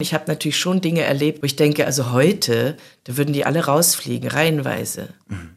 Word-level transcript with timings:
Ich 0.00 0.14
habe 0.14 0.24
natürlich 0.26 0.58
schon 0.58 0.80
Dinge 0.80 1.02
erlebt, 1.02 1.42
wo 1.42 1.46
ich 1.46 1.56
denke, 1.56 1.86
also 1.86 2.12
heute, 2.12 2.76
da 3.04 3.16
würden 3.16 3.32
die 3.32 3.44
alle 3.44 3.66
rausfliegen, 3.66 4.28
reihenweise. 4.28 5.08
Mhm. 5.28 5.56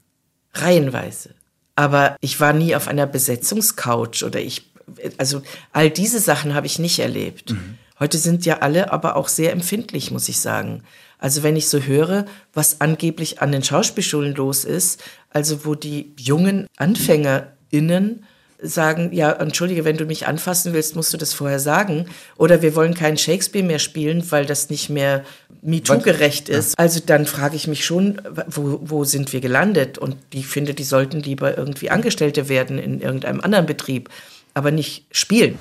Reihenweise. 0.54 1.32
Aber 1.76 2.18
ich 2.22 2.40
war 2.40 2.54
nie 2.54 2.76
auf 2.76 2.88
einer 2.88 3.08
Besetzungscouch 3.08 4.24
oder 4.24 4.40
ich, 4.40 4.72
also 5.18 5.42
all 5.72 5.90
diese 5.90 6.20
Sachen 6.20 6.54
habe 6.54 6.68
ich 6.68 6.78
nicht 6.78 7.00
erlebt. 7.00 7.52
Mhm. 7.52 7.78
Heute 8.00 8.18
sind 8.18 8.46
ja 8.46 8.60
alle 8.60 8.92
aber 8.92 9.16
auch 9.16 9.28
sehr 9.28 9.52
empfindlich, 9.54 10.12
muss 10.12 10.30
ich 10.30 10.40
sagen. 10.40 10.84
Also 11.18 11.42
wenn 11.42 11.56
ich 11.56 11.70
so 11.70 11.80
höre, 11.80 12.26
was 12.54 12.82
angeblich 12.82 13.42
an 13.42 13.52
den 13.52 13.64
Schauspielschulen 13.64 14.36
los 14.36 14.66
ist, 14.66 15.02
also 15.30 15.66
wo 15.66 15.74
die 15.74 16.14
jungen 16.18 16.68
AnfängerInnen 16.76 18.26
sagen, 18.64 19.10
ja, 19.12 19.32
entschuldige, 19.32 19.86
wenn 19.86 19.98
du 19.98 20.06
mich 20.06 20.26
anfassen 20.26 20.74
willst, 20.74 20.96
musst 20.96 21.14
du 21.14 21.18
das 21.18 21.34
vorher 21.34 21.60
sagen. 21.60 22.06
Oder 22.38 22.62
wir 22.62 22.76
wollen 22.76 22.94
keinen 22.94 23.18
Shakespeare 23.18 23.66
mehr 23.66 23.80
spielen, 23.80 24.24
weil 24.32 24.46
das 24.46 24.70
nicht 24.70 24.90
mehr 24.90 25.24
MeToo-gerecht 25.62 26.50
ist. 26.50 26.78
Also 26.78 27.00
dann 27.06 27.26
frage 27.26 27.56
ich 27.56 27.68
mich 27.68 27.86
schon, 27.86 28.22
wo, 28.48 28.80
wo 28.84 29.04
sind 29.04 29.34
wir 29.34 29.42
gelandet? 29.42 29.98
Und 29.98 30.18
ich 30.34 30.48
finde, 30.48 30.74
die 30.74 30.84
sollten 30.84 31.22
lieber 31.22 31.58
irgendwie 31.58 31.90
Angestellte 31.90 32.50
werden 32.50 32.80
in 32.80 33.02
irgendeinem 33.02 33.42
anderen 33.42 33.66
Betrieb, 33.66 34.10
aber 34.54 34.72
nicht 34.72 35.06
spielen. 35.12 35.58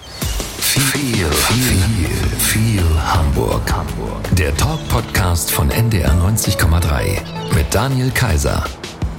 Viel, 0.58 0.82
viel, 0.82 1.27
viel, 1.27 2.38
viel 2.38 2.82
Hamburg. 2.98 3.62
Hamburg. 3.70 4.36
Der 4.36 4.56
Talk-Podcast 4.56 5.50
von 5.50 5.70
NDR 5.70 6.12
90,3 6.12 7.19
mit 7.55 7.66
Daniel 7.74 8.10
Kaiser. 8.10 8.64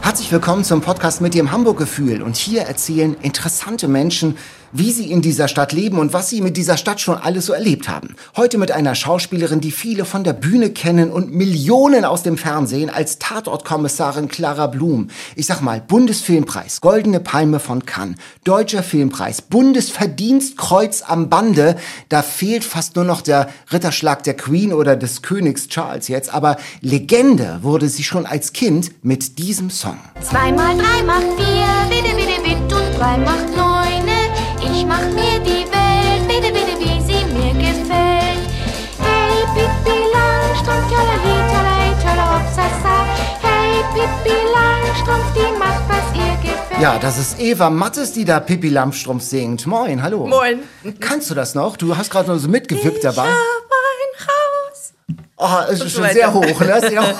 Herzlich 0.04 0.34
willkommen 0.34 0.66
zum 0.66 0.82
Podcast 0.82 1.22
mit 1.22 1.34
dem 1.34 1.54
Hamburg-Gefühl. 1.54 2.24
Und 2.24 2.36
hier 2.36 2.64
erzählen 2.64 3.16
interessante 3.22 3.88
Menschen, 3.88 4.38
wie 4.74 4.92
sie 4.92 5.12
in 5.12 5.22
dieser 5.22 5.48
Stadt 5.48 5.72
leben 5.72 6.00
und 6.00 6.14
was 6.14 6.30
sie 6.30 6.42
mit 6.42 6.58
dieser 6.58 6.78
Stadt 6.78 7.00
schon 7.00 7.18
alles 7.18 7.46
so 7.46 7.54
erlebt 7.54 7.88
haben. 7.88 8.16
Heute 8.36 8.58
mit 8.58 8.72
einer 8.72 8.96
Schauspielerin, 8.96 9.62
die 9.62 9.72
viele 9.72 10.04
von 10.04 10.24
der 10.24 10.34
Bühne 10.34 10.72
kennen 10.72 11.12
und 11.12 11.34
Millionen 11.34 12.04
aus 12.06 12.24
dem 12.24 12.38
Fernsehen 12.38 12.90
als 12.90 13.20
Tatortkommissarin 13.20 14.28
Clara 14.28 14.68
Blum. 14.68 15.10
Ich 15.36 15.46
sag 15.46 15.62
mal, 15.62 15.80
Bundesfilmpreis, 15.80 16.82
Goldene 16.82 17.20
Palme 17.20 17.60
von 17.60 17.86
Cannes, 17.86 18.18
Deutscher 18.44 18.84
Filmpreis, 18.84 19.42
Bundesverdienstkreuz 19.42 21.04
am 21.06 21.30
Bande. 21.30 21.76
Da 22.10 22.24
fehlt 22.24 22.64
fast 22.64 22.96
nur 22.96 23.06
noch 23.06 23.22
der 23.22 23.50
Ritterschlag 23.72 24.24
der 24.24 24.36
Queen 24.36 24.74
oder 24.74 24.96
des 24.96 25.22
Königs 25.22 25.68
Charles 25.68 26.08
jetzt. 26.08 26.34
Aber 26.34 26.58
Legende 26.82 27.60
wurde 27.62 27.90
sie 27.90 28.04
schon 28.04 28.26
als 28.26 28.54
Kind 28.54 28.92
mit 29.04 29.38
diesem 29.38 29.70
Song. 29.70 29.98
Zwei 30.22 30.52
mal 30.52 30.76
drei 30.76 31.04
macht 31.04 31.28
vier, 31.38 31.90
bitte, 31.90 32.16
bitte, 32.16 32.42
bitte 32.42 32.76
und 32.76 33.00
drei 33.00 33.18
macht 33.18 33.56
neun. 33.56 33.63
Ich 34.84 34.90
mach 34.90 35.00
mir 35.00 35.40
die 35.40 35.66
Welt, 35.72 36.28
bitte, 36.28 36.52
bitte, 36.52 36.78
wie 36.78 37.00
sie 37.02 37.24
mir 37.34 37.54
gefällt. 37.54 38.44
Hey, 39.00 39.46
Pippi 39.56 39.98
Langstrumpf, 40.12 40.90
tjalali, 40.90 41.36
tjalai, 41.50 41.88
tjalopsasa. 42.02 43.06
Hey, 43.42 43.82
Pippi 43.94 44.36
Langstrumpf, 44.54 45.24
die 45.34 45.58
macht, 45.58 45.84
was 45.88 46.06
ihr 46.18 46.36
gefällt. 46.42 46.82
Ja, 46.82 47.00
das 47.00 47.18
ist 47.18 47.40
Eva 47.40 47.70
Mattes, 47.70 48.12
die 48.12 48.26
da 48.26 48.42
Pippi 48.42 48.68
Langstrumpf 48.68 49.24
singt. 49.24 49.66
Moin, 49.66 50.04
hallo. 50.04 50.28
Moin. 50.28 50.64
Kannst 51.00 51.30
du 51.30 51.34
das 51.34 51.56
noch? 51.56 51.78
Du 51.78 51.96
hast 51.96 52.12
gerade 52.12 52.28
nur 52.28 52.40
so 52.40 52.50
mitgewippt 52.50 53.06
dabei. 53.06 53.24
Ich 53.24 53.30
hab 53.30 53.83
Oh, 55.46 55.60
es 55.70 55.82
ist 55.82 55.92
schon 55.92 56.04
weiter. 56.04 56.14
sehr 56.14 56.34
hoch, 56.34 56.60
ne? 56.62 56.80
Sehr 56.80 57.02
hoch. 57.02 57.20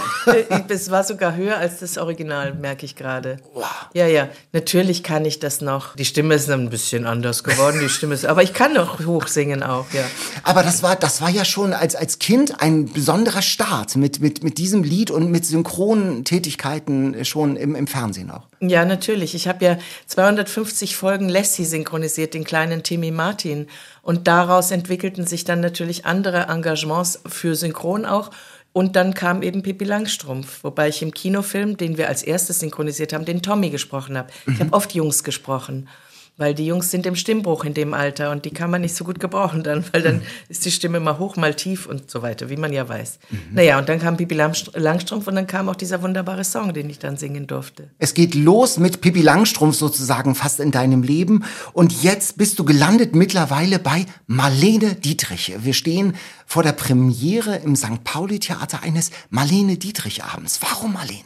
Es 0.70 0.90
war 0.90 1.04
sogar 1.04 1.36
höher 1.36 1.58
als 1.58 1.80
das 1.80 1.98
Original, 1.98 2.54
merke 2.54 2.86
ich 2.86 2.96
gerade. 2.96 3.38
Ja, 3.94 4.08
ja, 4.08 4.30
natürlich 4.54 5.04
kann 5.04 5.26
ich 5.26 5.40
das 5.40 5.60
noch. 5.60 5.98
Die 5.98 6.06
Stimme 6.06 6.36
ist 6.36 6.50
ein 6.50 6.70
bisschen 6.70 7.06
anders 7.06 7.44
geworden, 7.44 7.82
die 7.82 7.90
Stimme 7.90 8.14
ist, 8.14 8.26
aber 8.26 8.42
ich 8.42 8.54
kann 8.54 8.74
noch 8.74 9.06
hoch 9.06 9.28
singen 9.28 9.62
auch, 9.62 9.88
ja. 9.92 10.04
Aber 10.44 10.64
das 10.64 10.82
war, 10.84 10.96
das 10.96 11.22
war 11.22 11.30
ja 11.30 11.44
schon 11.44 11.74
als, 11.74 11.96
als 11.96 12.20
Kind 12.20 12.62
ein 12.62 12.86
besonderer 12.86 13.42
Start 13.42 13.98
mit, 13.98 14.22
mit, 14.22 14.42
mit 14.42 14.58
diesem 14.58 14.84
Lied 14.84 15.12
und 15.12 15.30
mit 15.30 15.46
synchronen 15.46 16.24
Tätigkeiten 16.24 17.26
schon 17.26 17.58
im, 17.58 17.76
im 17.76 17.88
Fernsehen 17.88 18.32
auch. 18.32 18.48
Ja, 18.62 18.86
natürlich. 18.86 19.36
Ich 19.36 19.50
habe 19.50 19.66
ja 19.66 19.78
250 20.08 20.96
Folgen 20.96 21.28
Lassie 21.28 21.66
synchronisiert, 21.66 22.34
den 22.34 22.46
kleinen 22.46 22.84
Timmy 22.84 23.12
Martin. 23.12 23.68
Und 24.04 24.28
daraus 24.28 24.70
entwickelten 24.70 25.26
sich 25.26 25.46
dann 25.46 25.62
natürlich 25.62 26.06
andere 26.06 26.48
Engagements 26.50 27.22
für 27.26 27.56
Synchron 27.56 28.06
auch. 28.06 28.30
Und 28.74 28.96
dann 28.96 29.14
kam 29.14 29.42
eben 29.42 29.64
Pippi 29.64 29.86
Langstrumpf, 29.86 30.64
wobei 30.64 30.90
ich 30.90 31.02
im 31.02 31.14
Kinofilm, 31.14 31.78
den 31.78 31.98
wir 31.98 32.10
als 32.10 32.22
erstes 32.22 32.60
synchronisiert 32.60 33.14
haben, 33.14 33.24
den 33.24 33.42
Tommy 33.42 33.70
gesprochen 33.70 34.18
habe. 34.18 34.30
Ich 34.48 34.60
habe 34.60 34.74
oft 34.74 34.94
Jungs 34.94 35.24
gesprochen, 35.24 35.88
weil 36.38 36.56
die 36.56 36.66
Jungs 36.66 36.90
sind 36.90 37.06
im 37.06 37.16
Stimmbruch 37.16 37.64
in 37.64 37.74
dem 37.74 37.94
Alter 37.94 38.32
und 38.32 38.46
die 38.46 38.50
kann 38.50 38.72
man 38.72 38.82
nicht 38.82 38.96
so 38.96 39.04
gut 39.04 39.20
gebrauchen 39.20 39.62
dann, 39.62 39.86
weil 39.92 40.02
dann 40.02 40.22
ist 40.50 40.66
die 40.66 40.72
Stimme 40.72 41.00
mal 41.00 41.20
hoch, 41.20 41.36
mal 41.36 41.54
tief 41.54 41.86
und 41.86 42.10
so 42.10 42.22
weiter, 42.22 42.50
wie 42.50 42.58
man 42.58 42.74
ja 42.74 42.90
weiß. 42.90 43.20
Naja, 43.52 43.78
und 43.78 43.88
dann 43.88 44.00
kam 44.00 44.18
Pippi 44.18 44.36
Langstr- 44.36 44.78
Langstrumpf 44.78 45.28
und 45.28 45.36
dann 45.36 45.46
kam 45.46 45.70
auch 45.70 45.76
dieser 45.76 46.02
wunderbare 46.02 46.44
Song, 46.44 46.74
den 46.74 46.90
ich 46.90 46.98
dann 46.98 47.18
singen 47.18 47.46
durfte. 47.46 47.90
Es 48.00 48.14
geht 48.14 48.34
los 48.34 48.78
mit 48.78 49.02
Pippi 49.02 49.22
Langstrumpf 49.22 49.76
sozusagen 49.76 50.34
fast 50.34 50.60
in 50.60 50.72
deinem 50.72 51.04
Leben. 51.04 51.44
Und 51.74 52.02
jetzt 52.02 52.38
bist 52.38 52.58
du 52.58 52.66
gelandet 52.66 53.16
mittlerweile 53.16 53.78
bei 53.78 54.06
Marlene 54.26 54.96
Dietrich. 54.96 55.54
Wir 55.60 55.74
stehen 55.74 56.16
vor 56.48 56.64
der 56.64 56.74
Premiere 56.74 57.58
im 57.58 57.76
St. 57.76 58.04
Pauli-Theater 58.04 58.82
eines 58.82 59.12
Marlene 59.30 59.78
Dietrich-Abends. 59.78 60.60
Warum 60.62 60.94
Marlene? 60.94 61.20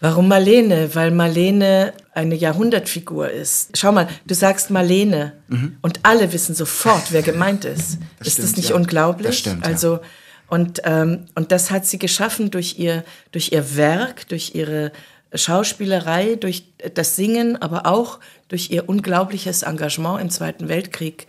Warum 0.00 0.28
Marlene? 0.28 0.94
Weil 0.94 1.10
Marlene 1.10 1.94
eine 2.16 2.34
Jahrhundertfigur 2.34 3.30
ist. 3.30 3.76
Schau 3.76 3.92
mal, 3.92 4.08
du 4.26 4.34
sagst 4.34 4.70
Marlene 4.70 5.34
und 5.82 6.00
alle 6.02 6.32
wissen 6.32 6.54
sofort, 6.54 7.12
wer 7.12 7.22
gemeint 7.22 7.64
ist. 7.64 7.98
Das 8.18 8.28
ist 8.28 8.32
stimmt, 8.34 8.48
das 8.48 8.56
nicht 8.56 8.70
ja. 8.70 8.76
unglaublich? 8.76 9.26
Das 9.26 9.38
stimmt. 9.38 9.66
Also 9.66 10.00
und 10.48 10.80
ähm, 10.84 11.26
und 11.34 11.52
das 11.52 11.70
hat 11.70 11.86
sie 11.86 11.98
geschaffen 11.98 12.50
durch 12.50 12.78
ihr 12.78 13.04
durch 13.32 13.52
ihr 13.52 13.76
Werk, 13.76 14.28
durch 14.28 14.54
ihre 14.54 14.92
Schauspielerei, 15.34 16.36
durch 16.36 16.64
das 16.94 17.16
Singen, 17.16 17.60
aber 17.60 17.86
auch 17.86 18.18
durch 18.48 18.70
ihr 18.70 18.88
unglaubliches 18.88 19.62
Engagement 19.62 20.20
im 20.22 20.30
Zweiten 20.30 20.68
Weltkrieg 20.68 21.26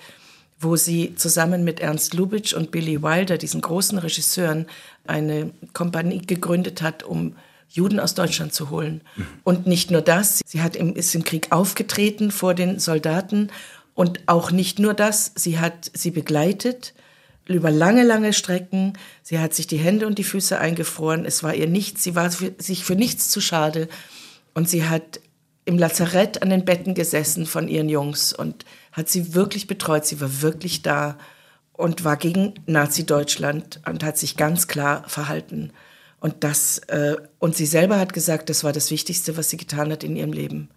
wo 0.59 0.75
sie 0.75 1.13
zusammen 1.15 1.63
mit 1.63 1.79
Ernst 1.81 2.15
Lubitsch 2.15 2.53
und 2.53 2.71
Billy 2.71 3.03
Wilder, 3.03 3.37
diesen 3.37 3.61
großen 3.61 3.99
Regisseuren, 3.99 4.65
eine 5.05 5.51
Kompanie 5.73 6.25
gegründet 6.25 6.81
hat, 6.81 7.03
um 7.03 7.35
Juden 7.67 7.99
aus 7.99 8.15
Deutschland 8.15 8.53
zu 8.53 8.69
holen. 8.69 9.01
Und 9.43 9.67
nicht 9.67 9.91
nur 9.91 10.01
das, 10.01 10.41
sie 10.45 10.61
hat 10.61 10.75
im, 10.75 10.95
ist 10.95 11.13
im 11.15 11.23
Krieg 11.23 11.51
aufgetreten 11.51 12.31
vor 12.31 12.53
den 12.53 12.79
Soldaten 12.79 13.49
und 13.93 14.21
auch 14.27 14.51
nicht 14.51 14.79
nur 14.79 14.93
das, 14.93 15.31
sie 15.35 15.59
hat 15.59 15.91
sie 15.93 16.11
begleitet 16.11 16.93
über 17.47 17.71
lange, 17.71 18.03
lange 18.03 18.33
Strecken. 18.33 18.93
Sie 19.23 19.39
hat 19.39 19.53
sich 19.53 19.67
die 19.67 19.77
Hände 19.77 20.05
und 20.07 20.17
die 20.17 20.23
Füße 20.23 20.59
eingefroren. 20.59 21.25
Es 21.25 21.43
war 21.43 21.55
ihr 21.55 21.67
nichts, 21.67 22.03
sie 22.03 22.15
war 22.15 22.29
für, 22.29 22.53
sich 22.57 22.83
für 22.83 22.95
nichts 22.95 23.29
zu 23.29 23.41
schade. 23.41 23.87
Und 24.53 24.69
sie 24.69 24.87
hat 24.87 25.19
im 25.65 25.77
Lazarett 25.77 26.41
an 26.41 26.49
den 26.49 26.65
Betten 26.65 26.93
gesessen 26.93 27.45
von 27.45 27.67
ihren 27.67 27.89
Jungs 27.89 28.33
und 28.33 28.65
hat 28.91 29.09
sie 29.09 29.33
wirklich 29.33 29.67
betreut. 29.67 30.05
Sie 30.05 30.21
war 30.21 30.41
wirklich 30.41 30.81
da 30.81 31.17
und 31.73 32.03
war 32.03 32.17
gegen 32.17 32.53
Nazi-Deutschland 32.65 33.81
und 33.87 34.03
hat 34.03 34.17
sich 34.17 34.37
ganz 34.37 34.67
klar 34.67 35.03
verhalten. 35.07 35.71
Und 36.19 36.43
das, 36.43 36.79
äh, 36.87 37.15
und 37.39 37.55
sie 37.55 37.65
selber 37.65 37.99
hat 37.99 38.13
gesagt, 38.13 38.49
das 38.49 38.63
war 38.63 38.73
das 38.73 38.89
Wichtigste, 38.89 39.37
was 39.37 39.49
sie 39.49 39.57
getan 39.57 39.91
hat 39.91 40.03
in 40.03 40.15
ihrem 40.15 40.33
Leben. 40.33 40.69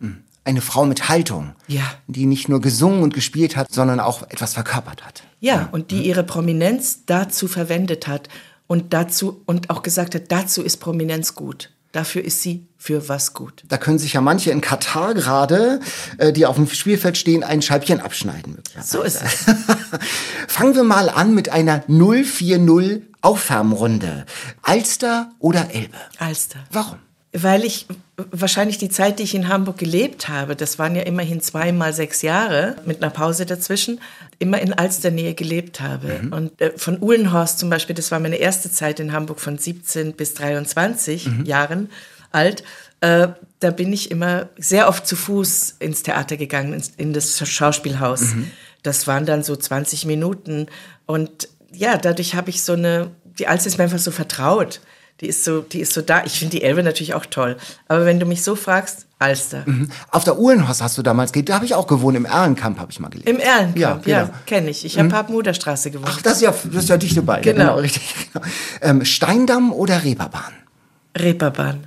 Eine 0.45 0.61
Frau 0.61 0.84
mit 0.84 1.09
Haltung. 1.09 1.55
Ja. 1.67 1.83
Die 2.06 2.27
nicht 2.27 2.49
nur 2.49 2.61
gesungen 2.61 3.03
und 3.03 3.15
gespielt 3.15 3.56
hat, 3.56 3.73
sondern 3.73 4.01
auch 4.01 4.23
etwas 4.25 4.55
verkörpert 4.55 5.05
hat. 5.05 5.23
Ja, 5.41 5.69
und 5.73 5.91
die 5.91 6.03
ihre 6.03 6.25
Prominenz 6.25 7.06
dazu 7.06 7.49
verwendet 7.49 8.06
hat 8.06 8.28
und 8.67 8.93
dazu 8.93 9.43
und 9.47 9.71
auch 9.71 9.83
gesagt 9.83 10.15
hat, 10.15 10.31
dazu 10.31 10.62
ist 10.62 10.77
Prominenz 10.77 11.34
gut. 11.34 11.71
Dafür 11.93 12.25
ist 12.25 12.43
sie 12.43 12.69
für 12.77 13.09
was 13.09 13.34
gut. 13.34 13.65
Da 13.67 13.77
können 13.77 13.99
sich 13.99 14.12
ja 14.12 14.21
manche 14.21 14.53
in 14.53 14.61
Katar 14.61 15.12
gerade, 15.15 15.81
äh, 16.19 16.33
die 16.33 16.47
auf 16.47 16.55
dem 16.55 16.69
Spielfeld 16.69 17.19
stehen, 17.19 17.43
ein 17.43 17.62
Scheibchen 17.62 18.01
abschneiden. 18.01 18.59
So 18.81 19.03
ist 19.03 19.21
es. 19.21 19.47
Fangen 20.47 20.77
wir 20.77 20.84
mal 20.84 21.09
an 21.09 21.34
mit 21.34 21.49
einer 21.49 21.83
040 21.89 23.09
Aufwärmrunde. 23.22 24.26
Alster 24.62 25.30
oder 25.39 25.72
Elbe? 25.72 25.97
Alster. 26.18 26.60
Warum? 26.71 26.98
Weil 27.33 27.65
ich 27.65 27.86
wahrscheinlich 28.16 28.78
die 28.78 28.89
Zeit, 28.89 29.18
die 29.18 29.22
ich 29.22 29.34
in 29.36 29.48
Hamburg 29.48 29.78
gelebt 29.78 30.28
habe, 30.28 30.56
das 30.56 30.78
waren 30.80 30.97
ja 30.97 31.03
immerhin 31.03 31.41
zweimal 31.41 31.92
sechs 31.92 32.22
Jahre 32.22 32.77
mit 32.86 33.03
einer 33.03 33.10
Pause 33.10 33.47
dazwischen, 33.47 34.00
immer 34.41 34.60
in 34.60 34.72
Alsternähe 34.72 35.34
gelebt 35.34 35.80
habe. 35.80 36.22
Und 36.30 36.60
äh, 36.60 36.72
von 36.77 37.00
Uhlenhorst 37.00 37.59
zum 37.59 37.71
Beispiel, 37.71 37.95
das 37.95 38.10
war 38.10 38.18
meine 38.18 38.36
erste 38.36 38.71
Zeit 38.71 38.98
in 38.98 39.12
Hamburg 39.12 39.41
von 39.41 39.59
17 39.59 40.15
bis 40.15 40.34
23 40.34 41.28
Jahren 41.45 41.91
alt. 42.33 42.65
Äh, 43.00 43.28
da 43.60 43.71
bin 43.71 43.92
ich 43.92 44.10
immer 44.10 44.48
sehr 44.56 44.89
oft 44.89 45.06
zu 45.06 45.15
Fuß 45.15 45.77
ins 45.78 46.03
Theater 46.03 46.36
gegangen, 46.36 46.74
ins, 46.74 46.92
in 46.97 47.12
das 47.12 47.39
Schauspielhaus. 47.48 48.34
Das 48.83 49.06
waren 49.06 49.27
dann 49.27 49.42
so 49.42 49.54
20 49.54 50.06
Minuten. 50.06 50.66
Und 51.06 51.48
ja, 51.72 51.97
dadurch 51.97 52.34
habe 52.34 52.51
ich 52.51 52.63
so 52.63 52.72
eine, 52.75 53.11
die 53.39 53.47
Alster 53.47 53.69
ist 53.69 53.78
mir 53.78 53.84
einfach 53.84 53.99
so 53.99 54.11
vertraut. 54.11 54.81
Die 55.21 55.27
ist 55.27 55.45
so, 55.45 55.61
die 55.61 55.81
ist 55.81 55.93
so 55.93 56.01
da. 56.01 56.25
Ich 56.25 56.39
finde 56.39 56.57
die 56.57 56.63
Elbe 56.63 56.83
natürlich 56.83 57.13
auch 57.13 57.27
toll. 57.27 57.59
Aber 57.89 58.07
wenn 58.07 58.19
du 58.19 58.25
mich 58.25 58.43
so 58.43 58.57
fragst, 58.57 59.07
Alster. 59.19 59.67
Auf 60.11 60.25
der 60.25 60.39
Uhlenhorst 60.39 60.83
hast 60.83 60.97
du 60.97 61.03
damals 61.03 61.33
gelebt, 61.33 61.51
da 61.51 61.57
habe 61.57 61.67
ich 61.67 61.75
auch 61.75 61.87
gewohnt, 61.87 62.17
im 62.17 62.25
Erlenkamp 62.25 62.78
habe 62.78 62.91
ich 62.91 63.01
mal 63.01 63.11
gelebt. 63.11 63.28
Im 63.28 63.39
Erlenkamp, 63.39 64.07
Ja, 64.07 64.19
ja, 64.19 64.22
genau. 64.25 64.34
kenne 64.47 64.71
ich. 64.71 64.87
Ich 64.87 64.99
habe 64.99 65.11
Papenmuderstraße 65.11 65.91
gewohnt. 65.91 66.09
Ach, 66.11 66.22
das 66.22 66.37
ist 66.37 66.43
ja, 66.43 66.53
das 66.72 66.84
ist 66.84 66.89
ja 66.89 66.97
dicht 66.97 67.19
dabei. 67.19 67.37
Ja, 67.43 67.53
Genau. 67.53 67.75
richtig. 67.77 68.15
Genau. 68.33 68.47
Ähm, 68.81 69.05
Steindamm 69.05 69.75
oder 69.75 70.03
Reeperbahn? 70.05 70.55
Reeperbahn. 71.19 71.87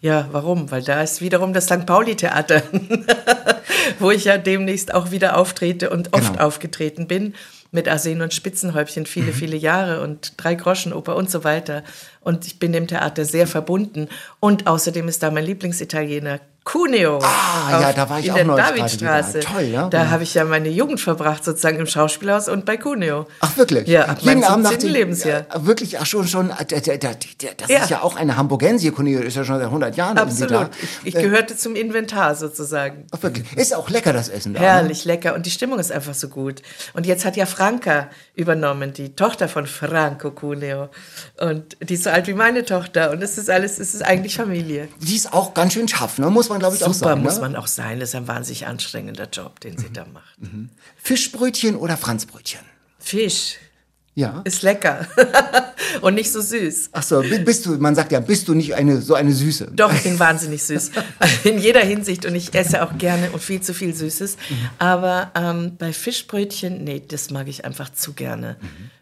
Ja, 0.00 0.28
warum? 0.32 0.68
Weil 0.72 0.82
da 0.82 1.02
ist 1.02 1.20
wiederum 1.20 1.52
das 1.52 1.66
St. 1.66 1.86
Pauli-Theater, 1.86 2.62
wo 4.00 4.10
ich 4.10 4.24
ja 4.24 4.38
demnächst 4.38 4.92
auch 4.92 5.12
wieder 5.12 5.36
auftrete 5.36 5.90
und 5.90 6.12
oft 6.14 6.32
Genau. 6.32 6.44
aufgetreten 6.46 7.06
bin. 7.06 7.34
Mit 7.72 7.88
Arsen 7.88 8.20
und 8.20 8.34
Spitzenhäubchen 8.34 9.06
viele, 9.06 9.32
viele 9.32 9.56
Jahre 9.56 10.02
und 10.02 10.34
drei 10.36 10.54
Groschenoper 10.54 11.16
und 11.16 11.30
so 11.30 11.42
weiter. 11.42 11.82
Und 12.20 12.46
ich 12.46 12.58
bin 12.58 12.72
dem 12.72 12.86
Theater 12.86 13.24
sehr 13.24 13.46
verbunden. 13.46 14.08
Und 14.40 14.66
außerdem 14.66 15.08
ist 15.08 15.22
da 15.22 15.30
mein 15.30 15.46
Lieblingsitaliener 15.46 16.38
Cuneo. 16.64 17.18
Ah, 17.18 17.80
ja, 17.80 17.92
da 17.92 18.08
war 18.08 18.20
ich 18.20 18.26
in 18.26 18.32
auch 18.32 18.36
der 18.36 18.44
Davidstraße. 18.68 19.40
Toll, 19.40 19.62
ja. 19.62 19.88
Da 19.88 20.04
Mhm. 20.04 20.10
habe 20.10 20.22
ich 20.22 20.34
ja 20.34 20.44
meine 20.44 20.68
Jugend 20.68 21.00
verbracht, 21.00 21.42
sozusagen 21.44 21.78
im 21.78 21.86
Schauspielhaus 21.86 22.48
und 22.48 22.64
bei 22.64 22.76
Cuneo. 22.76 23.26
Ach, 23.40 23.56
wirklich? 23.56 23.88
Ja, 23.88 24.04
ab 24.04 24.18
Jeden 24.20 24.44
Abend 24.44 24.62
nach 24.64 24.70
17. 24.70 24.88
dem 24.88 24.92
Lebensjahr. 24.94 25.46
Ja, 25.52 25.66
wirklich, 25.66 25.98
ach 25.98 26.06
schon, 26.06 26.28
schon, 26.28 26.50
äh, 26.50 26.64
das 26.64 27.68
Ja. 27.68 27.82
ist 27.82 27.90
ja 27.90 28.02
auch 28.02 28.14
eine 28.14 28.36
Hamburgensie, 28.36 28.92
Cornelius 28.92 29.24
ist 29.24 29.36
ja 29.36 29.44
schon 29.44 29.58
seit 29.58 29.70
100 29.70 29.96
Jahren 29.96 30.16
Absolut. 30.18 30.70
Ich, 31.02 31.14
ich 31.16 31.20
gehörte 31.20 31.56
zum 31.56 31.74
Inventar 31.74 32.36
sozusagen. 32.36 33.06
Ach, 33.10 33.20
wirklich. 33.22 33.52
Ist 33.56 33.74
auch 33.74 33.90
lecker, 33.90 34.12
das 34.12 34.28
Essen 34.28 34.54
da. 34.54 34.60
Ne? 34.60 34.66
Herrlich, 34.66 35.04
lecker. 35.04 35.34
Und 35.34 35.46
die 35.46 35.50
Stimmung 35.50 35.80
ist 35.80 35.90
einfach 35.90 36.14
so 36.14 36.28
gut. 36.28 36.62
Und 36.94 37.06
jetzt 37.06 37.24
hat 37.24 37.36
ja 37.36 37.46
Franka 37.46 38.08
übernommen, 38.36 38.92
die 38.92 39.16
Tochter 39.16 39.48
von 39.48 39.66
Franco 39.66 40.30
Cuneo. 40.30 40.90
Und 41.40 41.76
die 41.80 41.94
ist 41.94 42.04
so 42.04 42.10
alt 42.10 42.28
wie 42.28 42.34
meine 42.34 42.64
Tochter. 42.64 43.10
Und 43.10 43.20
es 43.20 43.36
ist 43.36 43.50
alles, 43.50 43.80
es 43.80 43.94
ist 43.94 44.02
eigentlich 44.02 44.36
Familie. 44.36 44.88
Die 45.00 45.16
ist 45.16 45.32
auch 45.32 45.54
ganz 45.54 45.72
schön 45.72 45.88
scharf, 45.88 46.18
ne? 46.18 46.30
muss 46.30 46.48
man 46.52 46.60
glaube 46.62 46.76
ich 46.76 46.84
auch 46.84 46.92
Super 46.94 47.10
sagen. 47.10 47.22
muss 47.22 47.34
ne? 47.36 47.40
man 47.42 47.56
auch 47.56 47.66
sein. 47.66 48.00
Das 48.00 48.10
ist 48.10 48.14
ein 48.14 48.28
wahnsinnig 48.28 48.66
anstrengender 48.66 49.28
Job, 49.30 49.60
den 49.60 49.76
sie 49.78 49.90
da 49.92 50.04
macht. 50.06 50.38
Fischbrötchen 50.96 51.76
oder 51.76 51.96
Franzbrötchen? 51.96 52.60
Fisch 52.98 53.56
Ja. 54.14 54.40
ist 54.44 54.62
lecker. 54.62 55.06
Und 56.00 56.14
nicht 56.14 56.30
so 56.32 56.40
süß. 56.40 56.90
Ach 56.92 57.02
so, 57.02 57.20
bi- 57.22 57.38
bist 57.40 57.66
du, 57.66 57.72
man 57.76 57.94
sagt 57.94 58.12
ja, 58.12 58.20
bist 58.20 58.48
du 58.48 58.54
nicht 58.54 58.74
eine, 58.74 59.00
so 59.02 59.14
eine 59.14 59.32
Süße? 59.32 59.72
Doch, 59.74 59.92
ich 59.92 60.02
bin 60.04 60.18
wahnsinnig 60.18 60.62
süß. 60.62 60.90
In 61.44 61.58
jeder 61.58 61.80
Hinsicht. 61.80 62.24
Und 62.24 62.34
ich 62.34 62.54
esse 62.54 62.82
auch 62.82 62.96
gerne 62.98 63.30
und 63.32 63.42
viel 63.42 63.60
zu 63.60 63.74
viel 63.74 63.94
Süßes. 63.94 64.36
Aber 64.78 65.30
ähm, 65.34 65.76
bei 65.78 65.92
Fischbrötchen, 65.92 66.84
nee, 66.84 67.02
das 67.06 67.30
mag 67.30 67.48
ich 67.48 67.64
einfach 67.64 67.90
zu 67.92 68.12
gerne. 68.12 68.56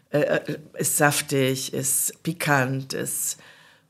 Äh, 0.09 0.19
äh, 0.19 0.57
ist 0.77 0.97
saftig, 0.97 1.73
ist 1.73 2.21
pikant, 2.23 2.93
ist 2.93 3.37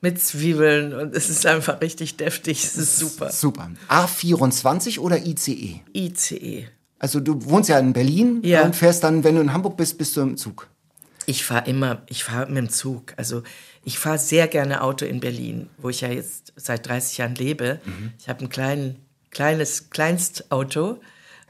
mit 0.01 0.19
Zwiebeln 0.21 0.93
und 0.93 1.15
es 1.15 1.29
ist 1.29 1.45
einfach 1.45 1.79
richtig 1.81 2.17
deftig. 2.17 2.63
Es 2.63 2.75
ist 2.75 2.97
super. 2.97 3.31
Super. 3.31 3.69
A24 3.87 4.99
oder 4.99 5.17
ICE? 5.25 5.81
ICE. 5.93 6.67
Also 6.99 7.19
du 7.19 7.45
wohnst 7.45 7.69
ja 7.69 7.79
in 7.79 7.93
Berlin 7.93 8.41
Ja. 8.43 8.63
und 8.63 8.75
fährst 8.75 9.03
dann, 9.03 9.23
wenn 9.23 9.35
du 9.35 9.41
in 9.41 9.53
Hamburg 9.53 9.77
bist, 9.77 9.97
bist 9.97 10.15
du 10.17 10.21
im 10.21 10.37
Zug. 10.37 10.67
Ich 11.27 11.43
fahre 11.45 11.69
immer, 11.69 12.01
ich 12.07 12.23
fahre 12.23 12.47
mit 12.47 12.57
dem 12.57 12.69
Zug. 12.69 13.13
Also 13.17 13.43
ich 13.83 13.99
fahre 13.99 14.17
sehr 14.17 14.47
gerne 14.47 14.81
Auto 14.81 15.05
in 15.05 15.19
Berlin, 15.19 15.69
wo 15.77 15.89
ich 15.89 16.01
ja 16.01 16.09
jetzt 16.09 16.51
seit 16.55 16.87
30 16.87 17.17
Jahren 17.19 17.35
lebe. 17.35 17.79
Ich 18.19 18.27
habe 18.27 18.41
ein 18.43 18.49
klein, 18.49 18.97
kleines 19.29 19.89
Kleinstauto, 19.91 20.99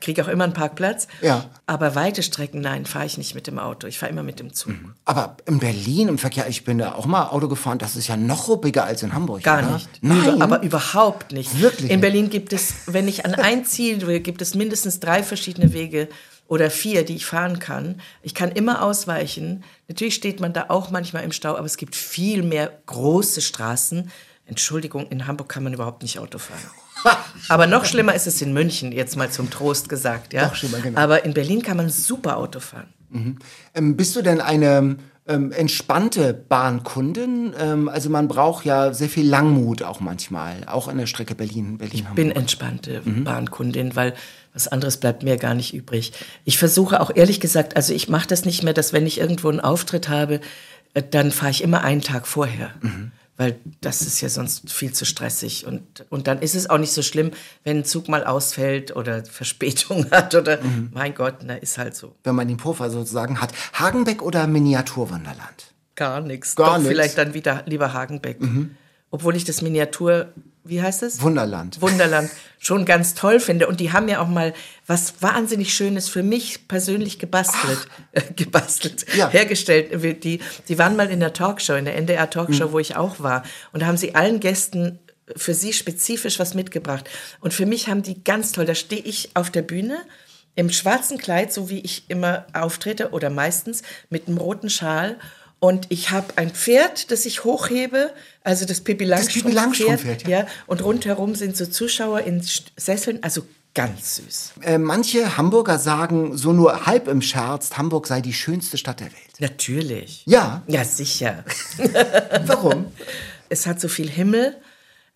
kriege 0.02 0.24
auch 0.24 0.28
immer 0.28 0.44
einen 0.44 0.54
Parkplatz. 0.54 1.08
Ja. 1.22 1.46
Aber 1.68 1.96
weite 1.96 2.24
Strecken, 2.24 2.60
nein, 2.60 2.86
fahre 2.86 3.06
ich 3.06 3.18
nicht 3.18 3.36
mit 3.36 3.48
dem 3.48 3.60
Auto. 3.60 3.88
Ich 3.88 4.00
fahre 4.00 4.12
immer 4.12 4.24
mit 4.24 4.40
dem 4.40 4.54
Zug. 4.54 4.74
Aber 5.06 5.38
in 5.46 5.60
Berlin 5.60 6.10
im 6.10 6.18
Verkehr, 6.18 6.48
ich 6.50 6.64
bin 6.64 6.80
da 6.80 6.94
auch 6.94 7.06
mal 7.06 7.28
Auto 7.28 7.48
gefahren, 7.48 7.78
das 7.78 7.96
ist 7.96 8.08
ja 8.08 8.18
noch 8.18 8.48
ruppiger 8.48 8.84
als 8.84 9.04
in 9.04 9.14
Hamburg. 9.14 9.44
Gar 9.44 9.60
oder? 9.60 9.74
nicht. 9.76 9.90
Nein. 10.02 10.36
Über, 10.36 10.44
aber 10.44 10.64
überhaupt 10.64 11.32
nicht. 11.32 11.62
Wirklich 11.62 11.90
In 11.90 12.00
nicht? 12.00 12.02
Berlin 12.02 12.30
gibt 12.30 12.52
es, 12.52 12.74
wenn 12.88 13.08
ich 13.08 13.26
an 13.26 13.36
ein 13.36 13.64
Ziel 13.66 14.06
will, 14.06 14.20
gibt 14.20 14.42
es 14.42 14.56
mindestens 14.56 15.00
drei 15.00 15.24
verschiedene 15.24 15.74
Wege 15.74 16.10
oder 16.48 16.70
vier, 16.70 17.06
die 17.06 17.16
ich 17.16 17.26
fahren 17.26 17.60
kann. 17.60 18.02
Ich 18.24 18.36
kann 18.36 18.52
immer 18.52 18.84
ausweichen. 18.84 19.64
Natürlich 19.88 20.16
steht 20.16 20.42
man 20.42 20.52
da 20.52 20.66
auch 20.68 20.92
manchmal 20.92 21.24
im 21.24 21.32
Stau, 21.32 21.56
aber 21.56 21.66
es 21.66 21.78
gibt 21.78 21.96
viel 21.96 22.44
mehr 22.44 22.72
große 22.88 23.40
Straßen. 23.40 24.12
Entschuldigung, 24.48 25.08
in 25.08 25.28
Hamburg 25.28 25.48
kann 25.48 25.64
man 25.64 25.74
überhaupt 25.74 26.02
nicht 26.02 26.20
Auto 26.20 26.40
fahren. 26.40 26.60
Aber 27.50 27.68
noch 27.68 27.86
schlimmer 27.86 28.14
ist 28.14 28.28
es 28.28 28.42
in 28.42 28.54
München, 28.54 28.92
jetzt 28.92 29.18
mal 29.18 29.30
zum 29.30 29.50
Trost 29.50 29.90
gesagt, 29.90 30.34
ja. 30.34 30.46
Noch 30.46 30.56
schlimmer, 30.56 30.80
genau. 30.80 31.00
Aber 31.00 31.26
in 31.26 31.34
Berlin 31.34 31.62
kann 31.62 31.78
man 31.78 31.90
super 31.90 32.38
Auto 32.38 32.60
fahren. 32.60 32.94
Ähm, 33.74 33.98
bist 33.98 34.16
du 34.16 34.22
denn 34.22 34.40
eine 34.40 34.98
ähm, 35.28 35.52
entspannte 35.52 36.34
Bahnkundin? 36.34 37.54
Ähm, 37.60 37.90
also 37.90 38.10
man 38.10 38.28
braucht 38.28 38.66
ja 38.66 38.94
sehr 38.94 39.10
viel 39.10 39.28
Langmut 39.28 39.84
auch 39.84 40.00
manchmal, 40.00 40.64
auch 40.68 40.88
an 40.88 40.98
der 40.98 41.08
Strecke 41.08 41.36
Berlin, 41.36 41.78
Berlin 41.78 42.00
Hamburg. 42.08 42.16
bin 42.16 42.32
entspannte 42.32 43.02
Bahnkundin, 43.06 43.96
weil 43.96 44.14
was 44.54 44.68
anderes 44.68 44.98
bleibt 44.98 45.24
mir 45.24 45.38
gar 45.38 45.54
nicht 45.54 45.74
übrig. 45.74 46.12
Ich 46.46 46.58
versuche 46.58 47.00
auch 47.00 47.12
ehrlich 47.14 47.40
gesagt, 47.40 47.76
also 47.76 47.94
ich 47.94 48.10
mache 48.10 48.28
das 48.28 48.46
nicht 48.46 48.64
mehr, 48.64 48.74
dass 48.74 48.94
wenn 48.94 49.06
ich 49.06 49.20
irgendwo 49.20 49.50
einen 49.50 49.60
Auftritt 49.62 50.10
habe, 50.10 50.42
äh, 50.94 51.04
dann 51.04 51.32
fahre 51.32 51.52
ich 51.52 51.64
immer 51.64 51.82
einen 51.84 52.02
Tag 52.02 52.28
vorher. 52.28 52.72
Weil 53.42 53.60
das 53.82 54.04
ist 54.04 54.22
ja 54.22 54.30
sonst 54.30 54.72
viel 54.72 54.94
zu 54.94 55.04
stressig. 55.04 55.66
Und, 55.66 56.06
und 56.12 56.28
dann 56.28 56.44
ist 56.44 56.54
es 56.54 56.70
auch 56.70 56.78
nicht 56.78 56.92
so 56.92 57.02
schlimm, 57.02 57.32
wenn 57.64 57.78
ein 57.78 57.86
Zug 57.86 58.08
mal 58.08 58.24
ausfällt 58.24 58.96
oder 58.96 59.26
Verspätung 59.26 60.06
hat 60.12 60.36
oder 60.36 60.60
mein 60.94 61.16
Gott, 61.16 61.38
na, 61.44 61.56
ist 61.56 61.80
halt 61.80 61.96
so. 61.96 62.14
wenn 62.24 62.36
man 62.36 62.48
den 62.48 62.58
Puffer 62.58 62.92
sozusagen 62.92 63.42
hat. 63.42 63.52
Hagenbeck 63.74 64.22
oder 64.22 64.46
Miniaturwunderland? 64.46 65.74
Gar 65.96 66.22
nichts. 66.22 66.56
Gar 66.56 66.68
Doch, 66.68 66.78
nix. 66.78 66.90
vielleicht 66.90 67.18
dann 67.18 67.34
wieder 67.34 67.64
lieber 67.66 67.94
Hagenbeck. 67.94 68.38
Obwohl 69.10 69.36
ich 69.36 69.44
das 69.44 69.64
Miniatur, 69.64 70.32
wie 70.64 70.82
heißt 70.82 71.04
es? 71.04 71.22
Wunderland. 71.22 71.82
Wunderland 71.82 72.30
schon 72.60 72.86
ganz 72.86 73.14
toll 73.16 73.40
finde. 73.40 73.68
Und 73.68 73.80
die 73.80 73.92
haben 73.92 74.08
ja 74.08 74.20
auch 74.22 74.28
mal 74.28 74.54
was 74.86 75.16
wahnsinnig 75.22 75.74
Schönes 75.74 76.08
für 76.10 76.22
mich 76.24 76.68
persönlich 76.68 77.18
gebastelt, 77.20 77.88
äh, 78.12 78.22
gebastelt, 78.36 79.06
Ja. 79.16 79.30
hergestellt. 79.30 80.24
Die, 80.24 80.40
die 80.68 80.78
waren 80.78 80.96
mal 80.96 81.10
in 81.10 81.20
der 81.20 81.34
Talkshow, 81.34 81.74
in 81.74 81.86
der 81.86 81.96
NDR 81.96 82.30
Talkshow, 82.30 82.72
wo 82.72 82.80
ich 82.80 82.96
auch 82.96 83.20
war. 83.20 83.44
Und 83.72 83.82
da 83.82 83.88
haben 83.88 83.98
sie 83.98 84.14
allen 84.16 84.40
Gästen 84.40 85.00
für 85.36 85.54
sie 85.54 85.74
spezifisch 85.74 86.40
was 86.40 86.54
mitgebracht. 86.54 87.10
Und 87.40 87.54
für 87.54 87.66
mich 87.66 87.88
haben 87.88 88.04
die 88.04 88.24
ganz 88.24 88.52
toll, 88.52 88.66
da 88.66 88.76
stehe 88.76 89.02
ich 89.02 89.32
auf 89.36 89.50
der 89.50 89.62
Bühne 89.62 89.98
im 90.56 90.70
schwarzen 90.70 91.18
Kleid, 91.18 91.54
so 91.54 91.70
wie 91.70 91.80
ich 91.80 92.04
immer 92.10 92.46
auftrete 92.54 93.12
oder 93.12 93.30
meistens 93.30 93.84
mit 94.10 94.28
einem 94.28 94.38
roten 94.38 94.70
Schal. 94.70 95.18
Und 95.64 95.86
ich 95.90 96.10
habe 96.10 96.26
ein 96.38 96.50
Pferd, 96.50 97.12
das 97.12 97.28
ich 97.28 97.44
hochhebe, 97.44 98.12
also 98.44 98.66
das 98.66 98.82
Pippi 98.82 99.06
Langstrumpf, 99.06 99.44
Pippi 99.44 99.56
Langstrumpf-Pferd, 99.56 100.28
ja. 100.28 100.40
ja. 100.40 100.48
Und 100.66 100.84
rundherum 100.84 101.36
sind 101.36 101.56
so 101.56 101.68
Zuschauer 101.68 102.22
in 102.22 102.44
Sesseln, 102.76 103.22
also 103.22 103.44
ganz 103.76 104.16
süß. 104.16 104.54
Äh, 104.64 104.80
manche 104.80 105.38
Hamburger 105.38 105.78
sagen 105.78 106.36
so 106.36 106.52
nur 106.52 106.88
halb 106.88 107.08
im 107.08 107.22
Scherz, 107.22 107.78
Hamburg 107.78 108.08
sei 108.08 108.22
die 108.22 108.34
schönste 108.34 108.80
Stadt 108.80 109.02
der 109.02 109.08
Welt. 109.08 109.40
Natürlich. 109.40 110.24
Ja, 110.26 110.64
Ja, 110.66 110.84
sicher. 110.84 111.46
warum? 112.48 112.88
Es 113.50 113.68
hat 113.68 113.80
so 113.80 113.88
viel 113.88 114.10
Himmel, 114.10 114.58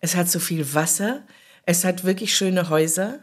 es 0.00 0.14
hat 0.14 0.30
so 0.30 0.38
viel 0.38 0.74
Wasser, 0.74 1.22
es 1.64 1.84
hat 1.84 2.04
wirklich 2.04 2.36
schöne 2.36 2.70
Häuser 2.70 3.18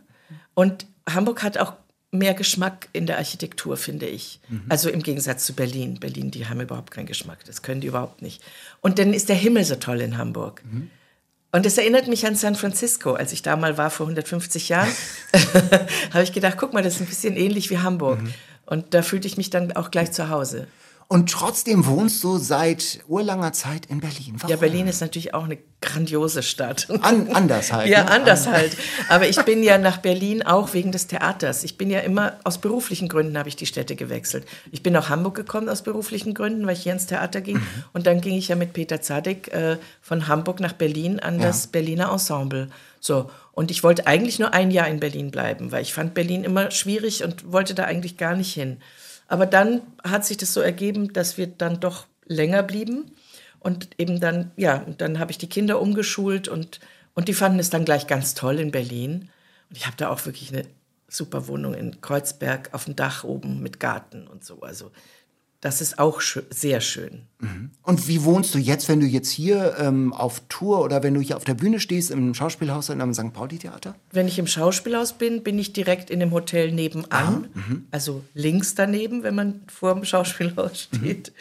und 0.55 0.87
Hamburg 1.09 1.41
hat 1.41 1.57
auch 1.57 1.75
mehr 2.13 2.33
Geschmack 2.33 2.89
in 2.93 3.05
der 3.07 3.17
Architektur, 3.17 3.75
finde 3.75 4.05
ich. 4.05 4.39
Also 4.69 4.89
im 4.89 5.01
Gegensatz 5.01 5.45
zu 5.45 5.53
Berlin. 5.53 5.99
Berlin, 5.99 6.31
die 6.31 6.47
haben 6.47 6.61
überhaupt 6.61 6.91
keinen 6.91 7.07
Geschmack, 7.07 7.43
das 7.45 7.61
können 7.61 7.81
die 7.81 7.87
überhaupt 7.87 8.21
nicht. 8.21 8.41
Und 8.81 8.99
dann 8.99 9.13
ist 9.13 9.29
der 9.29 9.35
Himmel 9.35 9.63
so 9.65 9.75
toll 9.75 9.99
in 10.01 10.17
Hamburg. 10.17 10.61
Und 11.51 11.65
das 11.65 11.77
erinnert 11.77 12.07
mich 12.07 12.25
an 12.25 12.35
San 12.35 12.55
Francisco. 12.55 13.13
Als 13.13 13.31
ich 13.31 13.41
da 13.41 13.55
mal 13.55 13.77
war 13.77 13.91
vor 13.91 14.05
150 14.07 14.69
Jahren, 14.69 14.89
habe 16.13 16.23
ich 16.23 16.33
gedacht, 16.33 16.57
guck 16.57 16.73
mal, 16.73 16.83
das 16.83 16.95
ist 16.95 17.01
ein 17.01 17.07
bisschen 17.07 17.35
ähnlich 17.35 17.69
wie 17.69 17.79
Hamburg. 17.79 18.19
Und 18.65 18.93
da 18.93 19.01
fühlte 19.01 19.27
ich 19.27 19.37
mich 19.37 19.49
dann 19.49 19.71
auch 19.73 19.91
gleich 19.91 20.11
zu 20.11 20.29
Hause. 20.29 20.67
Und 21.13 21.29
trotzdem 21.29 21.85
wohnst 21.85 22.23
du 22.23 22.39
seit 22.39 23.01
urlanger 23.07 23.53
Zeit 23.53 23.85
in 23.85 23.99
Berlin. 23.99 24.33
Warum? 24.37 24.49
Ja, 24.49 24.55
Berlin 24.55 24.87
ist 24.87 24.99
natürlich 24.99 25.35
auch 25.35 25.43
eine 25.43 25.59
grandiose 25.79 26.41
Stadt. 26.41 26.87
An, 27.03 27.27
anders 27.31 27.71
halt. 27.71 27.87
Ja, 27.87 28.05
ne? 28.05 28.09
anders 28.09 28.47
halt. 28.47 28.75
Aber 29.09 29.27
ich 29.27 29.39
bin 29.43 29.61
ja 29.61 29.77
nach 29.77 29.97
Berlin 29.97 30.41
auch 30.41 30.73
wegen 30.73 30.91
des 30.91 31.05
Theaters. 31.05 31.63
Ich 31.65 31.77
bin 31.77 31.91
ja 31.91 31.99
immer, 31.99 32.37
aus 32.43 32.57
beruflichen 32.57 33.09
Gründen 33.09 33.37
habe 33.37 33.47
ich 33.47 33.55
die 33.55 33.67
Städte 33.67 33.95
gewechselt. 33.95 34.47
Ich 34.71 34.81
bin 34.81 34.93
nach 34.93 35.09
Hamburg 35.09 35.35
gekommen 35.35 35.69
aus 35.69 35.83
beruflichen 35.83 36.33
Gründen, 36.33 36.65
weil 36.65 36.73
ich 36.73 36.81
hier 36.81 36.93
ins 36.93 37.05
Theater 37.05 37.41
ging. 37.41 37.57
Mhm. 37.57 37.83
Und 37.93 38.07
dann 38.07 38.19
ging 38.19 38.35
ich 38.35 38.47
ja 38.47 38.55
mit 38.55 38.73
Peter 38.73 38.99
Zadek 38.99 39.53
äh, 39.53 39.77
von 40.01 40.27
Hamburg 40.27 40.61
nach 40.61 40.73
Berlin 40.73 41.19
an 41.19 41.39
Ja. 41.39 41.45
das 41.45 41.67
Berliner 41.67 42.11
Ensemble. 42.11 42.69
So. 42.99 43.29
Und 43.51 43.69
ich 43.69 43.83
wollte 43.83 44.07
eigentlich 44.07 44.39
nur 44.39 44.55
ein 44.55 44.71
Jahr 44.71 44.87
in 44.87 44.99
Berlin 44.99 45.29
bleiben, 45.29 45.71
weil 45.71 45.83
ich 45.83 45.93
fand 45.93 46.15
Berlin 46.15 46.43
immer 46.43 46.71
schwierig 46.71 47.23
und 47.23 47.51
wollte 47.51 47.75
da 47.75 47.83
eigentlich 47.83 48.17
gar 48.17 48.35
nicht 48.35 48.51
hin. 48.51 48.77
Aber 49.33 49.47
dann 49.47 49.81
hat 50.03 50.23
sich 50.25 50.37
das 50.37 50.53
so 50.53 50.61
ergeben, 50.61 51.11
dass 51.11 51.39
wir 51.39 51.47
dann 51.47 51.79
doch 51.79 52.05
länger 52.27 52.61
blieben. 52.61 53.15
Und 53.59 53.89
eben 53.97 54.19
dann, 54.19 54.51
ja, 54.57 54.83
und 54.83 55.01
dann 55.01 55.17
habe 55.17 55.31
ich 55.31 55.39
die 55.39 55.49
Kinder 55.49 55.81
umgeschult 55.81 56.47
und, 56.47 56.79
und 57.15 57.27
die 57.27 57.33
fanden 57.33 57.57
es 57.57 57.71
dann 57.71 57.83
gleich 57.83 58.05
ganz 58.05 58.35
toll 58.35 58.59
in 58.59 58.69
Berlin. 58.69 59.31
Und 59.69 59.77
ich 59.77 59.87
habe 59.87 59.97
da 59.97 60.09
auch 60.09 60.23
wirklich 60.27 60.53
eine 60.53 60.67
super 61.07 61.47
Wohnung 61.47 61.73
in 61.73 61.99
Kreuzberg 61.99 62.75
auf 62.75 62.85
dem 62.85 62.95
Dach 62.95 63.23
oben 63.23 63.63
mit 63.63 63.79
Garten 63.79 64.27
und 64.27 64.45
so. 64.45 64.61
Also 64.61 64.91
das 65.63 65.79
ist 65.79 65.97
auch 65.97 66.19
schö 66.19 66.41
sehr 66.49 66.81
schön. 66.81 67.21
Und 67.83 68.07
wie 68.09 68.23
wohnst 68.23 68.53
du 68.53 68.59
jetzt, 68.59 68.89
wenn 68.89 68.99
du 68.99 69.05
jetzt 69.05 69.29
hier 69.29 69.75
ähm, 69.79 70.13
auf 70.13 70.41
Tour 70.49 70.81
oder 70.81 71.03
wenn 71.03 71.13
du 71.13 71.21
hier 71.21 71.37
auf 71.37 71.45
der 71.45 71.53
Bühne 71.53 71.79
stehst 71.79 72.11
im 72.11 72.33
Schauspielhaus 72.33 72.89
in 72.89 73.01
einem 73.01 73.13
St. 73.13 73.31
Pauli-Theater? 73.33 73.95
Wenn 74.11 74.27
ich 74.27 74.39
im 74.39 74.47
Schauspielhaus 74.47 75.13
bin, 75.13 75.41
bin 75.41 75.57
ich 75.57 75.71
direkt 75.71 76.09
in 76.09 76.19
dem 76.19 76.31
Hotel 76.31 76.73
nebenan, 76.73 77.47
also 77.91 78.23
links 78.33 78.75
daneben, 78.75 79.23
wenn 79.23 79.35
man 79.35 79.61
vor 79.67 79.93
dem 79.93 80.03
Schauspielhaus 80.03 80.89
steht. 80.93 81.31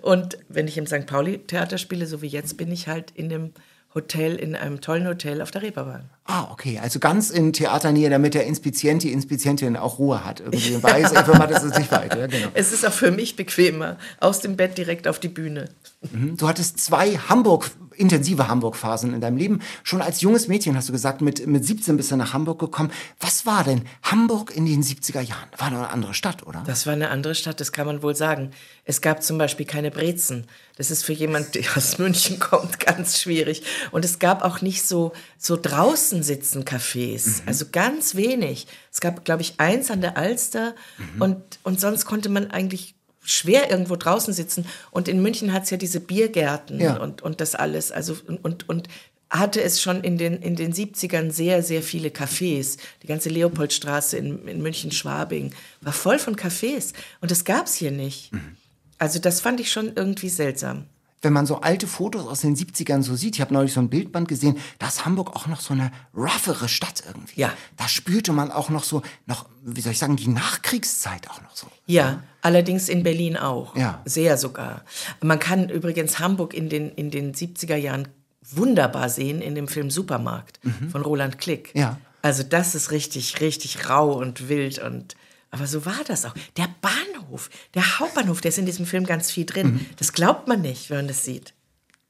Und 0.00 0.38
wenn 0.48 0.68
ich 0.68 0.78
im 0.78 0.86
St. 0.86 1.06
Pauli-Theater 1.06 1.76
spiele, 1.76 2.06
so 2.06 2.22
wie 2.22 2.28
jetzt, 2.28 2.56
bin 2.56 2.72
ich 2.72 2.88
halt 2.88 3.10
in 3.10 3.28
dem 3.28 3.52
Hotel, 3.96 4.36
in 4.36 4.54
einem 4.54 4.80
tollen 4.80 5.06
Hotel 5.06 5.40
auf 5.42 5.50
der 5.50 5.62
Reeperbahn. 5.62 6.10
Ah, 6.26 6.48
okay. 6.52 6.78
Also 6.80 7.00
ganz 7.00 7.30
in 7.30 7.52
Theaternähe, 7.52 8.10
damit 8.10 8.34
der 8.34 8.44
Inspizient, 8.46 9.02
die 9.02 9.10
Inspizientin 9.10 9.76
auch 9.76 9.98
Ruhe 9.98 10.24
hat. 10.24 10.40
Irgendwie 10.40 10.80
weiß, 10.82 11.16
einfach 11.16 11.46
das 11.48 11.64
ist 11.64 11.78
nicht 11.78 11.90
weit. 11.90 12.14
Ja, 12.14 12.26
genau. 12.26 12.48
Es 12.54 12.72
ist 12.72 12.86
auch 12.86 12.92
für 12.92 13.10
mich 13.10 13.36
bequemer, 13.36 13.96
aus 14.20 14.40
dem 14.40 14.56
Bett 14.56 14.76
direkt 14.78 15.08
auf 15.08 15.18
die 15.18 15.28
Bühne. 15.28 15.70
Du 16.12 16.46
hattest 16.46 16.78
zwei 16.78 17.16
Hamburg, 17.16 17.70
intensive 17.96 18.48
Hamburg-Phasen 18.48 19.14
in 19.14 19.20
deinem 19.20 19.36
Leben. 19.36 19.60
Schon 19.82 20.02
als 20.02 20.20
junges 20.20 20.48
Mädchen 20.48 20.76
hast 20.76 20.88
du 20.88 20.92
gesagt, 20.92 21.20
mit, 21.20 21.46
mit 21.46 21.64
17 21.64 21.96
bist 21.96 22.10
du 22.10 22.16
nach 22.16 22.32
Hamburg 22.32 22.58
gekommen. 22.58 22.90
Was 23.20 23.46
war 23.46 23.64
denn 23.64 23.82
Hamburg 24.02 24.54
in 24.54 24.66
den 24.66 24.82
70er 24.82 25.20
Jahren? 25.20 25.48
War 25.56 25.70
doch 25.70 25.78
eine 25.78 25.90
andere 25.90 26.14
Stadt, 26.14 26.46
oder? 26.46 26.62
Das 26.66 26.86
war 26.86 26.92
eine 26.92 27.10
andere 27.10 27.34
Stadt, 27.34 27.60
das 27.60 27.72
kann 27.72 27.86
man 27.86 28.02
wohl 28.02 28.14
sagen. 28.14 28.50
Es 28.84 29.00
gab 29.00 29.22
zum 29.22 29.38
Beispiel 29.38 29.66
keine 29.66 29.90
Brezen. 29.90 30.46
Das 30.76 30.90
ist 30.90 31.04
für 31.04 31.12
jemand, 31.12 31.54
der 31.54 31.64
aus 31.76 31.98
München 31.98 32.38
kommt, 32.40 32.80
ganz 32.80 33.20
schwierig. 33.20 33.62
Und 33.92 34.04
es 34.04 34.18
gab 34.18 34.42
auch 34.42 34.60
nicht 34.60 34.86
so, 34.86 35.12
so 35.38 35.56
draußen 35.60 36.22
sitzen 36.22 36.64
Cafés. 36.64 37.42
Also 37.46 37.66
ganz 37.72 38.14
wenig. 38.14 38.66
Es 38.92 39.00
gab, 39.00 39.24
glaube 39.24 39.42
ich, 39.42 39.54
eins 39.58 39.90
an 39.90 40.00
der 40.00 40.16
Alster 40.16 40.74
und, 41.18 41.42
und 41.62 41.80
sonst 41.80 42.04
konnte 42.04 42.28
man 42.28 42.50
eigentlich 42.50 42.95
schwer 43.26 43.70
irgendwo 43.70 43.96
draußen 43.96 44.32
sitzen. 44.32 44.66
Und 44.90 45.08
in 45.08 45.20
München 45.20 45.52
hat 45.52 45.64
es 45.64 45.70
ja 45.70 45.76
diese 45.76 46.00
Biergärten 46.00 46.80
Ja. 46.80 46.96
und, 46.96 47.20
und 47.22 47.40
das 47.40 47.54
alles. 47.54 47.92
Also, 47.92 48.16
und, 48.26 48.68
und, 48.68 48.88
hatte 49.28 49.60
es 49.60 49.82
schon 49.82 50.04
in 50.04 50.18
den, 50.18 50.40
in 50.40 50.54
den 50.54 50.72
70ern 50.72 51.32
sehr, 51.32 51.60
sehr 51.64 51.82
viele 51.82 52.10
Cafés. 52.10 52.78
Die 53.02 53.08
ganze 53.08 53.28
Leopoldstraße 53.28 54.16
in, 54.16 54.46
in 54.46 54.62
München-Schwabing 54.62 55.52
war 55.80 55.92
voll 55.92 56.20
von 56.20 56.36
Cafés. 56.36 56.92
Und 57.20 57.32
das 57.32 57.44
gab 57.44 57.66
es 57.66 57.74
hier 57.74 57.90
nicht. 57.90 58.30
Also 58.98 59.18
das 59.18 59.40
fand 59.40 59.58
ich 59.58 59.72
schon 59.72 59.92
irgendwie 59.96 60.28
seltsam. 60.28 60.84
Wenn 61.22 61.32
man 61.32 61.46
so 61.46 61.60
alte 61.60 61.86
Fotos 61.86 62.26
aus 62.26 62.42
den 62.42 62.56
70ern 62.56 63.02
so 63.02 63.16
sieht, 63.16 63.36
ich 63.36 63.40
habe 63.40 63.52
neulich 63.52 63.72
so 63.72 63.80
ein 63.80 63.88
Bildband 63.88 64.28
gesehen, 64.28 64.58
da 64.78 64.88
ist 64.88 65.06
Hamburg 65.06 65.34
auch 65.34 65.46
noch 65.46 65.60
so 65.60 65.72
eine 65.74 65.90
roughere 66.14 66.68
Stadt 66.68 67.02
irgendwie. 67.06 67.40
Ja. 67.40 67.52
Da 67.76 67.88
spürte 67.88 68.32
man 68.32 68.50
auch 68.52 68.68
noch 68.68 68.84
so, 68.84 69.02
noch, 69.26 69.46
wie 69.62 69.80
soll 69.80 69.92
ich 69.92 69.98
sagen, 69.98 70.16
die 70.16 70.28
Nachkriegszeit 70.28 71.28
auch 71.30 71.40
noch 71.42 71.56
so. 71.56 71.68
Ja, 71.86 72.22
allerdings 72.42 72.88
in 72.88 73.02
Berlin 73.02 73.36
auch. 73.36 73.74
Ja. 73.76 74.02
Sehr 74.04 74.36
sogar. 74.36 74.82
Man 75.22 75.38
kann 75.38 75.68
übrigens 75.68 76.18
Hamburg 76.18 76.54
in 76.54 76.68
den, 76.68 76.90
in 76.90 77.10
den 77.10 77.34
70er 77.34 77.76
Jahren 77.76 78.08
wunderbar 78.50 79.08
sehen 79.08 79.40
in 79.40 79.54
dem 79.54 79.68
Film 79.68 79.90
Supermarkt 79.90 80.60
von 80.90 81.02
Roland 81.02 81.38
Klick. 81.38 81.74
Mhm. 81.74 81.80
Ja. 81.80 81.98
Also 82.22 82.42
das 82.42 82.74
ist 82.74 82.90
richtig, 82.90 83.40
richtig 83.40 83.88
rau 83.88 84.12
und 84.12 84.48
wild 84.48 84.78
und 84.80 85.16
aber 85.50 85.66
so 85.66 85.86
war 85.86 86.00
das 86.06 86.24
auch. 86.24 86.34
Der 86.56 86.68
Bahnhof, 86.80 87.50
der 87.74 87.98
Hauptbahnhof, 87.98 88.40
der 88.40 88.50
ist 88.50 88.58
in 88.58 88.66
diesem 88.66 88.86
Film 88.86 89.06
ganz 89.06 89.30
viel 89.30 89.46
drin. 89.46 89.74
Mhm. 89.74 89.86
Das 89.96 90.12
glaubt 90.12 90.48
man 90.48 90.60
nicht, 90.60 90.90
wenn 90.90 90.98
man 90.98 91.08
das 91.08 91.24
sieht. 91.24 91.54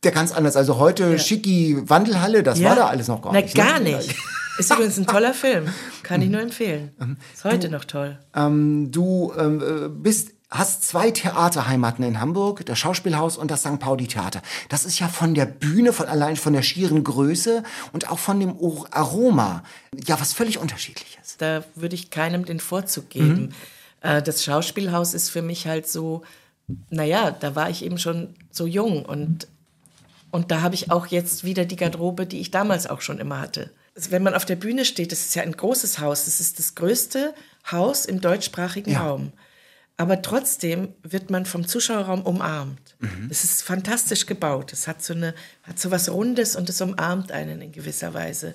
Der 0.02 0.12
ganz 0.12 0.32
anders. 0.32 0.56
Also 0.56 0.78
heute 0.78 1.18
schicki 1.18 1.76
Wandelhalle, 1.88 2.42
das 2.42 2.62
war 2.62 2.76
da 2.76 2.86
alles 2.88 3.08
noch 3.08 3.22
gar 3.22 3.32
Na, 3.32 3.40
nicht. 3.40 3.56
ne? 3.56 3.62
gar 3.62 3.80
nicht. 3.80 4.14
Ist 4.58 4.72
übrigens 4.72 4.96
ein 4.98 5.06
toller 5.06 5.34
Film. 5.34 5.68
Kann 6.02 6.22
ich 6.22 6.30
nur 6.30 6.40
empfehlen. 6.40 6.92
Ist 7.34 7.44
heute 7.44 7.68
noch 7.68 7.84
toll. 7.84 8.18
Ähm, 8.34 8.90
du 8.90 9.32
ähm, 9.36 9.60
äh, 9.60 9.88
bist, 9.88 10.30
hast 10.50 10.84
zwei 10.84 11.10
Theaterheimaten 11.10 12.04
in 12.04 12.20
Hamburg, 12.20 12.64
das 12.66 12.78
Schauspielhaus 12.78 13.36
und 13.36 13.50
das 13.50 13.60
St. 13.62 13.78
Pauli 13.80 14.06
Theater. 14.06 14.42
Das 14.68 14.84
ist 14.84 14.98
ja 15.00 15.08
von 15.08 15.34
der 15.34 15.46
Bühne, 15.46 15.92
von 15.92 16.06
allein 16.06 16.36
von 16.36 16.52
der 16.52 16.62
schieren 16.62 17.02
Größe 17.02 17.64
und 17.92 18.08
auch 18.10 18.18
von 18.20 18.38
dem 18.38 18.56
Aroma, 18.92 19.64
ja, 20.06 20.20
was 20.20 20.32
völlig 20.32 20.58
unterschiedliches. 20.58 21.36
Da 21.38 21.64
würde 21.74 21.96
ich 21.96 22.10
keinem 22.10 22.44
den 22.44 22.60
Vorzug 22.60 23.10
geben. 23.10 23.54
Äh, 24.00 24.22
Das 24.22 24.44
Schauspielhaus 24.44 25.14
ist 25.14 25.30
für 25.30 25.42
mich 25.42 25.66
halt 25.66 25.88
so, 25.88 26.22
naja, 26.90 27.32
da 27.32 27.54
war 27.56 27.68
ich 27.68 27.84
eben 27.84 27.98
schon 27.98 28.34
so 28.52 28.66
jung 28.66 29.04
und, 29.04 29.48
und 30.30 30.50
da 30.52 30.60
habe 30.62 30.76
ich 30.76 30.92
auch 30.92 31.06
jetzt 31.06 31.42
wieder 31.44 31.64
die 31.64 31.76
Garderobe, 31.76 32.24
die 32.24 32.40
ich 32.40 32.52
damals 32.52 32.86
auch 32.86 33.00
schon 33.00 33.18
immer 33.18 33.40
hatte. 33.40 33.70
Also 33.96 34.10
Wenn 34.12 34.22
man 34.22 34.34
auf 34.34 34.44
der 34.44 34.56
Bühne 34.56 34.84
steht, 34.84 35.10
das 35.10 35.20
ist 35.26 35.34
ja 35.34 35.42
ein 35.42 35.52
großes 35.56 35.98
Haus, 35.98 36.26
das 36.26 36.38
ist 36.38 36.58
das 36.60 36.74
größte 36.76 37.34
Haus 37.72 38.04
im 38.04 38.20
deutschsprachigen 38.20 38.92
Ja. 38.92 39.02
Raum. 39.08 39.32
Aber 39.98 40.20
trotzdem 40.20 40.94
wird 41.02 41.30
man 41.30 41.46
vom 41.46 41.66
Zuschauerraum 41.66 42.22
umarmt. 42.22 42.96
Es 43.30 43.44
ist 43.44 43.62
fantastisch 43.62 44.26
gebaut. 44.26 44.72
Es 44.72 44.86
hat 44.86 45.02
so 45.02 45.14
eine, 45.14 45.34
hat 45.62 45.78
so 45.78 45.90
was 45.90 46.10
Rundes 46.10 46.54
und 46.54 46.68
es 46.68 46.80
umarmt 46.80 47.32
einen 47.32 47.62
in 47.62 47.72
gewisser 47.72 48.12
Weise. 48.12 48.54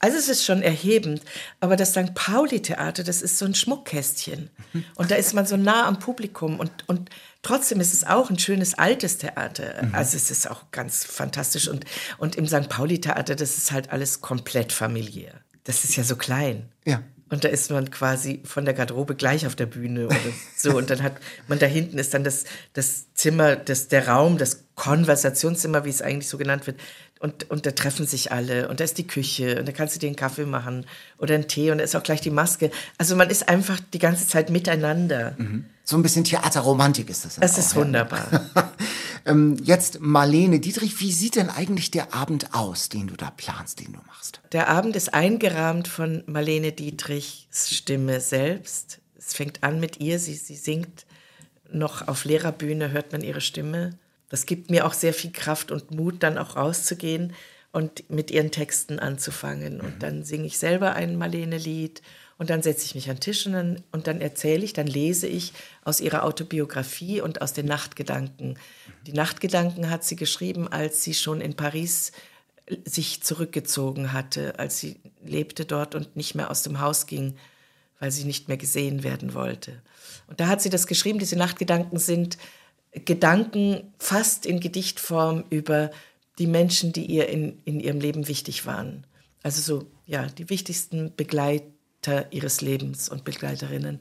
Also 0.00 0.16
es 0.16 0.28
ist 0.28 0.44
schon 0.44 0.62
erhebend. 0.62 1.22
Aber 1.60 1.76
das 1.76 1.90
St. 1.90 2.14
Pauli-Theater, 2.14 3.04
das 3.04 3.22
ist 3.22 3.38
so 3.38 3.44
ein 3.44 3.54
Schmuckkästchen. 3.54 4.50
Und 4.96 5.10
da 5.10 5.14
ist 5.14 5.34
man 5.34 5.46
so 5.46 5.56
nah 5.56 5.86
am 5.86 5.98
Publikum. 5.98 6.58
Und, 6.58 6.70
und 6.88 7.10
trotzdem 7.42 7.80
ist 7.80 7.92
es 7.92 8.04
auch 8.04 8.30
ein 8.30 8.38
schönes 8.38 8.74
altes 8.74 9.18
Theater. 9.18 9.88
Also 9.92 10.16
es 10.16 10.30
ist 10.30 10.50
auch 10.50 10.70
ganz 10.72 11.04
fantastisch. 11.04 11.68
Und, 11.68 11.84
und 12.18 12.34
im 12.34 12.48
St. 12.48 12.68
Pauli-Theater, 12.68 13.36
das 13.36 13.58
ist 13.58 13.70
halt 13.70 13.92
alles 13.92 14.22
komplett 14.22 14.72
familiär. 14.72 15.34
Das 15.64 15.84
ist 15.84 15.94
ja 15.96 16.02
so 16.02 16.16
klein. 16.16 16.68
Ja. 16.84 17.02
Und 17.30 17.44
da 17.44 17.48
ist 17.48 17.70
man 17.70 17.90
quasi 17.90 18.42
von 18.44 18.64
der 18.64 18.74
Garderobe 18.74 19.14
gleich 19.14 19.46
auf 19.46 19.54
der 19.54 19.66
Bühne 19.66 20.06
oder 20.06 20.16
so. 20.56 20.76
Und 20.76 20.90
dann 20.90 21.02
hat 21.02 21.14
man 21.46 21.58
da 21.60 21.66
hinten 21.66 21.98
ist 21.98 22.12
dann 22.12 22.24
das, 22.24 22.44
das 22.72 23.14
Zimmer, 23.14 23.56
das, 23.56 23.88
der 23.88 24.08
Raum, 24.08 24.36
das 24.36 24.64
Konversationszimmer, 24.74 25.84
wie 25.84 25.90
es 25.90 26.02
eigentlich 26.02 26.28
so 26.28 26.38
genannt 26.38 26.66
wird. 26.66 26.80
Und, 27.20 27.48
und 27.50 27.66
da 27.66 27.70
treffen 27.70 28.06
sich 28.06 28.32
alle. 28.32 28.68
Und 28.68 28.80
da 28.80 28.84
ist 28.84 28.98
die 28.98 29.06
Küche. 29.06 29.60
Und 29.60 29.68
da 29.68 29.72
kannst 29.72 29.94
du 29.94 30.00
dir 30.00 30.08
einen 30.08 30.16
Kaffee 30.16 30.46
machen 30.46 30.86
oder 31.18 31.34
einen 31.34 31.46
Tee. 31.46 31.70
Und 31.70 31.78
da 31.78 31.84
ist 31.84 31.94
auch 31.94 32.02
gleich 32.02 32.20
die 32.20 32.30
Maske. 32.30 32.70
Also 32.98 33.14
man 33.14 33.30
ist 33.30 33.48
einfach 33.48 33.78
die 33.92 33.98
ganze 33.98 34.26
Zeit 34.26 34.50
miteinander. 34.50 35.36
So 35.84 35.96
ein 35.96 36.02
bisschen 36.02 36.24
Theaterromantik 36.24 37.10
ist 37.10 37.24
das. 37.24 37.38
auch, 37.56 37.58
ist 37.58 37.72
ja. 37.74 37.80
wunderbar. 37.80 38.50
Ähm, 39.30 39.56
jetzt 39.62 40.00
Marlene 40.00 40.60
Dietrich, 40.60 41.00
wie 41.00 41.12
sieht 41.12 41.36
denn 41.36 41.50
eigentlich 41.50 41.90
der 41.90 42.14
Abend 42.14 42.54
aus, 42.54 42.88
den 42.88 43.06
du 43.06 43.16
da 43.16 43.30
planst, 43.30 43.80
den 43.80 43.92
du 43.92 44.00
machst? 44.06 44.40
Der 44.52 44.68
Abend 44.68 44.96
ist 44.96 45.14
eingerahmt 45.14 45.88
von 45.88 46.24
Marlene 46.26 46.72
Dietrichs 46.72 47.70
Stimme 47.70 48.20
selbst. 48.20 49.00
Es 49.16 49.34
fängt 49.34 49.62
an 49.62 49.78
mit 49.78 50.00
ihr, 50.00 50.18
sie, 50.18 50.34
sie 50.34 50.56
singt 50.56 51.06
noch 51.70 52.08
auf 52.08 52.24
leerer 52.24 52.52
Bühne, 52.52 52.90
hört 52.90 53.12
man 53.12 53.22
ihre 53.22 53.40
Stimme. 53.40 53.98
Das 54.28 54.46
gibt 54.46 54.70
mir 54.70 54.86
auch 54.86 54.94
sehr 54.94 55.14
viel 55.14 55.30
Kraft 55.30 55.70
und 55.70 55.92
Mut, 55.92 56.22
dann 56.22 56.38
auch 56.38 56.56
rauszugehen 56.56 57.32
und 57.72 58.10
mit 58.10 58.30
ihren 58.30 58.50
Texten 58.50 58.98
anzufangen. 58.98 59.80
Und 59.80 60.02
dann 60.02 60.24
singe 60.24 60.46
ich 60.46 60.58
selber 60.58 60.94
ein 60.94 61.16
Marlene-Lied 61.16 62.02
und 62.40 62.48
dann 62.48 62.62
setze 62.62 62.86
ich 62.86 62.94
mich 62.94 63.10
an 63.10 63.16
den 63.16 63.20
Tisch 63.20 63.46
und 63.46 63.52
dann, 63.52 63.82
und 63.92 64.06
dann 64.06 64.22
erzähle 64.22 64.64
ich, 64.64 64.72
dann 64.72 64.86
lese 64.86 65.26
ich 65.26 65.52
aus 65.84 66.00
ihrer 66.00 66.24
Autobiografie 66.24 67.20
und 67.20 67.42
aus 67.42 67.52
den 67.52 67.66
Nachtgedanken. 67.66 68.58
Die 69.06 69.12
Nachtgedanken 69.12 69.90
hat 69.90 70.04
sie 70.04 70.16
geschrieben, 70.16 70.66
als 70.66 71.04
sie 71.04 71.12
schon 71.12 71.42
in 71.42 71.54
Paris 71.54 72.12
sich 72.86 73.22
zurückgezogen 73.22 74.14
hatte, 74.14 74.58
als 74.58 74.80
sie 74.80 74.96
lebte 75.22 75.66
dort 75.66 75.94
und 75.94 76.16
nicht 76.16 76.34
mehr 76.34 76.50
aus 76.50 76.62
dem 76.62 76.80
Haus 76.80 77.06
ging, 77.06 77.36
weil 77.98 78.10
sie 78.10 78.24
nicht 78.24 78.48
mehr 78.48 78.56
gesehen 78.56 79.02
werden 79.02 79.34
wollte. 79.34 79.82
Und 80.26 80.40
da 80.40 80.46
hat 80.46 80.62
sie 80.62 80.70
das 80.70 80.86
geschrieben, 80.86 81.18
diese 81.18 81.36
Nachtgedanken 81.36 81.98
sind 81.98 82.38
Gedanken 82.92 83.92
fast 83.98 84.46
in 84.46 84.60
Gedichtform 84.60 85.44
über 85.50 85.90
die 86.38 86.46
Menschen, 86.46 86.94
die 86.94 87.04
ihr 87.04 87.28
in, 87.28 87.60
in 87.66 87.80
ihrem 87.80 88.00
Leben 88.00 88.28
wichtig 88.28 88.64
waren. 88.64 89.06
Also 89.42 89.60
so, 89.60 89.86
ja, 90.06 90.24
die 90.24 90.48
wichtigsten 90.48 91.14
Begleiter 92.00 92.32
ihres 92.32 92.60
Lebens 92.60 93.08
und 93.08 93.24
Begleiterinnen. 93.24 94.00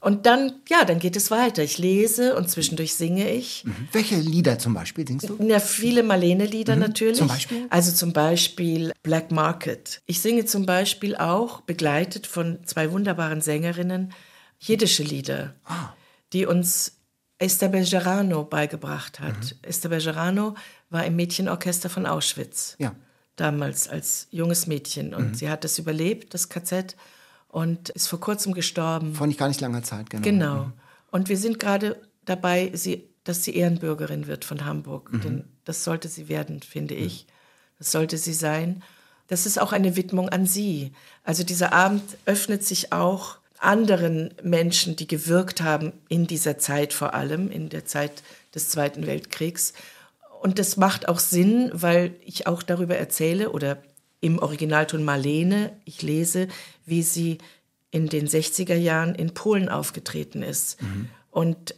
Und 0.00 0.26
dann, 0.26 0.52
ja, 0.68 0.84
dann 0.84 1.00
geht 1.00 1.16
es 1.16 1.32
weiter. 1.32 1.64
Ich 1.64 1.76
lese 1.78 2.36
und 2.36 2.48
zwischendurch 2.48 2.94
singe 2.94 3.28
ich. 3.30 3.64
Welche 3.90 4.14
Lieder 4.14 4.56
zum 4.60 4.72
Beispiel 4.72 5.04
singst 5.06 5.28
du? 5.28 5.36
Ja, 5.44 5.58
viele 5.58 6.04
Marlene-Lieder 6.04 6.76
natürlich. 6.76 7.16
Zum 7.18 7.26
Beispiel? 7.26 7.66
Also 7.70 7.90
zum 7.90 8.12
Beispiel 8.12 8.92
Black 9.02 9.32
Market. 9.32 10.00
Ich 10.06 10.20
singe 10.20 10.44
zum 10.44 10.66
Beispiel 10.66 11.16
auch, 11.16 11.62
begleitet 11.62 12.28
von 12.28 12.60
zwei 12.64 12.92
wunderbaren 12.92 13.40
Sängerinnen, 13.40 14.12
jiddische 14.60 15.02
Lieder, 15.02 15.56
Ah. 15.64 15.92
die 16.32 16.46
uns 16.46 16.92
Esther 17.38 17.68
Bejarano 17.68 18.44
beigebracht 18.44 19.18
hat. 19.18 19.34
Mhm. 19.36 19.58
Esther 19.62 19.88
Bejarano 19.88 20.54
war 20.90 21.04
im 21.06 21.16
Mädchenorchester 21.16 21.90
von 21.90 22.06
Auschwitz. 22.06 22.76
Ja. 22.78 22.94
Damals 23.38 23.88
als 23.88 24.26
junges 24.30 24.66
Mädchen. 24.66 25.14
Und 25.14 25.38
sie 25.38 25.48
hat 25.48 25.64
das 25.64 25.78
überlebt, 25.78 26.34
das 26.34 26.48
KZ, 26.48 26.96
und 27.48 27.88
ist 27.90 28.08
vor 28.08 28.20
kurzem 28.20 28.52
gestorben. 28.52 29.14
Vor 29.14 29.26
nicht 29.26 29.38
gar 29.38 29.48
nicht 29.48 29.60
langer 29.60 29.82
Zeit, 29.82 30.10
genau. 30.10 30.22
Genau. 30.22 30.72
Und 31.10 31.30
wir 31.30 31.38
sind 31.38 31.58
gerade 31.58 31.96
dabei, 32.26 32.70
sie, 32.74 33.08
dass 33.24 33.44
sie 33.44 33.54
Ehrenbürgerin 33.56 34.26
wird 34.26 34.44
von 34.44 34.64
Hamburg. 34.64 35.10
Denn 35.24 35.44
das 35.64 35.84
sollte 35.84 36.08
sie 36.08 36.28
werden, 36.28 36.60
finde 36.60 36.94
ich. 36.94 37.26
Das 37.78 37.92
sollte 37.92 38.18
sie 38.18 38.34
sein. 38.34 38.82
Das 39.28 39.46
ist 39.46 39.60
auch 39.60 39.72
eine 39.72 39.96
Widmung 39.96 40.28
an 40.28 40.44
sie. 40.44 40.92
Also 41.22 41.44
dieser 41.44 41.72
Abend 41.72 42.02
öffnet 42.26 42.64
sich 42.64 42.92
auch 42.92 43.38
anderen 43.58 44.34
Menschen, 44.42 44.96
die 44.96 45.06
gewirkt 45.06 45.62
haben 45.62 45.92
in 46.08 46.26
dieser 46.26 46.58
Zeit 46.58 46.92
vor 46.92 47.14
allem, 47.14 47.50
in 47.50 47.68
der 47.68 47.84
Zeit 47.84 48.22
des 48.54 48.70
Zweiten 48.70 49.06
Weltkriegs. 49.06 49.72
Und 50.40 50.58
das 50.58 50.76
macht 50.76 51.08
auch 51.08 51.18
Sinn, 51.18 51.70
weil 51.72 52.14
ich 52.24 52.46
auch 52.46 52.62
darüber 52.62 52.96
erzähle 52.96 53.50
oder 53.50 53.82
im 54.20 54.38
Originalton 54.38 55.04
Marlene, 55.04 55.72
ich 55.84 56.02
lese, 56.02 56.48
wie 56.86 57.02
sie 57.02 57.38
in 57.90 58.08
den 58.08 58.28
60er 58.28 58.74
Jahren 58.74 59.14
in 59.14 59.34
Polen 59.34 59.68
aufgetreten 59.68 60.42
ist. 60.42 60.80
Mhm. 60.82 61.08
Und 61.30 61.74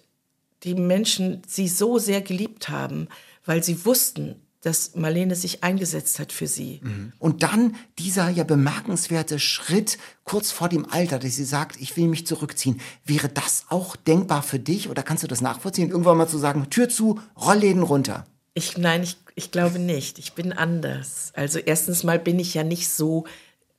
die 0.62 0.74
Menschen 0.74 1.42
sie 1.46 1.68
so 1.68 1.98
sehr 1.98 2.20
geliebt 2.20 2.68
haben, 2.68 3.08
weil 3.44 3.62
sie 3.62 3.84
wussten, 3.84 4.36
dass 4.62 4.94
Marlene 4.94 5.36
sich 5.36 5.64
eingesetzt 5.64 6.18
hat 6.18 6.32
für 6.32 6.46
sie. 6.46 6.80
Mhm. 6.82 7.12
Und 7.18 7.42
dann 7.42 7.76
dieser 7.98 8.28
ja 8.28 8.44
bemerkenswerte 8.44 9.38
Schritt 9.38 9.98
kurz 10.24 10.50
vor 10.50 10.68
dem 10.68 10.90
Alter, 10.90 11.18
dass 11.18 11.36
sie 11.36 11.44
sagt, 11.44 11.80
ich 11.80 11.96
will 11.96 12.08
mich 12.08 12.26
zurückziehen. 12.26 12.80
Wäre 13.04 13.28
das 13.28 13.64
auch 13.70 13.96
denkbar 13.96 14.42
für 14.42 14.58
dich 14.58 14.90
oder 14.90 15.02
kannst 15.02 15.22
du 15.22 15.28
das 15.28 15.40
nachvollziehen, 15.40 15.90
irgendwann 15.90 16.18
mal 16.18 16.28
zu 16.28 16.38
sagen, 16.38 16.68
Tür 16.68 16.90
zu, 16.90 17.20
Rollläden 17.36 17.82
runter? 17.82 18.26
Ich, 18.60 18.76
nein, 18.76 19.02
ich, 19.02 19.16
ich 19.34 19.50
glaube 19.50 19.78
nicht. 19.78 20.18
Ich 20.18 20.34
bin 20.34 20.52
anders. 20.52 21.32
Also 21.34 21.58
erstens 21.58 22.04
mal 22.04 22.18
bin 22.18 22.38
ich 22.38 22.52
ja 22.52 22.62
nicht 22.62 22.90
so 22.90 23.24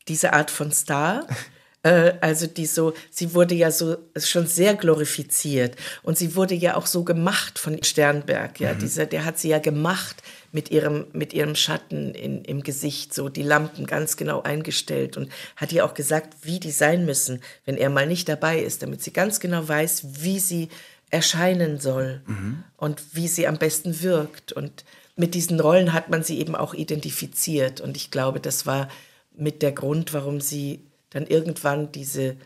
diese 0.08 0.34
Art 0.34 0.50
von 0.50 0.72
Star. 0.72 1.28
Äh, 1.84 2.14
also 2.22 2.46
die 2.46 2.68
so, 2.68 2.94
sie 3.10 3.34
wurde 3.34 3.56
ja 3.56 3.72
so 3.72 3.98
schon 4.16 4.46
sehr 4.46 4.76
glorifiziert 4.76 5.76
und 6.04 6.16
sie 6.16 6.36
wurde 6.36 6.54
ja 6.54 6.76
auch 6.76 6.86
so 6.86 7.04
gemacht 7.04 7.58
von 7.58 7.82
Sternberg, 7.82 8.60
ja, 8.60 8.76
mhm. 8.76 8.78
dieser, 8.78 9.08
der 9.08 9.26
hat 9.26 9.40
sie 9.40 9.50
ja 9.50 9.58
gemacht 9.58 10.22
mit 10.52 10.70
ihrem, 10.70 11.08
mit 11.14 11.34
ihrem 11.34 11.56
Schatten 11.56 12.14
in, 12.14 12.44
im 12.44 12.62
Gesicht, 12.62 13.16
so 13.16 13.30
die 13.30 13.42
Lampen 13.42 13.88
ganz 13.88 14.16
genau 14.16 14.44
eingestellt 14.44 15.18
und 15.18 15.32
hat 15.56 15.72
ihr 15.72 15.84
auch 15.84 15.96
gesagt, 15.96 16.36
wie 16.44 16.60
die 16.60 16.70
sein 16.70 17.04
müssen, 17.04 17.42
wenn 17.66 17.78
er 17.78 17.90
mal 17.90 18.06
nicht 18.06 18.30
dabei 18.30 18.60
ist, 18.60 18.84
damit 18.84 19.02
sie 19.02 19.12
ganz 19.12 19.40
genau 19.40 19.68
weiß, 19.68 20.22
wie 20.22 20.38
sie 20.38 20.70
erscheinen 21.12 21.80
soll 21.80 22.22
mhm. 22.26 22.64
und 22.78 23.16
wie 23.16 23.28
sie 23.28 23.48
am 23.48 23.58
besten 23.58 24.02
wirkt. 24.02 24.54
Und 24.54 24.86
mit 25.16 25.36
diesen 25.36 25.60
Rollen 25.60 25.94
hat 25.94 26.10
man 26.10 26.24
sie 26.24 26.40
eben 26.40 26.56
auch 26.56 26.74
identifiziert. 26.74 27.82
Und 27.82 27.98
ich 27.98 28.12
glaube, 28.12 28.40
das 28.40 28.66
war 28.66 28.88
mit 29.36 29.62
der 29.62 29.74
Grund, 29.74 30.14
warum 30.14 30.42
sie 30.42 30.86
dann 31.10 31.28
irgendwann 31.28 31.92
diese 31.92 32.38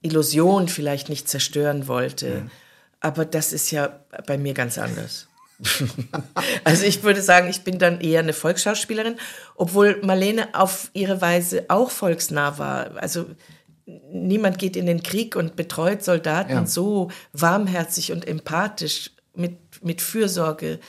Illusion 0.00 0.68
vielleicht 0.68 1.08
nicht 1.08 1.28
zerstören 1.28 1.88
wollte. 1.88 2.42
Mhm. 2.42 2.50
Aber 3.00 3.24
das 3.24 3.52
ist 3.52 3.70
ja 3.70 4.00
bei 4.26 4.38
mir 4.38 4.54
ganz 4.54 4.78
anders. 4.78 5.28
also 6.64 6.84
ich 6.84 7.02
würde 7.02 7.22
sagen, 7.22 7.48
ich 7.48 7.62
bin 7.62 7.78
dann 7.78 8.00
eher 8.00 8.20
eine 8.20 8.32
Volksschauspielerin, 8.32 9.16
obwohl 9.56 10.00
Marlene 10.02 10.48
auf 10.54 10.90
ihre 10.94 11.20
Weise 11.20 11.64
auch 11.68 11.90
volksnah 11.90 12.58
war. 12.58 12.96
Also 12.96 13.26
niemand 13.86 14.58
geht 14.58 14.76
in 14.76 14.86
den 14.86 15.02
Krieg 15.02 15.36
und 15.36 15.56
betreut 15.56 16.02
Soldaten 16.02 16.52
ja. 16.52 16.66
so 16.66 17.10
warmherzig 17.32 18.12
und 18.12 18.26
empathisch 18.26 19.10
mit, 19.34 19.58
mit 19.82 20.00
Fürsorge, 20.00 20.80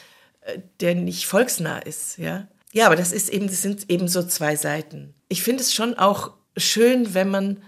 äh, 0.41 0.59
der 0.79 0.95
nicht 0.95 1.25
volksnah 1.25 1.79
ist, 1.79 2.17
ja. 2.17 2.47
Ja, 2.71 2.87
aber 2.87 2.97
das 2.97 3.13
ist 3.13 3.29
eben, 3.29 3.47
das 3.47 3.61
sind 3.61 3.89
eben 3.89 4.09
so 4.09 4.21
zwei 4.23 4.57
Seiten. 4.57 5.13
Ich 5.29 5.43
finde 5.43 5.63
es 5.63 5.73
schon 5.73 5.93
auch 5.93 6.33
schön, 6.57 7.13
wenn 7.13 7.29
man 7.29 7.63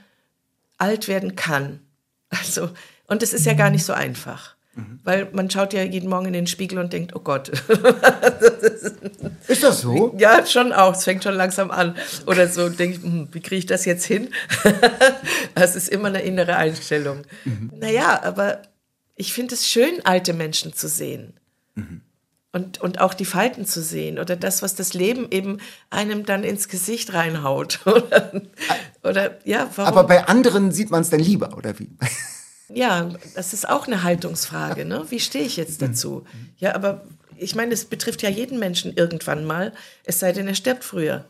alt 0.78 1.08
werden 1.08 1.36
kann. 1.36 1.80
Also, 2.30 2.72
und 3.08 3.24
es 3.24 3.32
ist 3.32 3.46
ja 3.46 3.54
gar 3.54 3.70
nicht 3.70 3.86
so 3.86 3.94
einfach. 3.94 4.57
Mhm. 4.78 5.00
Weil 5.04 5.28
man 5.34 5.50
schaut 5.50 5.74
ja 5.74 5.82
jeden 5.82 6.08
Morgen 6.08 6.28
in 6.28 6.34
den 6.34 6.46
Spiegel 6.46 6.78
und 6.78 6.94
denkt, 6.94 7.16
oh 7.16 7.20
Gott. 7.20 7.50
ist 9.48 9.64
das 9.64 9.82
so? 9.82 10.16
Ja, 10.20 10.46
schon 10.46 10.72
auch. 10.72 10.96
Es 10.96 11.04
fängt 11.04 11.24
schon 11.24 11.34
langsam 11.34 11.72
an. 11.72 11.96
Oder 12.28 12.48
so 12.48 12.70
denke 12.70 12.98
ich, 12.98 13.04
hm, 13.04 13.28
wie 13.32 13.40
kriege 13.40 13.58
ich 13.58 13.66
das 13.66 13.86
jetzt 13.86 14.06
hin? 14.06 14.30
das 15.56 15.76
ist 15.76 15.90
immer 15.90 16.10
eine 16.10 16.22
innere 16.22 16.58
Einstellung. 16.58 17.24
Mhm. 17.44 17.72
Naja, 17.80 18.22
aber 18.24 18.62
ich 19.16 19.34
finde 19.34 19.56
es 19.56 19.68
schön, 19.68 20.06
alte 20.06 20.34
Menschen 20.34 20.74
zu 20.74 20.88
sehen. 20.88 21.34
Mhm. 21.74 22.02
Und, 22.52 22.80
und 22.80 23.02
auch 23.02 23.16
die 23.16 23.26
Falten 23.26 23.66
zu 23.66 23.82
sehen 23.82 24.20
oder 24.20 24.36
das, 24.36 24.62
was 24.62 24.76
das 24.76 24.94
Leben 24.94 25.28
eben 25.32 25.58
einem 25.90 26.26
dann 26.26 26.44
ins 26.44 26.70
Gesicht 26.70 27.14
reinhaut. 27.14 27.80
oder, 27.86 28.32
oder 29.04 29.38
ja, 29.44 29.70
warum? 29.76 29.92
Aber 29.92 30.04
bei 30.08 30.28
anderen 30.28 30.72
sieht 30.72 30.92
man 30.92 31.02
es 31.02 31.10
dann 31.10 31.20
lieber, 31.20 31.58
oder 31.58 31.78
wie? 31.80 31.90
Ja, 32.70 33.10
das 33.36 33.54
ist 33.54 33.68
auch 33.68 33.88
eine 33.88 34.04
Haltungsfrage. 34.04 34.86
Ne? 34.86 35.06
Wie 35.10 35.20
stehe 35.20 35.46
ich 35.46 35.58
jetzt 35.58 35.82
dazu? 35.82 36.26
Ja, 36.58 36.76
aber 36.76 37.06
ich 37.38 37.56
meine, 37.56 37.74
es 37.74 37.86
betrifft 37.86 38.22
ja 38.22 38.30
jeden 38.30 38.60
Menschen 38.60 38.94
irgendwann 38.94 39.46
mal, 39.46 39.74
es 40.04 40.20
sei 40.20 40.32
denn, 40.32 40.48
er 40.48 40.56
stirbt 40.56 40.84
früher. 40.84 41.26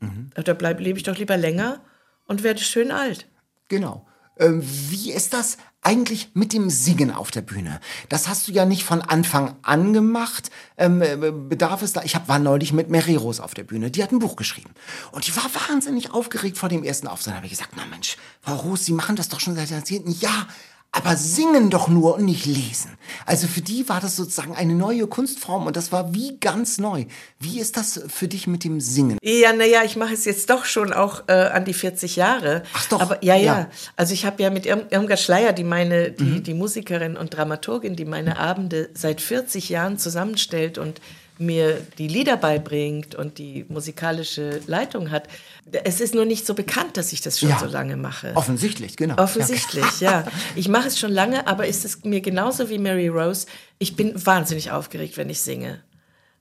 Mhm. 0.00 0.30
Da 0.34 0.54
bleib, 0.54 0.80
lebe 0.80 0.98
ich 0.98 1.04
doch 1.04 1.16
lieber 1.16 1.36
länger 1.36 1.80
und 2.26 2.42
werde 2.42 2.60
schön 2.60 2.90
alt. 2.90 3.26
Genau. 3.68 4.06
Ähm, 4.38 4.62
wie 4.64 5.12
ist 5.12 5.34
das 5.34 5.58
eigentlich 5.82 6.30
mit 6.34 6.52
dem 6.52 6.70
Singen 6.70 7.10
auf 7.10 7.30
der 7.30 7.42
Bühne? 7.42 7.80
Das 8.08 8.26
hast 8.26 8.48
du 8.48 8.52
ja 8.52 8.64
nicht 8.64 8.84
von 8.84 9.02
Anfang 9.02 9.56
an 9.62 9.92
gemacht. 9.92 10.50
Ähm, 10.78 11.02
äh, 11.02 11.16
bedarf 11.30 11.82
es 11.82 11.92
da? 11.92 12.02
Ich 12.02 12.14
hab, 12.14 12.26
war 12.28 12.38
neulich 12.38 12.72
mit 12.72 12.88
Mary 12.88 13.16
Rose 13.16 13.42
auf 13.42 13.52
der 13.52 13.64
Bühne. 13.64 13.90
Die 13.90 14.02
hat 14.02 14.12
ein 14.12 14.18
Buch 14.18 14.36
geschrieben. 14.36 14.70
Und 15.12 15.26
die 15.26 15.36
war 15.36 15.44
wahnsinnig 15.68 16.12
aufgeregt 16.12 16.56
vor 16.56 16.70
dem 16.70 16.84
ersten 16.84 17.06
Aufsatz. 17.06 17.32
Da 17.32 17.36
habe 17.36 17.46
ich 17.46 17.52
gesagt, 17.52 17.72
na 17.76 17.84
Mensch, 17.86 18.16
Frau 18.40 18.56
Rose, 18.56 18.84
Sie 18.84 18.92
machen 18.92 19.16
das 19.16 19.28
doch 19.28 19.40
schon 19.40 19.56
seit 19.56 19.70
Jahrzehnten. 19.70 20.10
Ja, 20.20 20.48
aber 20.92 21.16
singen 21.16 21.70
doch 21.70 21.88
nur 21.88 22.16
und 22.16 22.24
nicht 22.24 22.46
lesen. 22.46 22.98
Also 23.24 23.46
für 23.46 23.60
die 23.60 23.88
war 23.88 24.00
das 24.00 24.16
sozusagen 24.16 24.56
eine 24.56 24.74
neue 24.74 25.06
Kunstform 25.06 25.66
und 25.66 25.76
das 25.76 25.92
war 25.92 26.14
wie 26.14 26.38
ganz 26.40 26.78
neu. 26.78 27.06
Wie 27.38 27.60
ist 27.60 27.76
das 27.76 28.00
für 28.08 28.26
dich 28.26 28.48
mit 28.48 28.64
dem 28.64 28.80
Singen? 28.80 29.18
Ja, 29.22 29.52
naja, 29.52 29.82
ich 29.84 29.96
mache 29.96 30.14
es 30.14 30.24
jetzt 30.24 30.50
doch 30.50 30.64
schon 30.64 30.92
auch 30.92 31.24
äh, 31.28 31.32
an 31.32 31.64
die 31.64 31.74
40 31.74 32.16
Jahre. 32.16 32.64
Ach 32.74 32.88
doch. 32.88 33.00
Aber 33.00 33.22
ja, 33.22 33.36
ja. 33.36 33.42
ja. 33.42 33.70
Also 33.96 34.14
ich 34.14 34.24
habe 34.24 34.42
ja 34.42 34.50
mit 34.50 34.66
Irm 34.66 34.82
Irmgard 34.90 35.20
Schleier, 35.20 35.52
die 35.52 35.64
meine, 35.64 36.10
die, 36.10 36.24
mhm. 36.24 36.42
die 36.42 36.54
Musikerin 36.54 37.16
und 37.16 37.36
Dramaturgin, 37.36 37.94
die 37.94 38.04
meine 38.04 38.38
Abende 38.38 38.90
seit 38.94 39.20
40 39.20 39.68
Jahren 39.68 39.96
zusammenstellt 39.96 40.76
und 40.78 41.00
mir 41.40 41.80
die 41.98 42.08
Lieder 42.08 42.36
beibringt 42.36 43.14
und 43.14 43.38
die 43.38 43.64
musikalische 43.68 44.60
Leitung 44.66 45.10
hat. 45.10 45.28
Es 45.84 46.00
ist 46.00 46.14
nur 46.14 46.24
nicht 46.24 46.46
so 46.46 46.54
bekannt, 46.54 46.96
dass 46.96 47.12
ich 47.12 47.20
das 47.20 47.38
schon 47.40 47.48
ja, 47.48 47.58
so 47.58 47.66
lange 47.66 47.96
mache. 47.96 48.32
Offensichtlich, 48.34 48.96
genau. 48.96 49.16
Offensichtlich, 49.16 50.00
ja. 50.00 50.20
ja. 50.20 50.26
Ich 50.54 50.68
mache 50.68 50.88
es 50.88 50.98
schon 50.98 51.12
lange, 51.12 51.46
aber 51.46 51.66
ist 51.66 51.84
es 51.84 52.04
mir 52.04 52.20
genauso 52.20 52.68
wie 52.68 52.78
Mary 52.78 53.08
Rose. 53.08 53.46
Ich 53.78 53.96
bin 53.96 54.12
wahnsinnig 54.26 54.70
aufgeregt, 54.70 55.16
wenn 55.16 55.30
ich 55.30 55.40
singe. 55.40 55.80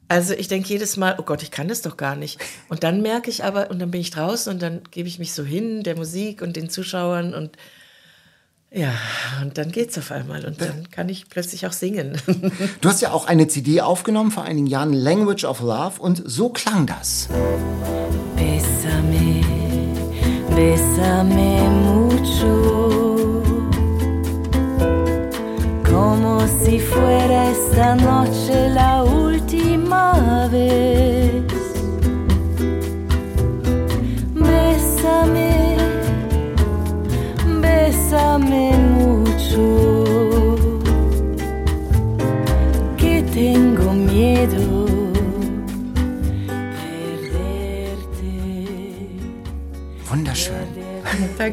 Also 0.09 0.33
ich 0.33 0.47
denke 0.47 0.69
jedes 0.69 0.97
Mal, 0.97 1.15
oh 1.19 1.23
Gott, 1.23 1.43
ich 1.43 1.51
kann 1.51 1.67
das 1.67 1.83
doch 1.83 1.95
gar 1.95 2.15
nicht. 2.15 2.39
Und 2.67 2.83
dann 2.83 3.01
merke 3.01 3.29
ich 3.29 3.43
aber, 3.43 3.69
und 3.69 3.79
dann 3.79 3.91
bin 3.91 4.01
ich 4.01 4.09
draußen 4.09 4.51
und 4.51 4.61
dann 4.61 4.81
gebe 4.89 5.07
ich 5.07 5.19
mich 5.19 5.33
so 5.33 5.43
hin 5.43 5.83
der 5.83 5.95
Musik 5.95 6.41
und 6.41 6.55
den 6.55 6.69
Zuschauern 6.69 7.33
und 7.33 7.57
ja, 8.71 8.93
und 9.41 9.57
dann 9.57 9.71
geht's 9.71 9.97
auf 9.97 10.11
einmal 10.11 10.45
und 10.45 10.61
dann 10.61 10.89
kann 10.91 11.09
ich 11.09 11.27
plötzlich 11.27 11.65
auch 11.65 11.71
singen. 11.71 12.21
Du 12.81 12.89
hast 12.89 13.01
ja 13.01 13.11
auch 13.11 13.25
eine 13.25 13.47
CD 13.47 13.81
aufgenommen 13.81 14.29
vor 14.29 14.43
einigen 14.43 14.67
Jahren, 14.67 14.93
Language 14.93 15.43
of 15.45 15.61
Love, 15.61 15.99
und 15.99 16.21
so 16.25 16.49
klang 16.49 16.85
das. 16.85 17.29
Bésame, 18.35 19.43
bésame 20.55 21.67
mucho, 21.83 23.41
como 25.83 26.45
si 26.61 26.79
fuera 26.79 27.51
esta 27.51 27.95
noche 27.95 28.69
la 28.73 29.03
última 29.03 30.47
vez. 30.51 31.43
Bésame. 34.35 35.68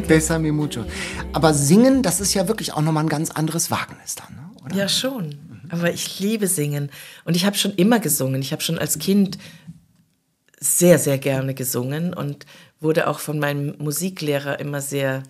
Bésame 0.06 0.52
mucho. 0.52 0.84
Aber 1.32 1.54
singen, 1.54 2.02
das 2.02 2.20
ist 2.20 2.34
ja 2.34 2.48
wirklich 2.48 2.72
auch 2.72 2.82
nochmal 2.82 3.04
ein 3.04 3.08
ganz 3.08 3.30
anderes 3.30 3.70
Wagnis 3.70 4.14
dann, 4.14 4.34
ne? 4.34 4.50
oder? 4.64 4.76
Ja, 4.76 4.88
schon. 4.88 5.38
Aber 5.68 5.92
ich 5.92 6.20
liebe 6.20 6.46
singen. 6.46 6.90
Und 7.24 7.36
ich 7.36 7.44
habe 7.44 7.56
schon 7.56 7.74
immer 7.74 7.98
gesungen. 7.98 8.40
Ich 8.40 8.52
habe 8.52 8.62
schon 8.62 8.78
als 8.78 8.98
Kind 8.98 9.38
sehr, 10.58 10.98
sehr 10.98 11.18
gerne 11.18 11.54
gesungen 11.54 12.14
und 12.14 12.46
wurde 12.80 13.08
auch 13.08 13.18
von 13.18 13.38
meinem 13.38 13.74
Musiklehrer 13.78 14.60
immer 14.60 14.80
sehr 14.80 15.22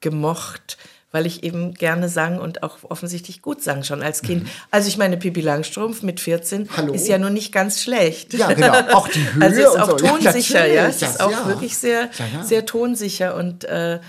gemocht, 0.00 0.78
weil 1.10 1.26
ich 1.26 1.42
eben 1.42 1.74
gerne 1.74 2.08
sang 2.08 2.38
und 2.38 2.62
auch 2.62 2.78
offensichtlich 2.82 3.40
gut 3.40 3.62
sang 3.62 3.82
schon 3.82 4.02
als 4.02 4.22
Kind. 4.22 4.44
Mhm. 4.44 4.50
Also 4.70 4.88
ich 4.88 4.98
meine, 4.98 5.16
Pippi 5.16 5.40
Langstrumpf 5.40 6.02
mit 6.02 6.20
14 6.20 6.68
Hallo? 6.76 6.92
ist 6.92 7.08
ja 7.08 7.18
nur 7.18 7.30
nicht 7.30 7.52
ganz 7.52 7.82
schlecht. 7.82 8.34
Ja, 8.34 8.52
genau. 8.52 8.72
Auch 8.92 9.08
die 9.08 9.20
Höhe 9.34 9.42
Also 9.42 9.60
ist 9.60 9.78
auch 9.78 9.90
so. 9.90 9.96
tonsicher, 9.96 10.66
ja. 10.66 10.86
Es 10.86 11.02
ist 11.02 11.20
auch 11.20 11.30
ja. 11.30 11.46
wirklich 11.46 11.76
sehr, 11.76 12.10
ja, 12.18 12.24
ja. 12.34 12.44
sehr 12.44 12.66
tonsicher 12.66 13.34
und 13.36 13.64
äh, 13.64 14.00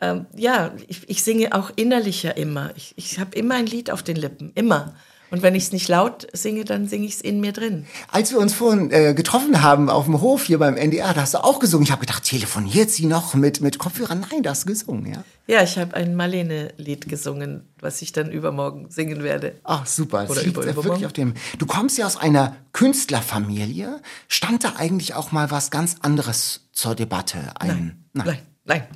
äh, 0.00 0.16
ja, 0.36 0.72
ich, 0.86 1.08
ich, 1.08 1.24
singe 1.24 1.54
auch 1.54 1.70
innerlicher 1.76 2.36
immer. 2.36 2.70
Ich, 2.76 2.94
ich 2.96 3.18
habe 3.18 3.36
immer 3.36 3.56
ein 3.56 3.66
Lied 3.66 3.90
auf 3.90 4.02
den 4.02 4.16
Lippen, 4.16 4.52
immer. 4.54 4.94
Und 5.34 5.42
wenn 5.42 5.56
ich 5.56 5.64
es 5.64 5.72
nicht 5.72 5.88
laut 5.88 6.28
singe, 6.32 6.64
dann 6.64 6.86
singe 6.86 7.06
ich 7.06 7.14
es 7.14 7.20
in 7.20 7.40
mir 7.40 7.50
drin. 7.52 7.86
Als 8.12 8.30
wir 8.30 8.38
uns 8.38 8.54
vorhin 8.54 8.92
äh, 8.92 9.14
getroffen 9.14 9.62
haben 9.62 9.90
auf 9.90 10.04
dem 10.04 10.20
Hof 10.20 10.44
hier 10.44 10.60
beim 10.60 10.76
NDR, 10.76 11.12
da 11.12 11.22
hast 11.22 11.34
du 11.34 11.42
auch 11.42 11.58
gesungen. 11.58 11.82
Ich 11.84 11.90
habe 11.90 12.02
gedacht, 12.06 12.22
telefoniert 12.22 12.88
sie 12.92 13.06
noch 13.06 13.34
mit, 13.34 13.60
mit 13.60 13.80
Kopfhörern? 13.80 14.24
Nein, 14.30 14.44
da 14.44 14.50
hast 14.50 14.62
du 14.62 14.66
gesungen, 14.68 15.12
ja. 15.12 15.24
Ja, 15.48 15.64
ich 15.64 15.76
habe 15.76 15.94
ein 15.94 16.14
Marlene-Lied 16.14 17.08
gesungen, 17.08 17.68
was 17.80 18.00
ich 18.00 18.12
dann 18.12 18.30
übermorgen 18.30 18.90
singen 18.90 19.24
werde. 19.24 19.56
Ach, 19.64 19.84
super. 19.86 20.30
Oder 20.30 20.42
über- 20.44 20.62
übermorgen. 20.62 20.84
wirklich 20.88 21.06
auf 21.06 21.12
dem. 21.12 21.34
Du 21.58 21.66
kommst 21.66 21.98
ja 21.98 22.06
aus 22.06 22.16
einer 22.16 22.54
Künstlerfamilie. 22.72 24.00
Stand 24.28 24.62
da 24.62 24.74
eigentlich 24.76 25.14
auch 25.14 25.32
mal 25.32 25.50
was 25.50 25.72
ganz 25.72 25.96
anderes 26.00 26.68
zur 26.72 26.94
Debatte? 26.94 27.40
Ein, 27.58 28.04
Nein, 28.12 28.38
nein. 28.64 28.86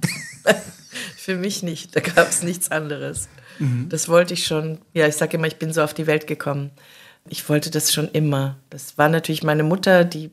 Für 1.17 1.37
mich 1.37 1.65
nicht. 1.65 1.97
Da 1.97 2.01
gab 2.01 2.29
es 2.31 2.45
nichts 2.45 2.71
anderes. 2.71 3.29
Mhm. 3.59 3.89
Das 3.89 4.09
wollte 4.09 4.35
ich 4.35 4.47
schon. 4.47 4.79
Ja, 4.93 5.07
ich 5.07 5.17
sage 5.17 5.37
immer, 5.37 5.47
ich 5.47 5.57
bin 5.57 5.73
so 5.73 5.83
auf 5.83 5.95
die 5.95 6.07
Welt 6.07 6.27
gekommen. 6.27 6.71
Ich 7.29 7.49
wollte 7.49 7.71
das 7.71 7.93
schon 7.93 8.09
immer. 8.09 8.57
Das 8.71 8.97
war 8.97 9.09
natürlich 9.09 9.43
meine 9.43 9.63
Mutter, 9.63 10.05
die, 10.05 10.31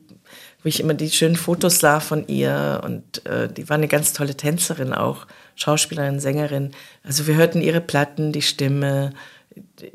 wo 0.62 0.68
ich 0.68 0.80
immer 0.80 0.94
die 0.94 1.10
schönen 1.10 1.36
Fotos 1.36 1.80
sah 1.80 2.00
von 2.00 2.26
ihr. 2.28 2.80
Und 2.84 3.24
äh, 3.26 3.52
die 3.52 3.68
war 3.68 3.76
eine 3.76 3.88
ganz 3.88 4.12
tolle 4.12 4.36
Tänzerin 4.36 4.92
auch, 4.92 5.26
Schauspielerin, 5.54 6.20
Sängerin. 6.20 6.72
Also 7.02 7.26
wir 7.26 7.34
hörten 7.34 7.60
ihre 7.60 7.80
Platten, 7.80 8.32
die 8.32 8.42
Stimme. 8.42 9.12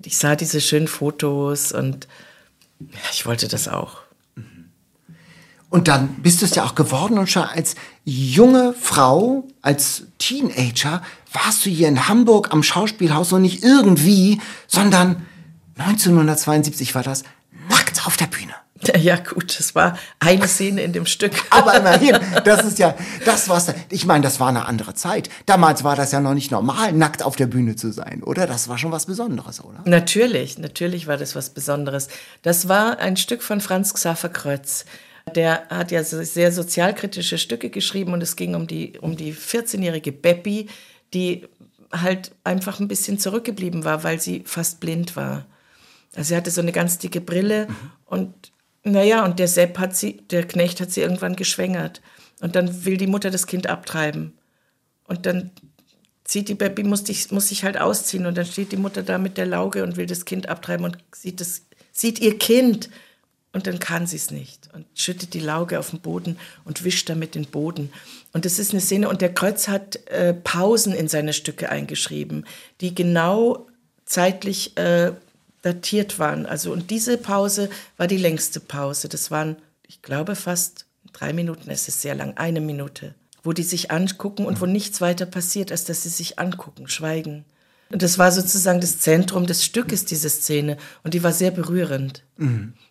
Ich 0.03 0.17
sah 0.17 0.35
diese 0.35 0.61
schönen 0.61 0.87
Fotos 0.87 1.71
und 1.71 2.07
ja, 2.79 2.99
ich 3.11 3.25
wollte 3.25 3.47
das 3.47 3.67
auch. 3.67 4.00
Und 5.71 5.87
dann 5.87 6.09
bist 6.15 6.41
du 6.41 6.45
es 6.45 6.53
ja 6.53 6.65
auch 6.65 6.75
geworden 6.75 7.17
und 7.17 7.29
schon 7.29 7.43
als 7.43 7.75
junge 8.03 8.73
Frau, 8.73 9.47
als 9.61 10.03
Teenager, 10.19 11.01
warst 11.31 11.65
du 11.65 11.69
hier 11.69 11.87
in 11.87 12.09
Hamburg 12.09 12.49
am 12.51 12.61
Schauspielhaus 12.61 13.31
und 13.31 13.41
nicht 13.41 13.63
irgendwie, 13.63 14.41
sondern 14.67 15.25
1972 15.77 16.93
war 16.93 17.03
das, 17.03 17.23
nackt 17.69 18.05
auf 18.05 18.17
der 18.17 18.27
Bühne. 18.27 18.53
Ja 18.97 19.15
gut, 19.15 19.59
das 19.59 19.75
war 19.75 19.97
eine 20.19 20.47
Szene 20.47 20.81
in 20.81 20.91
dem 20.91 21.05
Stück. 21.05 21.33
Aber 21.51 21.75
immerhin, 21.75 22.17
das 22.43 22.65
ist 22.65 22.79
ja, 22.79 22.95
das 23.25 23.47
war's. 23.47 23.71
Ich 23.89 24.05
meine, 24.05 24.23
das 24.23 24.39
war 24.39 24.49
eine 24.49 24.65
andere 24.65 24.95
Zeit. 24.95 25.29
Damals 25.45 25.83
war 25.83 25.95
das 25.95 26.11
ja 26.11 26.19
noch 26.19 26.33
nicht 26.33 26.51
normal, 26.51 26.91
nackt 26.91 27.21
auf 27.21 27.35
der 27.35 27.45
Bühne 27.45 27.75
zu 27.75 27.93
sein, 27.93 28.23
oder? 28.23 28.47
Das 28.47 28.69
war 28.69 28.79
schon 28.79 28.91
was 28.91 29.05
Besonderes, 29.05 29.63
oder? 29.63 29.81
Natürlich, 29.85 30.57
natürlich 30.57 31.05
war 31.05 31.17
das 31.17 31.35
was 31.35 31.51
Besonderes. 31.51 32.07
Das 32.41 32.67
war 32.67 32.97
ein 32.97 33.17
Stück 33.17 33.43
von 33.43 33.61
Franz 33.61 33.93
Xaver 33.93 34.29
Krötz. 34.29 34.85
Der 35.35 35.67
hat 35.69 35.91
ja 35.91 36.03
sehr 36.03 36.51
sozialkritische 36.51 37.37
Stücke 37.37 37.69
geschrieben 37.69 38.13
und 38.13 38.23
es 38.23 38.35
ging 38.35 38.55
um 38.55 38.67
die, 38.67 38.97
um 38.99 39.15
die 39.15 39.33
14-jährige 39.33 40.11
Beppi, 40.11 40.67
die 41.13 41.47
halt 41.91 42.31
einfach 42.43 42.79
ein 42.79 42.87
bisschen 42.87 43.19
zurückgeblieben 43.19 43.83
war, 43.83 44.03
weil 44.03 44.19
sie 44.19 44.43
fast 44.45 44.79
blind 44.79 45.15
war. 45.15 45.45
Also 46.15 46.29
sie 46.29 46.35
hatte 46.35 46.51
so 46.51 46.61
eine 46.61 46.71
ganz 46.71 46.97
dicke 46.97 47.21
Brille 47.21 47.67
und 48.05 48.51
naja, 48.83 49.23
und 49.23 49.39
der 49.39 49.47
Sepp 49.47 49.77
hat 49.77 49.95
sie, 49.95 50.17
der 50.31 50.47
Knecht 50.47 50.81
hat 50.81 50.91
sie 50.91 51.01
irgendwann 51.01 51.35
geschwängert. 51.35 52.01
Und 52.41 52.55
dann 52.55 52.85
will 52.85 52.97
die 52.97 53.07
Mutter 53.07 53.29
das 53.29 53.45
Kind 53.45 53.67
abtreiben. 53.67 54.33
Und 55.07 55.25
dann 55.27 55.51
zieht 56.23 56.49
die 56.49 56.55
Baby, 56.55 56.83
muss, 56.83 57.03
dich, 57.03 57.31
muss 57.31 57.49
sich 57.49 57.63
halt 57.63 57.77
ausziehen 57.77 58.25
und 58.25 58.37
dann 58.37 58.45
steht 58.45 58.71
die 58.71 58.77
Mutter 58.77 59.03
da 59.03 59.17
mit 59.17 59.37
der 59.37 59.45
Lauge 59.45 59.83
und 59.83 59.97
will 59.97 60.05
das 60.05 60.25
Kind 60.25 60.47
abtreiben 60.47 60.85
und 60.85 60.97
sieht, 61.13 61.41
das, 61.41 61.63
sieht 61.91 62.19
ihr 62.19 62.39
Kind 62.39 62.89
und 63.53 63.67
dann 63.67 63.79
kann 63.79 64.07
sie 64.07 64.15
es 64.15 64.31
nicht 64.31 64.69
und 64.73 64.85
schüttet 64.95 65.33
die 65.33 65.39
Lauge 65.39 65.79
auf 65.79 65.89
den 65.89 65.99
Boden 65.99 66.37
und 66.63 66.83
wischt 66.83 67.09
damit 67.09 67.35
den 67.35 67.45
Boden. 67.45 67.91
Und 68.33 68.45
das 68.45 68.59
ist 68.59 68.71
eine 68.71 68.81
Szene 68.81 69.09
und 69.09 69.21
der 69.21 69.33
Kreuz 69.33 69.67
hat 69.67 70.07
äh, 70.07 70.33
Pausen 70.33 70.93
in 70.93 71.07
seine 71.07 71.33
Stücke 71.33 71.69
eingeschrieben, 71.69 72.45
die 72.79 72.95
genau 72.95 73.67
zeitlich 74.05 74.77
äh, 74.77 75.11
datiert 75.61 76.17
waren. 76.17 76.45
Also 76.45 76.71
und 76.71 76.89
diese 76.91 77.17
Pause 77.17 77.69
war 77.97 78.07
die 78.07 78.17
längste 78.17 78.59
Pause. 78.59 79.09
Das 79.09 79.31
waren, 79.31 79.57
ich 79.87 80.01
glaube, 80.01 80.35
fast 80.35 80.85
drei 81.11 81.33
Minuten. 81.33 81.69
Es 81.69 81.87
ist 81.87 82.01
sehr 82.01 82.15
lang, 82.15 82.37
eine 82.37 82.61
Minute, 82.61 83.15
wo 83.43 83.51
die 83.51 83.63
sich 83.63 83.91
angucken 83.91 84.45
und 84.45 84.61
wo 84.61 84.65
nichts 84.65 85.01
weiter 85.01 85.25
passiert, 85.25 85.71
als 85.71 85.83
dass 85.83 86.03
sie 86.03 86.09
sich 86.09 86.39
angucken, 86.39 86.87
schweigen. 86.87 87.45
Und 87.91 88.01
das 88.01 88.17
war 88.17 88.31
sozusagen 88.31 88.79
das 88.79 88.99
Zentrum 88.99 89.45
des 89.45 89.65
Stückes, 89.65 90.05
diese 90.05 90.29
Szene. 90.29 90.77
Und 91.03 91.13
die 91.13 91.23
war 91.23 91.33
sehr 91.33 91.51
berührend. 91.51 92.23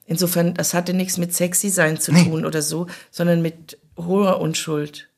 Insofern, 0.06 0.54
das 0.54 0.74
hatte 0.74 0.92
nichts 0.92 1.16
mit 1.16 1.34
sexy 1.34 1.70
sein 1.70 1.98
zu 1.98 2.12
tun 2.12 2.44
oder 2.44 2.62
so, 2.62 2.86
sondern 3.10 3.40
mit 3.42 3.78
hoher 3.96 4.40
Unschuld. 4.40 5.08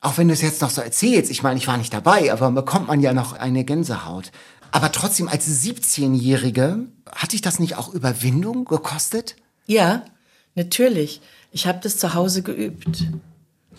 Auch 0.00 0.18
wenn 0.18 0.26
du 0.26 0.34
es 0.34 0.42
jetzt 0.42 0.60
noch 0.60 0.70
so 0.70 0.80
erzählst, 0.80 1.30
ich 1.30 1.44
meine, 1.44 1.58
ich 1.58 1.68
war 1.68 1.76
nicht 1.76 1.94
dabei, 1.94 2.32
aber 2.32 2.50
bekommt 2.50 2.88
man 2.88 3.00
ja 3.00 3.12
noch 3.12 3.34
eine 3.34 3.64
Gänsehaut. 3.64 4.32
Aber 4.72 4.90
trotzdem, 4.90 5.28
als 5.28 5.46
17-Jährige, 5.46 6.86
hat 7.10 7.32
dich 7.32 7.42
das 7.42 7.60
nicht 7.60 7.76
auch 7.76 7.94
Überwindung 7.94 8.64
gekostet? 8.64 9.36
Ja, 9.66 10.04
natürlich. 10.56 11.20
Ich 11.52 11.66
habe 11.68 11.78
das 11.80 11.98
zu 11.98 12.14
Hause 12.14 12.42
geübt. 12.42 13.04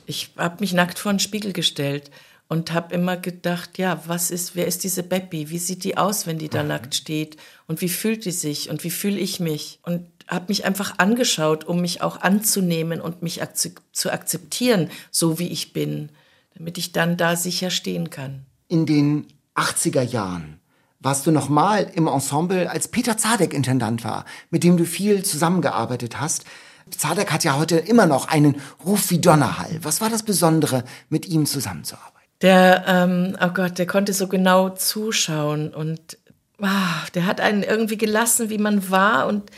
Ich 0.05 0.33
habe 0.37 0.57
mich 0.61 0.73
nackt 0.73 0.99
vor 0.99 1.11
den 1.11 1.19
Spiegel 1.19 1.51
gestellt 1.51 2.09
und 2.47 2.71
habe 2.71 2.93
immer 2.93 3.17
gedacht, 3.17 3.77
ja, 3.77 4.01
was 4.05 4.31
ist, 4.31 4.55
wer 4.55 4.67
ist 4.67 4.83
diese 4.83 5.03
Beppi? 5.03 5.49
Wie 5.49 5.57
sieht 5.57 5.83
die 5.83 5.97
aus, 5.97 6.27
wenn 6.27 6.37
die 6.37 6.49
da 6.49 6.63
nackt 6.63 6.95
steht? 6.95 7.37
Und 7.67 7.81
wie 7.81 7.89
fühlt 7.89 8.25
die 8.25 8.31
sich? 8.31 8.69
Und 8.69 8.83
wie 8.83 8.91
fühle 8.91 9.17
ich 9.17 9.39
mich? 9.39 9.79
Und 9.83 10.05
habe 10.27 10.45
mich 10.49 10.65
einfach 10.65 10.99
angeschaut, 10.99 11.65
um 11.65 11.81
mich 11.81 12.01
auch 12.01 12.21
anzunehmen 12.21 13.01
und 13.01 13.21
mich 13.21 13.41
akze 13.41 13.73
zu 13.91 14.11
akzeptieren, 14.11 14.89
so 15.11 15.39
wie 15.39 15.49
ich 15.49 15.73
bin, 15.73 16.09
damit 16.55 16.77
ich 16.77 16.91
dann 16.91 17.17
da 17.17 17.35
sicher 17.35 17.69
stehen 17.69 18.09
kann. 18.09 18.45
In 18.67 18.85
den 18.85 19.27
80er 19.55 20.01
Jahren 20.01 20.59
warst 20.99 21.27
du 21.27 21.31
noch 21.31 21.49
mal 21.49 21.91
im 21.95 22.07
Ensemble, 22.07 22.69
als 22.69 22.87
Peter 22.87 23.17
Zadek 23.17 23.53
Intendant 23.53 24.03
war, 24.03 24.25
mit 24.49 24.63
dem 24.63 24.77
du 24.77 24.85
viel 24.85 25.23
zusammengearbeitet 25.23 26.19
hast. 26.19 26.45
Zadek 26.89 27.31
hat 27.31 27.43
ja 27.43 27.57
heute 27.57 27.77
immer 27.77 28.05
noch 28.05 28.27
einen 28.27 28.61
Ruf 28.85 29.09
wie 29.09 29.19
Donnerhall. 29.19 29.79
Was 29.81 30.01
war 30.01 30.09
das 30.09 30.23
Besondere, 30.23 30.83
mit 31.09 31.27
ihm 31.27 31.45
zusammenzuarbeiten? 31.45 32.12
Der, 32.43 32.83
ähm, 32.87 33.37
oh 33.41 33.49
Gott, 33.53 33.79
der 33.79 33.87
konnte 33.87 34.11
so 34.11 34.27
genau 34.27 34.69
zuschauen 34.69 35.73
und 35.73 36.17
ah, 36.61 37.05
der 37.15 37.25
hat 37.25 37.39
einen 37.39 37.63
irgendwie 37.63 37.97
gelassen, 37.97 38.49
wie 38.49 38.57
man 38.57 38.91
war 38.91 39.27
und, 39.27 39.49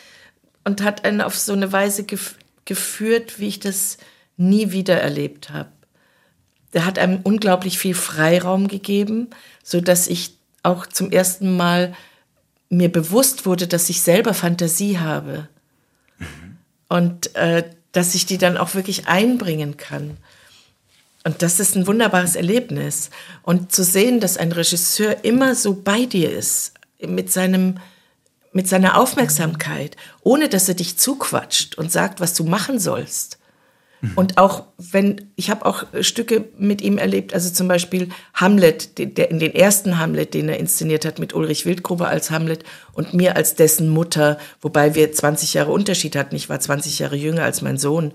und 0.63 0.84
hat 0.84 1.04
einen 1.04 1.21
auf 1.21 1.36
so 1.38 1.54
eine 1.54 1.71
Weise 1.71 2.04
gef 2.04 2.36
geführt, 2.65 3.39
wie 3.39 3.48
ich 3.48 3.60
das 3.60 3.98
nie 4.38 4.71
wieder 4.71 5.00
erlebt 5.00 5.52
habe. 5.52 5.69
Der 6.74 6.86
hat 6.86 6.98
einem 6.98 7.21
unglaublich 7.21 7.78
viel 7.78 7.93
Freiraum 7.93 8.67
gegeben, 8.67 9.30
so 9.63 9.82
dass 9.82 10.08
ich 10.08 10.38
auch 10.63 10.88
zum 10.88 11.12
ersten 11.12 11.56
Mal 11.58 11.93
mir 12.69 12.91
bewusst 12.91 13.45
wurde, 13.45 13.67
dass 13.67 13.89
ich 13.89 14.02
selber 14.02 14.34
Fantasie 14.34 14.98
habe 14.98 15.48
und 16.89 17.36
äh, 17.36 17.63
dass 17.91 18.15
ich 18.15 18.26
die 18.26 18.38
dann 18.39 18.58
auch 18.58 18.74
wirklich 18.74 19.08
einbringen 19.08 19.78
kann. 19.78 20.17
Und 21.26 21.42
das 21.42 21.60
ist 21.60 21.76
ein 21.76 21.88
wunderbares 21.88 22.36
Erlebnis. 22.36 23.10
Und 23.42 23.72
zu 23.72 23.84
sehen, 23.84 24.20
dass 24.20 24.38
ein 24.38 24.52
Regisseur 24.52 25.26
immer 25.26 25.56
so 25.56 25.74
bei 25.74 26.06
dir 26.06 26.32
ist, 26.32 26.74
mit, 27.02 27.32
seinem, 27.32 27.80
mit 28.54 28.70
seiner 28.70 28.98
Aufmerksamkeit, 28.98 29.98
ohne 30.22 30.48
dass 30.50 30.70
er 30.70 30.76
dich 30.76 30.98
zuquatscht 30.98 31.76
und 31.76 31.92
sagt, 31.92 32.22
was 32.22 32.36
du 32.36 32.44
machen 32.44 32.80
sollst. 32.80 33.40
Und 34.16 34.38
auch 34.38 34.66
wenn, 34.78 35.32
ich 35.36 35.50
habe 35.50 35.66
auch 35.66 35.86
Stücke 36.02 36.46
mit 36.60 36.82
ihm 36.82 37.00
erlebt, 37.00 37.34
also 37.34 37.50
zum 37.50 37.68
Beispiel 37.68 38.10
Hamlet, 38.36 39.00
der, 39.00 39.32
in 39.32 39.40
den 39.40 39.56
ersten 39.56 39.98
Hamlet, 39.98 40.36
den 40.36 40.48
er 40.48 40.60
inszeniert 40.60 41.06
hat 41.06 41.18
mit 41.18 41.34
Ulrich 41.34 41.66
Wildgruber 41.66 42.08
als 42.08 42.30
Hamlet 42.30 42.64
und 42.94 43.16
mir 43.16 43.36
als 43.36 43.56
dessen 43.56 43.90
Mutter, 43.90 44.38
wobei 44.62 44.94
wir 44.94 45.12
20 45.12 45.56
Jahre 45.56 45.72
Unterschied 45.72 46.16
hatten. 46.16 46.36
Ich 46.36 46.50
war 46.50 46.60
20 46.60 47.00
Jahre 47.00 47.16
jünger 47.16 47.44
als 47.44 47.64
mein 47.64 47.80
Sohn 47.80 48.14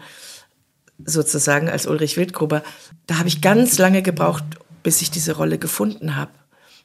sozusagen 1.04 1.68
als 1.68 1.86
Ulrich 1.86 2.16
Wildgruber. 2.16 2.62
Da 3.06 3.18
habe 3.18 3.28
ich 3.28 3.40
ganz 3.40 3.78
lange 3.78 4.02
gebraucht, 4.02 4.44
bis 4.82 5.02
ich 5.02 5.10
diese 5.10 5.32
Rolle 5.32 5.58
gefunden 5.58 6.16
habe. 6.16 6.30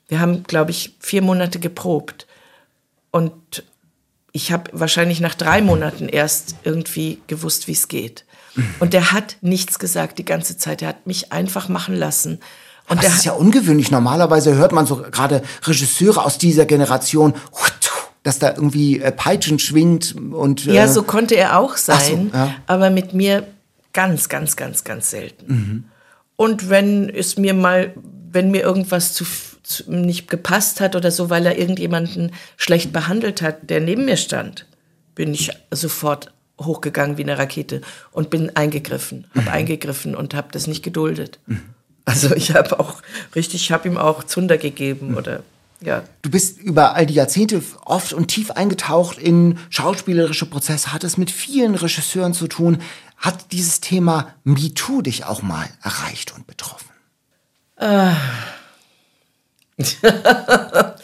Wir 0.08 0.20
haben, 0.20 0.44
glaube 0.44 0.72
ich, 0.72 0.96
vier 1.00 1.22
Monate 1.22 1.60
geprobt. 1.60 2.28
Und 3.12 3.64
ich 4.32 4.52
habe 4.52 4.70
wahrscheinlich 4.74 5.22
nach 5.22 5.36
drei 5.36 5.62
Monaten 5.62 6.10
erst 6.10 6.56
irgendwie 6.64 7.20
gewusst, 7.28 7.68
wie 7.68 7.74
es 7.74 7.88
geht. 7.88 8.26
Und 8.80 8.94
der 8.94 9.12
hat 9.12 9.38
nichts 9.42 9.80
gesagt 9.80 10.18
die 10.18 10.26
ganze 10.26 10.58
Zeit. 10.58 10.82
Er 10.82 10.90
hat 10.90 11.08
mich 11.08 11.32
einfach 11.32 11.68
machen 11.70 11.96
lassen. 11.96 12.40
Und 12.88 13.04
Das 13.04 13.16
ist 13.16 13.26
ja 13.26 13.34
ungewöhnlich. 13.34 13.92
Normalerweise 13.92 14.56
hört 14.56 14.72
man 14.72 14.86
so 14.86 14.98
gerade 14.98 15.42
Regisseure 15.64 16.24
aus 16.24 16.38
dieser 16.38 16.66
Generation, 16.66 17.34
dass 18.24 18.40
da 18.40 18.54
irgendwie 18.54 19.00
äh, 19.00 19.12
Peitschen 19.12 19.60
schwingt 19.60 20.16
und 20.16 20.66
Ja, 20.66 20.86
äh, 20.86 20.88
so 20.88 21.04
konnte 21.04 21.36
er 21.36 21.60
auch 21.60 21.78
sein, 21.78 22.32
so, 22.32 22.38
ja. 22.38 22.56
aber 22.68 22.90
mit 22.90 23.14
mir 23.14 23.48
ganz, 23.96 24.30
ganz, 24.30 24.56
ganz, 24.56 24.84
ganz 24.84 25.10
selten. 25.10 25.90
Und 26.36 26.70
wenn 26.70 27.10
es 27.10 27.38
mir 27.38 27.56
mal, 27.56 27.94
wenn 28.32 28.52
mir 28.52 28.62
irgendwas 28.62 29.14
zu, 29.14 29.26
zu, 29.64 29.92
nicht 29.92 30.30
gepasst 30.30 30.82
hat 30.82 30.96
oder 30.96 31.10
so, 31.10 31.32
weil 31.32 31.46
er 31.48 31.58
irgendjemanden 31.58 32.32
schlecht 32.58 32.94
behandelt 32.94 33.42
hat, 33.42 33.70
der 33.70 33.82
neben 33.82 34.06
mir 34.06 34.18
stand, 34.18 34.68
bin 35.16 35.34
ich 35.34 35.50
sofort 35.72 36.32
hochgegangen 36.62 37.18
wie 37.18 37.24
eine 37.24 37.38
Rakete 37.38 37.82
und 38.12 38.30
bin 38.30 38.56
eingegriffen, 38.56 39.28
habe 39.36 39.52
eingegriffen 39.52 40.16
und 40.16 40.36
habe 40.36 40.50
das 40.52 40.68
nicht 40.68 40.84
geduldet. 40.84 41.40
Also 42.08 42.36
ich 42.36 42.54
habe 42.54 42.80
auch 42.80 43.02
richtig, 43.34 43.64
ich 43.64 43.72
habe 43.72 43.88
ihm 43.88 43.98
auch 43.98 44.24
Zunder 44.24 44.60
gegeben 44.60 45.18
oder 45.18 45.42
Ja. 45.82 46.04
Du 46.22 46.30
bist 46.30 46.60
über 46.60 46.96
all 46.96 47.06
die 47.06 47.14
Jahrzehnte 47.14 47.62
oft 47.84 48.14
und 48.14 48.28
tief 48.28 48.52
eingetaucht 48.52 49.18
in 49.18 49.58
schauspielerische 49.70 50.46
Prozesse, 50.46 50.94
hat 50.94 51.04
es 51.04 51.18
mit 51.18 51.32
vielen 51.32 51.76
Regisseuren 51.76 52.34
zu 52.34 52.48
tun. 52.48 52.80
Hat 53.18 53.52
dieses 53.52 53.82
Thema 53.82 54.34
MeToo 54.44 55.02
dich 55.02 55.26
auch 55.26 55.42
mal 55.42 55.68
erreicht 55.82 56.34
und 56.36 56.48
betroffen? 56.48 56.90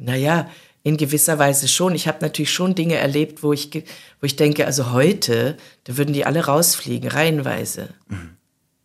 Naja, 0.00 0.48
in 0.84 0.96
gewisser 0.96 1.38
Weise 1.38 1.68
schon. 1.68 1.94
Ich 1.94 2.06
habe 2.08 2.18
natürlich 2.22 2.52
schon 2.52 2.74
Dinge 2.74 2.94
erlebt, 2.94 3.42
wo 3.42 3.52
ich, 3.52 3.68
wo 3.74 4.24
ich 4.24 4.36
denke, 4.36 4.64
also 4.64 4.92
heute, 4.92 5.56
da 5.84 5.96
würden 5.96 6.14
die 6.14 6.24
alle 6.24 6.46
rausfliegen, 6.46 7.10
reihenweise. 7.10 7.90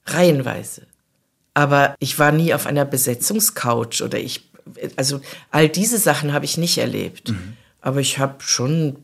Reihenweise. 0.05 0.87
Aber 1.53 1.95
ich 1.99 2.17
war 2.17 2.31
nie 2.31 2.53
auf 2.53 2.65
einer 2.65 2.83
Besetzungscouch 2.83 4.01
oder 4.01 4.19
ich, 4.19 4.49
also 4.95 5.21
all 5.51 5.69
diese 5.69 5.99
Sachen 5.99 6.33
habe 6.33 6.45
ich 6.45 6.57
nicht 6.57 6.79
erlebt. 6.79 7.31
Aber 7.79 7.99
ich 7.99 8.17
habe 8.17 8.41
schon, 8.43 8.97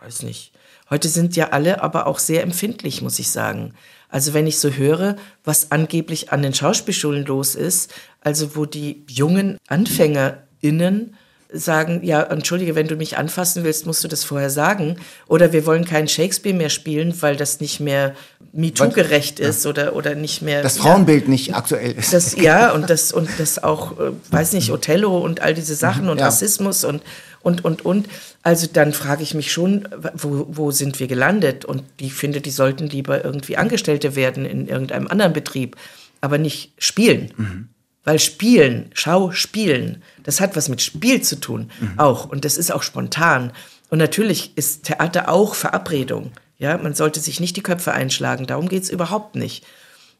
weiß 0.00 0.22
nicht. 0.22 0.52
Heute 0.90 1.08
sind 1.08 1.36
ja 1.36 1.50
alle 1.50 1.82
aber 1.82 2.06
auch 2.06 2.18
sehr 2.18 2.42
empfindlich, 2.42 3.02
muss 3.02 3.18
ich 3.18 3.30
sagen. 3.30 3.74
Also 4.08 4.32
wenn 4.34 4.46
ich 4.46 4.58
so 4.58 4.70
höre, 4.70 5.16
was 5.44 5.72
angeblich 5.72 6.30
an 6.30 6.42
den 6.42 6.54
Schauspielschulen 6.54 7.24
los 7.24 7.54
ist, 7.54 7.92
also 8.20 8.54
wo 8.54 8.64
die 8.64 9.04
jungen 9.08 9.58
AnfängerInnen 9.66 11.16
sagen, 11.54 12.00
ja, 12.02 12.22
entschuldige, 12.22 12.74
wenn 12.74 12.88
du 12.88 12.96
mich 12.96 13.16
anfassen 13.16 13.64
willst, 13.64 13.86
musst 13.86 14.02
du 14.02 14.08
das 14.08 14.24
vorher 14.24 14.50
sagen. 14.50 14.96
Oder 15.26 15.52
wir 15.52 15.66
wollen 15.66 15.84
keinen 15.84 16.08
Shakespeare 16.08 16.56
mehr 16.56 16.68
spielen, 16.68 17.14
weil 17.22 17.36
das 17.36 17.60
nicht 17.60 17.80
mehr 17.80 18.14
MeToo-gerecht 18.52 19.40
ist 19.40 19.66
oder, 19.66 19.94
oder 19.94 20.14
nicht 20.14 20.42
mehr. 20.42 20.62
Das 20.62 20.76
ja, 20.76 20.82
Frauenbild 20.82 21.28
nicht 21.28 21.54
aktuell 21.54 21.92
ist. 21.92 22.12
das, 22.12 22.36
ja, 22.36 22.72
und 22.72 22.90
das, 22.90 23.12
und 23.12 23.28
das 23.38 23.62
auch, 23.62 23.98
äh, 23.98 24.12
weiß 24.30 24.52
nicht, 24.52 24.70
Othello 24.70 25.18
und 25.18 25.40
all 25.40 25.54
diese 25.54 25.74
Sachen 25.74 26.08
und 26.08 26.18
Ja. 26.18 26.26
Rassismus 26.26 26.84
und, 26.84 27.02
und, 27.44 27.64
und, 27.64 27.84
und. 27.84 28.08
Also 28.42 28.66
dann 28.72 28.92
frage 28.92 29.22
ich 29.22 29.34
mich 29.34 29.52
schon, 29.52 29.88
wo, 30.14 30.46
wo 30.48 30.70
sind 30.70 30.98
wir 30.98 31.06
gelandet? 31.06 31.64
Und 31.64 31.84
ich 32.00 32.14
finde, 32.14 32.40
die 32.40 32.50
sollten 32.50 32.88
lieber 32.88 33.24
irgendwie 33.24 33.56
Angestellte 33.56 34.16
werden 34.16 34.44
in 34.46 34.66
irgendeinem 34.66 35.06
anderen 35.08 35.32
Betrieb, 35.32 35.76
aber 36.20 36.38
nicht 36.38 36.72
spielen. 36.78 37.68
Weil 38.02 38.18
Spielen, 38.18 38.90
Schauspielen, 38.92 40.02
das 40.24 40.40
hat 40.40 40.56
was 40.56 40.68
mit 40.68 40.82
Spiel 40.82 41.22
zu 41.22 41.40
tun, 41.40 41.70
auch. 41.96 42.26
Und 42.26 42.44
das 42.44 42.58
ist 42.58 42.72
auch 42.72 42.82
spontan. 42.82 43.52
Und 43.88 43.98
natürlich 43.98 44.56
ist 44.56 44.84
Theater 44.84 45.28
auch 45.28 45.54
Verabredung. 45.54 46.32
Ja, 46.58 46.76
man 46.78 46.94
sollte 46.94 47.20
sich 47.20 47.40
nicht 47.40 47.56
die 47.56 47.62
Köpfe 47.62 47.92
einschlagen, 47.92 48.46
darum 48.46 48.68
geht's 48.68 48.90
überhaupt 48.90 49.36
nicht. 49.36 49.64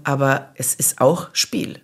Aber 0.03 0.53
es 0.57 0.75
ist 0.75 1.01
auch 1.01 1.29
Spiel. 1.33 1.81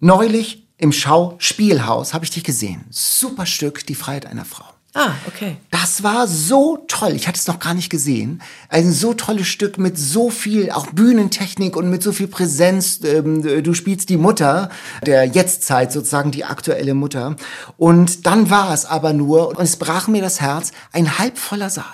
Neulich 0.00 0.66
im 0.82 0.90
Schauspielhaus 0.90 2.12
habe 2.12 2.24
ich 2.24 2.32
dich 2.32 2.42
gesehen. 2.42 2.84
Super 2.90 3.46
Stück, 3.46 3.86
Die 3.86 3.94
Freiheit 3.94 4.26
einer 4.26 4.44
Frau. 4.44 4.64
Ah, 4.94 5.12
okay. 5.28 5.56
Das 5.70 6.02
war 6.02 6.26
so 6.26 6.84
toll. 6.88 7.12
Ich 7.12 7.28
hatte 7.28 7.38
es 7.38 7.46
noch 7.46 7.60
gar 7.60 7.72
nicht 7.72 7.88
gesehen. 7.88 8.42
Ein 8.68 8.92
so 8.92 9.14
tolles 9.14 9.46
Stück 9.46 9.78
mit 9.78 9.96
so 9.96 10.28
viel, 10.28 10.72
auch 10.72 10.88
Bühnentechnik 10.88 11.76
und 11.76 11.88
mit 11.88 12.02
so 12.02 12.10
viel 12.10 12.26
Präsenz. 12.26 13.00
Ähm, 13.04 13.62
Du 13.62 13.74
spielst 13.74 14.08
die 14.08 14.16
Mutter 14.16 14.70
der 15.06 15.24
Jetztzeit, 15.24 15.92
sozusagen 15.92 16.32
die 16.32 16.44
aktuelle 16.44 16.94
Mutter. 16.94 17.36
Und 17.76 18.26
dann 18.26 18.50
war 18.50 18.74
es 18.74 18.84
aber 18.84 19.12
nur, 19.12 19.50
und 19.56 19.60
es 19.62 19.76
brach 19.76 20.08
mir 20.08 20.20
das 20.20 20.40
Herz, 20.40 20.72
ein 20.90 21.16
halbvoller 21.16 21.70
Saal. 21.70 21.86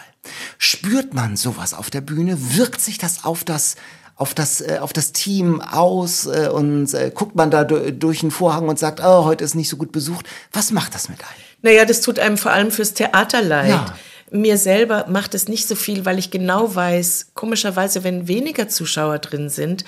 Spürt 0.56 1.12
man 1.12 1.36
sowas 1.36 1.74
auf 1.74 1.90
der 1.90 2.00
Bühne? 2.00 2.56
Wirkt 2.56 2.80
sich 2.80 2.96
das 2.96 3.22
auf 3.24 3.44
das 3.44 3.76
auf 4.18 4.34
das, 4.34 4.60
äh, 4.60 4.78
auf 4.80 4.92
das 4.92 5.12
Team 5.12 5.60
aus 5.60 6.26
äh, 6.26 6.48
und 6.52 6.92
äh, 6.92 7.10
guckt 7.14 7.36
man 7.36 7.50
da 7.50 7.64
du 7.64 7.92
durch 7.92 8.20
den 8.20 8.32
Vorhang 8.32 8.68
und 8.68 8.78
sagt, 8.78 9.00
oh, 9.02 9.24
heute 9.24 9.44
ist 9.44 9.54
nicht 9.54 9.68
so 9.68 9.76
gut 9.76 9.92
besucht. 9.92 10.26
Was 10.52 10.72
macht 10.72 10.94
das 10.94 11.08
mit 11.08 11.20
einem? 11.20 11.30
Naja, 11.62 11.84
das 11.84 12.00
tut 12.00 12.18
einem 12.18 12.36
vor 12.36 12.50
allem 12.50 12.70
fürs 12.72 12.94
Theater 12.94 13.40
leid. 13.42 13.70
Ja. 13.70 13.94
Mir 14.30 14.58
selber 14.58 15.06
macht 15.08 15.34
es 15.34 15.48
nicht 15.48 15.66
so 15.66 15.74
viel, 15.76 16.04
weil 16.04 16.18
ich 16.18 16.30
genau 16.30 16.74
weiß, 16.74 17.28
komischerweise, 17.34 18.04
wenn 18.04 18.28
weniger 18.28 18.68
Zuschauer 18.68 19.20
drin 19.20 19.48
sind, 19.48 19.84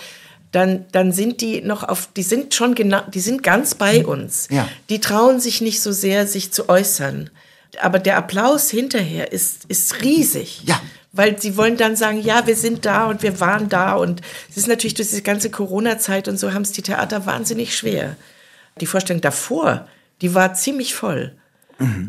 dann, 0.53 0.87
dann 0.93 1.12
sind 1.12 1.40
die 1.40 1.61
noch 1.61 1.85
auf, 1.85 2.09
die 2.16 2.23
sind 2.23 2.55
schon 2.55 2.75
genau, 2.75 3.01
die 3.12 3.21
sind 3.21 3.43
ganz 3.43 3.75
bei 3.75 4.05
uns. 4.07 4.49
Ja. 4.51 4.69
Die 4.88 5.01
trauen 5.01 5.40
sich 5.40 5.61
nicht 5.61 5.83
so 5.83 5.93
sehr, 5.93 6.27
sich 6.27 6.53
zu 6.53 6.69
äußern. 6.69 7.31
Aber 7.80 7.98
der 7.98 8.16
Applaus 8.16 8.70
hinterher 8.70 9.33
ist, 9.33 9.64
ist 9.68 10.02
riesig. 10.02 10.62
Ja. 10.64 10.80
Weil 11.12 11.40
sie 11.40 11.56
wollen 11.56 11.76
dann 11.76 11.96
sagen, 11.96 12.20
ja, 12.20 12.46
wir 12.46 12.56
sind 12.56 12.87
da 12.87 13.06
und 13.06 13.22
wir 13.22 13.40
waren 13.40 13.68
da. 13.68 13.94
Und 13.94 14.20
es 14.48 14.56
ist 14.56 14.68
natürlich 14.68 14.94
durch 14.94 15.09
diese 15.09 15.22
ganze 15.22 15.50
Corona-Zeit 15.50 16.28
und 16.28 16.38
so 16.38 16.52
haben 16.52 16.62
es 16.62 16.72
die 16.72 16.83
Theater 16.83 17.26
wahnsinnig 17.26 17.76
schwer. 17.76 18.16
Die 18.80 18.87
Vorstellung 18.87 19.20
davor, 19.20 19.88
die 20.20 20.35
war 20.35 20.54
ziemlich 20.54 20.94
voll. 20.94 21.33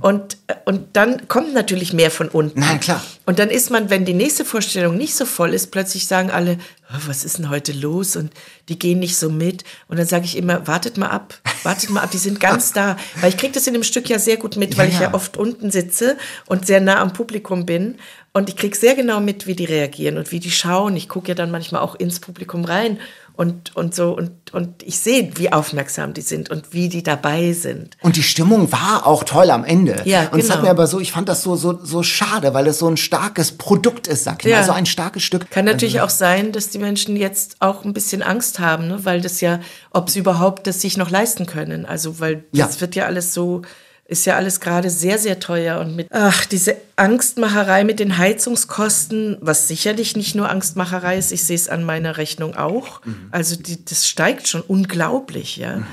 Und, 0.02 0.38
äh, 0.48 0.56
und 0.66 0.96
dann 0.98 1.28
kommt 1.28 1.54
natürlich 1.54 1.94
mehr 1.94 2.12
von 2.12 2.28
unten. 2.28 2.60
Mhm. 2.60 2.66
Nein, 2.66 2.80
klar. 2.80 3.02
Und 3.26 3.40
dann 3.40 3.50
ist 3.50 3.70
man, 3.72 3.90
wenn 3.90 4.04
die 4.04 4.14
nächste 4.14 4.44
Vorstellung 4.44 4.98
nicht 4.98 5.16
so 5.16 5.26
voll 5.26 5.54
ist, 5.54 5.72
plötzlich 5.72 6.08
sagen 6.08 6.30
alle, 6.30 6.58
"Oh, 6.92 6.98
was 7.08 7.24
ist 7.24 7.38
denn 7.38 7.50
heute 7.50 7.72
los? 7.72 8.16
Und 8.16 8.34
die 8.68 8.78
gehen 8.78 9.00
nicht 9.00 9.16
so 9.18 9.30
mit. 9.30 9.64
Und 9.88 9.98
dann 9.98 10.08
sage 10.08 10.26
ich 10.26 10.36
immer, 10.38 10.68
wartet 10.68 10.98
mal 10.98 11.08
ab, 11.10 11.36
wartet 11.64 11.90
mal 11.90 12.02
ab, 12.02 12.12
die 12.12 12.18
sind 12.18 12.40
ganz 12.40 12.72
da. 12.74 12.98
Weil 13.22 13.30
ich 13.30 13.38
kriege 13.38 13.54
das 13.54 13.68
in 13.68 13.74
dem 13.74 13.84
Stück 13.84 14.10
ja 14.10 14.20
sehr 14.20 14.38
gut 14.38 14.58
mit, 14.58 14.78
weil 14.78 14.88
Ja, 14.90 14.94
ich 14.94 15.00
ja. 15.00 15.08
ja 15.10 15.14
oft 15.14 15.38
unten 15.38 15.72
sitze 15.72 16.18
und 16.48 16.66
sehr 16.68 16.82
nah 16.82 17.00
am 17.00 17.14
Publikum 17.14 17.66
bin. 17.66 17.96
Und 18.34 18.50
ich 18.50 18.56
kriege 18.56 18.76
sehr 18.78 18.96
genau 18.96 19.20
mit, 19.20 19.46
wie 19.48 19.56
die 19.56 19.66
reagieren 19.66 20.18
und 20.18 20.32
wie 20.32 20.40
die 20.40 20.52
schauen. 20.52 20.96
Ich 20.96 21.10
gucke 21.10 21.30
ja 21.30 21.36
dann 21.36 21.52
manchmal 21.52 21.82
auch 21.82 21.96
ins 21.96 22.20
Publikum 22.22 22.64
rein 22.66 22.98
und, 23.34 23.76
und 23.76 23.96
so. 23.96 24.15
Und, 24.15 24.32
und 24.54 24.84
ich 24.84 25.00
sehe, 25.00 25.32
wie 25.36 25.52
aufmerksam 25.52 26.13
die 26.13 26.22
sind 26.22 26.50
und 26.50 26.74
wie 26.74 26.89
die 26.89 27.04
dabei 27.04 27.54
sind. 27.54 27.98
Und 28.02 28.15
die 28.17 28.24
Stimmung 28.24 28.72
war 28.72 29.06
auch 29.08 29.24
toll 29.24 29.50
am 29.52 29.63
Ende. 29.63 30.02
Ja, 30.06 30.28
Und 30.32 30.39
es 30.39 30.50
hat 30.50 30.58
genau. 30.58 30.65
mir 30.65 30.72
aber 30.72 30.88
so, 30.88 31.00
ich 31.00 31.12
fand 31.12 31.30
das 31.30 31.41
so, 31.44 31.56
so, 31.56 31.80
so 31.84 32.04
schade, 32.04 32.54
weil 32.54 32.67
es 32.67 32.80
so 32.80 32.88
ein 32.88 32.98
starkes 32.98 33.54
Produkt 33.54 34.08
ist, 34.08 34.24
sag 34.24 34.44
ich 34.46 34.52
Ja. 34.52 34.58
mal. 34.58 34.63
So 34.65 34.72
ein 34.74 34.86
starkes 34.86 35.24
Stück. 35.24 35.50
Kann 35.50 35.65
natürlich 35.65 36.02
auch 36.02 36.10
sein, 36.10 36.52
dass 36.52 36.70
die 36.70 36.80
Menschen 36.80 37.15
jetzt 37.15 37.56
auch 37.60 37.84
ein 37.86 37.94
bisschen 37.94 38.22
Angst 38.22 38.60
haben, 38.60 38.88
ne? 38.88 39.06
weil 39.06 39.22
das 39.22 39.41
ja, 39.41 39.60
ob 39.91 40.10
sie 40.10 40.20
überhaupt 40.20 40.67
das 40.67 40.82
sich 40.82 40.98
noch 40.98 41.10
leisten 41.10 41.46
können. 41.46 41.86
Also, 41.86 42.20
weil 42.20 42.44
Ja. 42.52 42.65
das 42.67 42.82
wird 42.82 42.96
ja 42.96 43.06
alles 43.06 43.34
so, 43.34 43.62
ist 44.06 44.26
ja 44.26 44.36
alles 44.36 44.60
gerade 44.60 44.90
sehr, 44.90 45.18
sehr 45.18 45.40
teuer 45.40 45.80
und 45.80 45.96
mit, 45.96 46.08
ach, 46.12 46.46
diese 46.46 46.76
Angstmacherei 46.98 47.84
mit 47.84 48.00
den 48.00 48.18
Heizungskosten, 48.18 49.38
was 49.40 49.68
sicherlich 49.68 50.18
nicht 50.18 50.36
nur 50.36 50.50
Angstmacherei 50.50 51.18
ist, 51.18 51.32
ich 51.32 51.46
sehe 51.46 51.56
es 51.56 51.70
an 51.70 51.84
meiner 51.84 52.18
Rechnung 52.18 52.56
auch. 52.56 53.02
Also, 53.32 53.56
die, 53.56 53.84
das 53.86 54.08
steigt 54.08 54.48
schon 54.48 54.62
unglaublich, 54.62 55.58
ja. 55.58 55.84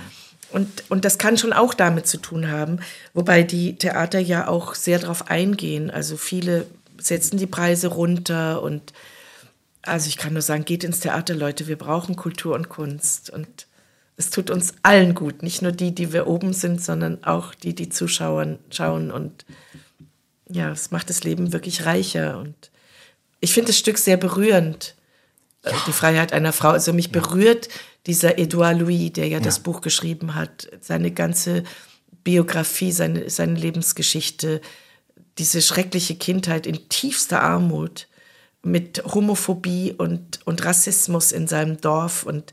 Und, 0.51 0.85
und 0.89 1.05
das 1.05 1.19
kann 1.19 1.37
schon 1.37 1.53
auch 1.53 1.75
damit 1.75 2.07
zu 2.07 2.17
tun 2.17 2.51
haben, 2.51 2.81
wobei 3.13 3.43
die 3.43 3.77
Theater 3.77 4.19
ja 4.19 4.49
auch 4.49 4.75
sehr 4.75 4.99
darauf 4.99 5.31
eingehen. 5.31 5.91
Also 5.91 6.17
viele 6.17 6.67
setzen 6.97 7.37
die 7.37 7.47
Preise 7.47 7.89
runter 7.89 8.63
und 8.63 8.93
also 9.83 10.09
ich 10.09 10.17
kann 10.17 10.33
nur 10.33 10.43
sagen, 10.43 10.65
geht 10.65 10.85
ins 10.85 11.01
Theater, 11.01 11.35
Leute, 11.35 11.67
wir 11.67 11.77
brauchen 11.77 12.17
Kultur 12.17 12.55
und 12.55 12.69
Kunst 12.69 13.31
und 13.31 13.68
es 14.19 14.31
tut 14.31 14.51
uns 14.51 14.75
allen 14.83 15.15
gut, 15.15 15.43
nicht 15.45 15.63
nur 15.63 15.71
die, 15.71 15.95
die 15.95 16.13
wir 16.13 16.27
oben 16.27 16.53
sind, 16.53 16.83
sondern 16.83 17.23
auch 17.23 17.55
die, 17.55 17.75
die 17.75 17.89
Zuschauer 17.89 18.59
schauen 18.69 19.13
und 19.13 19.47
ja, 20.51 20.73
es 20.73 20.91
macht 20.91 21.09
das 21.09 21.23
Leben 21.23 21.53
wirklich 21.53 21.87
reicher 21.87 22.39
und 22.39 22.71
ich 23.41 23.53
finde 23.53 23.69
das 23.69 23.79
Stück 23.79 23.97
sehr 23.97 24.17
berührend, 24.17 24.97
äh, 25.63 25.73
die 25.87 25.93
Freiheit 25.93 26.33
einer 26.33 26.53
Frau. 26.53 26.71
Also 26.71 26.93
mich 26.93 27.13
berührt 27.13 27.69
dieser 28.07 28.39
Edouard 28.39 28.81
Louis, 28.81 29.13
der 29.13 29.29
ja, 29.29 29.39
das 29.39 29.61
Buch 29.61 29.83
geschrieben 29.83 30.35
hat, 30.35 30.69
seine 30.81 31.13
ganze 31.13 31.63
Biografie, 32.25 32.91
seine, 32.91 33.31
seine 33.31 33.55
Lebensgeschichte, 33.55 34.61
diese 35.39 35.63
schreckliche 35.63 36.17
Kindheit 36.17 36.67
in 36.67 36.89
tiefster 36.89 37.41
Armut 37.41 38.09
mit 38.65 39.05
Homophobie 39.05 39.95
und, 39.97 40.41
und 40.45 40.65
Rassismus 40.65 41.31
in 41.31 41.47
seinem 41.47 41.81
Dorf 41.81 42.25
und, 42.25 42.53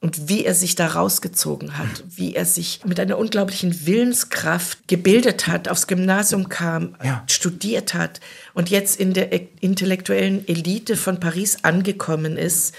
und 0.00 0.28
wie 0.28 0.44
er 0.44 0.54
sich 0.54 0.76
da 0.76 0.86
rausgezogen 0.86 1.76
hat, 1.76 2.04
wie 2.08 2.34
er 2.36 2.44
sich 2.44 2.80
mit 2.84 3.00
einer 3.00 3.18
unglaublichen 3.18 3.84
Willenskraft 3.86 4.86
gebildet 4.86 5.46
hat, 5.48 5.68
aufs 5.68 5.86
Gymnasium 5.88 6.48
kam, 6.48 6.94
Ja. 7.02 7.24
studiert 7.28 7.94
hat 7.94 8.20
und 8.54 8.70
jetzt 8.70 9.00
in 9.00 9.12
der 9.12 9.32
e- 9.32 9.48
intellektuellen 9.60 10.46
Elite 10.46 10.96
von 10.96 11.18
Paris 11.18 11.58
angekommen 11.64 12.36
ist 12.36 12.74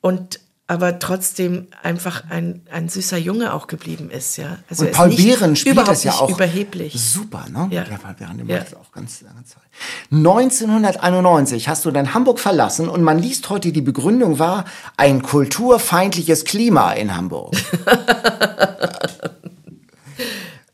und 0.00 0.38
aber 0.72 0.98
trotzdem 0.98 1.66
einfach 1.82 2.24
ein, 2.30 2.62
ein 2.72 2.88
süßer 2.88 3.18
Junge 3.18 3.52
auch 3.52 3.66
geblieben 3.66 4.08
ist, 4.10 4.38
ja. 4.38 4.56
Also 4.70 4.86
Und 4.86 4.92
Paul 4.92 5.10
Behren 5.14 5.54
spielt 5.54 5.76
das 5.86 6.02
ja 6.02 6.12
auch 6.12 6.30
überheblich. 6.30 6.94
super, 6.98 7.44
ne? 7.50 7.68
Ja. 7.70 7.82
Paul 7.84 8.14
Behren, 8.14 8.38
Ja. 8.48 8.56
macht 8.56 8.72
das 8.72 8.78
auch 8.78 8.90
ganz, 8.90 9.22
ganz 9.22 9.52
toll. 9.52 9.62
1991 10.10 11.68
hast 11.68 11.84
du 11.84 11.90
dann 11.90 12.14
Hamburg 12.14 12.40
verlassen 12.40 12.88
und 12.88 13.02
man 13.02 13.18
liest 13.18 13.50
heute, 13.50 13.70
die 13.70 13.82
Begründung 13.82 14.38
war 14.38 14.64
ein 14.96 15.20
kulturfeindliches 15.22 16.44
Klima 16.44 16.92
in 16.92 17.14
Hamburg. 17.14 17.54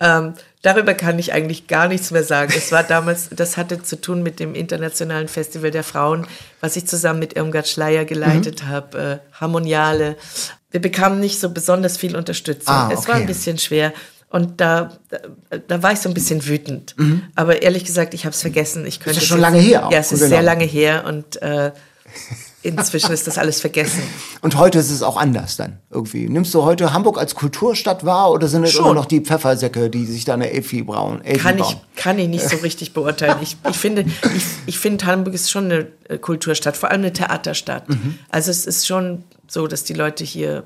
darüber 0.62 0.94
kann 0.94 1.18
ich 1.18 1.32
eigentlich 1.32 1.66
gar 1.66 1.88
nichts 1.88 2.10
mehr 2.10 2.24
sagen. 2.24 2.52
Es 2.56 2.72
war 2.72 2.82
damals, 2.82 3.28
das 3.30 3.56
hatte 3.56 3.82
zu 3.82 4.00
tun 4.00 4.22
mit 4.22 4.40
dem 4.40 4.54
Internationalen 4.54 5.28
Festival 5.28 5.70
der 5.70 5.84
Frauen, 5.84 6.26
was 6.60 6.76
ich 6.76 6.86
zusammen 6.86 7.18
mit 7.20 7.34
Irmgard 7.36 7.68
Schleier 7.68 8.04
geleitet 8.04 8.62
Mhm. 8.64 8.68
habe, 8.68 8.98
äh, 8.98 9.36
Harmoniale. 9.40 10.16
Wir 10.70 10.80
bekamen 10.80 11.20
nicht 11.20 11.40
so 11.40 11.50
besonders 11.50 11.96
viel 11.96 12.16
Unterstützung. 12.16 12.74
Ah, 12.74 12.90
Es 12.92 13.06
war 13.08 13.14
okay. 13.14 13.22
ein 13.22 13.26
bisschen 13.26 13.58
schwer. 13.58 13.92
Und 14.30 14.60
da, 14.60 14.98
da, 15.08 15.56
da 15.56 15.82
war 15.82 15.92
ich 15.92 16.00
so 16.00 16.08
ein 16.10 16.14
bisschen 16.14 16.44
wütend. 16.46 16.94
Aber 17.34 17.62
ehrlich 17.62 17.86
gesagt, 17.86 18.12
ich 18.12 18.26
habe 18.26 18.34
es 18.34 18.42
vergessen. 18.42 18.86
Ich 18.86 19.00
könnte 19.00 19.16
Mhm. 19.18 19.20
ja 19.20 19.22
es 19.22 19.28
schon 19.28 19.40
lange 19.40 19.58
her 19.58 19.86
auch. 19.86 19.90
Ja, 19.90 19.98
es 20.00 20.12
ist 20.12 20.18
Genau. 20.20 20.28
sehr 20.30 20.42
lange 20.42 20.64
her 20.64 21.04
und 21.06 21.40
äh, 21.40 21.72
inzwischen 22.68 23.12
ist 23.12 23.26
das 23.26 23.38
alles 23.38 23.60
vergessen. 23.60 24.02
Und 24.42 24.56
heute 24.56 24.78
ist 24.78 24.90
es 24.90 25.02
auch 25.02 25.16
anders 25.16 25.56
dann 25.56 25.78
irgendwie. 25.90 26.28
Nimmst 26.28 26.54
du 26.54 26.62
heute 26.62 26.92
Hamburg 26.92 27.18
als 27.18 27.34
Kulturstadt 27.34 28.04
wahr 28.04 28.30
oder 28.30 28.48
sind 28.48 28.64
es 28.64 28.72
Schon. 28.72 28.84
immer 28.84 28.94
noch 28.94 29.06
die 29.06 29.20
Pfeffersäcke, 29.20 29.90
die 29.90 30.06
sich 30.06 30.24
da 30.24 30.34
eine 30.34 30.50
Elfi 30.50 30.82
brauen? 30.82 31.24
Elfi 31.24 31.40
kann 31.40 31.58
ich, 31.58 31.76
kann 31.96 32.18
ich 32.18 32.28
nicht 32.28 32.48
so 32.48 32.56
richtig 32.58 32.92
beurteilen. 32.92 33.36
Ich, 33.40 33.56
ich 33.68 33.76
finde, 33.76 34.04
ich, 34.36 34.44
ich 34.66 34.78
finde, 34.78 35.06
Hamburg 35.06 35.34
ist 35.34 35.50
schon 35.50 35.64
eine 35.66 35.86
äh, 36.08 36.18
Kulturstadt, 36.18 36.76
vor 36.76 36.90
allem 36.90 37.00
eine 37.00 37.12
Theaterstadt. 37.12 37.88
Mhm. 37.88 38.18
Also 38.30 38.50
es 38.50 38.66
ist 38.66 38.86
schon 38.86 39.24
so, 39.46 39.66
dass 39.66 39.84
die 39.84 39.94
Leute 39.94 40.24
hier 40.24 40.64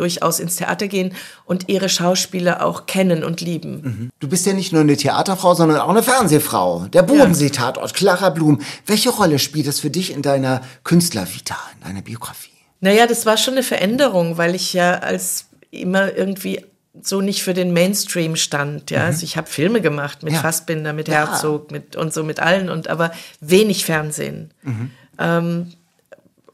durchaus 0.00 0.40
ins 0.40 0.56
Theater 0.56 0.88
gehen 0.88 1.12
und 1.44 1.68
ihre 1.68 1.88
Schauspieler 1.88 2.64
auch 2.64 2.86
kennen 2.86 3.22
und 3.22 3.40
lieben. 3.40 4.10
Du 4.18 4.28
bist 4.28 4.46
ja 4.46 4.52
nicht 4.54 4.72
nur 4.72 4.80
eine 4.80 4.96
Theaterfrau, 4.96 5.54
sondern 5.54 5.78
auch 5.80 5.88
eine 5.90 6.02
Fernsehfrau. 6.02 6.86
Der 6.92 7.02
Bodensee-Tatort, 7.02 7.94
Clara 7.94 8.30
Blum. 8.30 8.60
Welche 8.86 9.10
Rolle 9.10 9.38
spielt 9.38 9.66
das 9.66 9.78
für 9.80 9.90
dich 9.90 10.12
in 10.12 10.22
deiner 10.22 10.62
Künstlervita, 10.84 11.56
in 11.78 11.86
deiner 11.86 12.02
Biografie? 12.02 12.50
Naja, 12.80 13.06
das 13.06 13.26
war 13.26 13.36
schon 13.36 13.54
eine 13.54 13.62
Veränderung, 13.62 14.38
weil 14.38 14.54
ich 14.54 14.72
ja 14.72 14.94
als 15.00 15.44
immer 15.70 16.16
irgendwie 16.16 16.64
so 17.02 17.20
nicht 17.20 17.42
für 17.42 17.54
den 17.54 17.72
Mainstream 17.72 18.36
stand. 18.36 18.90
Ja, 18.90 19.04
also 19.04 19.22
ich 19.24 19.36
habe 19.36 19.46
Filme 19.48 19.80
gemacht 19.80 20.22
mit 20.22 20.32
Mhm. 20.32 20.36
Ja. 20.36 20.42
Fassbinder, 20.42 20.92
mit 20.92 21.08
Ja. 21.08 21.14
Herzog, 21.28 21.70
mit 21.70 21.94
und 21.96 22.12
so 22.14 22.24
mit 22.24 22.40
allen 22.40 22.68
und 22.70 22.88
aber 22.88 23.12
wenig 23.40 23.84
Fernsehen. 23.84 24.50
Mhm. 24.62 24.90
Ähm, 25.18 25.72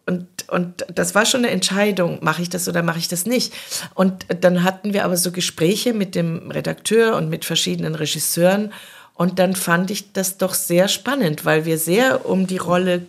und, 0.07 0.27
und 0.49 0.87
das 0.95 1.17
war 1.17 1.27
schon 1.27 1.45
eine 1.45 1.51
Entscheidung, 1.51 2.19
mache 2.23 2.41
ich 2.41 2.49
das 2.49 2.69
oder 2.69 2.83
mache 2.83 2.99
ich 2.99 3.09
das 3.09 3.27
nicht. 3.27 3.53
Und 3.95 4.27
dann 4.41 4.63
hatten 4.63 4.93
wir 4.93 5.05
aber 5.05 5.17
so 5.17 5.33
Gespräche 5.33 5.93
mit 5.93 6.15
dem 6.15 6.51
Redakteur 6.51 7.17
und 7.17 7.29
mit 7.29 7.45
verschiedenen 7.45 7.97
Regisseuren. 7.97 8.73
Und 9.15 9.41
dann 9.41 9.57
fand 9.57 9.91
ich 9.91 10.13
das 10.13 10.39
doch 10.39 10.55
sehr 10.55 10.87
spannend, 10.87 11.45
weil 11.45 11.65
wir 11.65 11.79
sehr 11.79 12.25
um 12.27 12.47
die 12.47 12.59
Rolle 12.59 13.03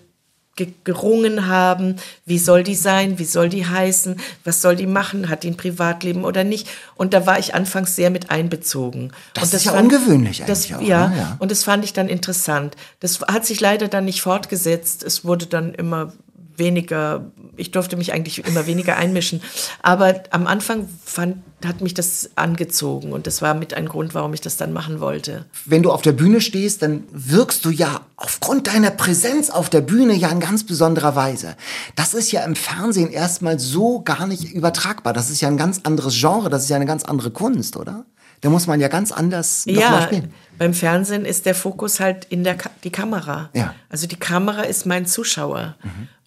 ge 0.55 0.69
gerungen 0.83 1.47
haben. 1.47 1.97
Wie 2.25 2.39
soll 2.39 2.63
die 2.63 2.73
sein? 2.73 3.19
Wie 3.19 3.25
soll 3.25 3.49
die 3.49 3.67
heißen? 3.67 4.19
Was 4.43 4.63
soll 4.63 4.75
die 4.75 4.88
machen? 4.88 5.29
Hat 5.29 5.43
die 5.43 5.51
ein 5.51 5.57
Privatleben 5.57 6.25
oder 6.25 6.43
nicht? 6.43 6.67
Und 6.95 7.13
da 7.13 7.27
war 7.27 7.38
ich 7.38 7.53
anfangs 7.53 7.95
sehr 7.95 8.10
mit 8.10 8.31
einbezogen. 8.31 9.12
Das 9.36 9.51
und 9.51 9.53
ist 9.53 9.65
ja 9.65 9.73
ungewöhnlich 9.73 10.43
das, 10.47 10.65
eigentlich 10.65 10.75
auch, 10.75 10.81
ja, 10.81 11.07
ne? 11.10 11.17
Ja. 11.17 11.36
und 11.38 11.51
das 11.51 11.63
fand 11.63 11.86
ich 11.86 11.93
dann 11.93 12.10
interessant. 12.10 12.75
Das 12.99 13.21
hat 13.21 13.45
sich 13.45 13.62
leider 13.62 13.88
dann 13.88 14.05
nicht 14.05 14.21
fortgesetzt. 14.21 15.03
Es 15.03 15.23
wurde 15.23 15.45
dann 15.45 15.75
immer 15.75 16.13
weniger, 16.57 17.31
ich 17.55 17.71
durfte 17.71 17.97
mich 17.97 18.13
eigentlich 18.13 18.45
immer 18.45 18.67
weniger 18.67 18.97
einmischen. 18.97 19.41
Aber 19.81 20.23
am 20.31 20.47
Anfang 20.47 20.87
fand, 21.05 21.37
hat 21.65 21.81
mich 21.81 21.93
das 21.93 22.29
angezogen 22.35 23.13
und 23.13 23.25
das 23.25 23.41
war 23.41 23.53
mit 23.53 23.73
ein 23.73 23.87
Grund, 23.87 24.13
warum 24.13 24.33
ich 24.33 24.41
das 24.41 24.57
dann 24.57 24.73
machen 24.73 24.99
wollte. 24.99 25.45
Wenn 25.65 25.81
du 25.81 25.91
auf 25.91 26.03
der 26.03 26.11
Bühne 26.11 26.39
stehst, 26.39 26.83
dann 26.83 27.03
wirkst 27.11 27.65
du 27.65 27.71
ja 27.71 28.01
aufgrund 28.15 28.67
deiner 28.67 28.91
Präsenz 28.91 29.49
auf 29.49 29.69
der 29.69 29.81
Bühne 29.81 30.13
ja 30.13 30.29
in 30.29 30.39
ganz 30.39 30.65
besonderer 30.65 31.15
Weise. 31.15 31.55
Das 31.95 32.13
ist 32.13 32.31
ja 32.31 32.43
im 32.43 32.55
Fernsehen 32.55 33.11
erstmal 33.11 33.59
so 33.59 34.01
gar 34.01 34.27
nicht 34.27 34.53
übertragbar. 34.53 35.13
Das 35.13 35.29
ist 35.29 35.41
ja 35.41 35.47
ein 35.47 35.57
ganz 35.57 35.81
anderes 35.83 36.15
Genre, 36.19 36.49
das 36.49 36.63
ist 36.63 36.69
ja 36.69 36.75
eine 36.75 36.85
ganz 36.85 37.03
andere 37.03 37.31
Kunst, 37.31 37.75
oder? 37.75 38.05
Da 38.41 38.50
muss 38.50 38.67
man 38.67 38.80
ja 38.80 38.88
ganz 38.88 39.12
anders 39.12 39.65
Ja, 39.65 40.04
spielen. 40.04 40.34
beim 40.58 40.73
Fernsehen 40.73 41.26
ist 41.26 41.45
der 41.45 41.56
Fokus 41.56 42.00
halt 42.00 42.26
in 42.26 42.43
der 42.43 42.56
Ka 42.56 42.69
die 42.84 42.91
Kamera. 42.91 43.50
Ja. 43.54 43.73
Also 43.89 44.08
die 44.08 44.15
Kamera 44.15 44.62
ist 44.62 44.86
mein 44.86 45.06
Zuschauer. 45.06 45.76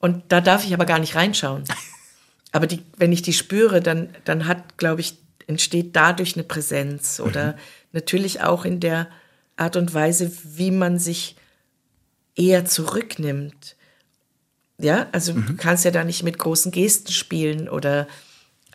Und 0.01 0.25
da 0.29 0.41
darf 0.41 0.65
ich 0.65 0.75
aber 0.75 0.87
gar 0.87 0.99
nicht 0.99 1.15
reinschauen. 1.15 1.65
aber 2.53 2.67
die, 2.67 2.83
wenn 2.97 3.13
ich 3.13 3.23
die 3.23 3.33
spüre, 3.33 3.81
dann, 3.81 4.09
dann 4.25 4.47
hat, 4.47 4.77
glaube 4.77 5.01
ich, 5.01 5.19
entsteht 5.47 5.95
dadurch 5.95 6.35
eine 6.35 6.45
Präsenz. 6.45 7.21
Oder 7.21 7.57
natürlich 7.93 8.43
auch 8.43 8.65
in 8.65 8.81
der 8.81 9.07
Art 9.57 9.77
und 9.77 9.95
Weise, 9.95 10.33
wie 10.45 10.71
man 10.71 10.99
sich 10.99 11.37
eher 12.35 12.65
zurücknimmt. 12.65 13.77
Ja, 14.79 15.07
also 15.13 15.35
du 15.35 15.57
kannst 15.57 15.85
ja 15.85 15.91
da 15.91 16.05
nicht 16.05 16.23
mit 16.23 16.39
großen 16.39 16.73
Gesten 16.73 17.13
spielen 17.13 17.69
oder 17.69 18.07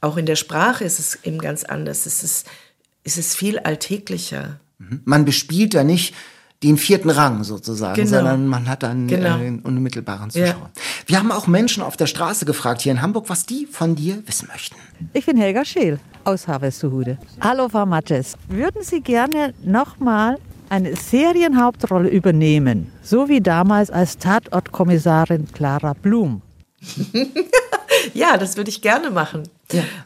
auch 0.02 0.18
in 0.18 0.28
der 0.28 0.36
Sprache 0.36 0.84
ist 0.84 1.00
es 1.00 1.24
eben 1.24 1.40
ganz 1.40 1.64
anders. 1.64 2.06
Es 2.06 2.22
ist, 2.22 2.48
es 3.06 3.18
ist 3.18 3.36
viel 3.38 3.60
alltäglicher. 3.60 4.60
Man 5.06 5.24
bespielt 5.24 5.74
da 5.74 5.84
nicht 5.86 6.14
den 6.64 6.78
vierten 6.78 7.10
Rang 7.10 7.44
sozusagen, 7.44 7.96
Genau. 7.96 8.10
sondern 8.10 8.48
man 8.48 8.68
hat 8.68 8.82
dann 8.84 9.08
Genau. 9.08 9.38
äh, 9.38 9.46
einen 9.48 9.60
unmittelbaren 9.60 10.30
Ja. 10.34 10.48
Zuschauer. 10.48 10.72
Wir 11.06 11.20
haben 11.20 11.32
auch 11.32 11.48
Menschen 11.48 11.84
auf 11.84 11.96
der 11.98 12.08
Straße 12.08 12.46
gefragt 12.46 12.82
hier 12.82 12.92
in 12.92 13.02
Hamburg, 13.02 13.30
was 13.30 13.46
die 13.46 13.68
von 13.68 13.96
dir 13.96 14.22
wissen 14.26 14.48
möchten. 14.52 14.76
Ich 15.14 15.26
bin 15.26 15.38
Helga 15.38 15.64
Scheel 15.64 16.00
aus 16.24 16.48
Harvestehude. 16.48 17.18
Hallo, 17.42 17.70
Frau 17.70 17.86
Mattes. 17.86 18.36
Würden 18.50 18.82
Sie 18.84 19.02
gerne 19.02 19.54
nochmal 19.64 20.38
eine 20.70 20.96
Serienhauptrolle 20.96 22.10
übernehmen? 22.10 22.92
So 23.04 23.30
wie 23.30 23.42
damals 23.42 23.92
als 23.92 24.18
Tatortkommissarin 24.18 25.48
Clara 25.54 25.94
Blum. 25.94 26.42
Ja, 28.14 28.38
das 28.38 28.58
würde 28.58 28.70
ich 28.70 28.82
gerne 28.82 29.10
machen. 29.10 29.50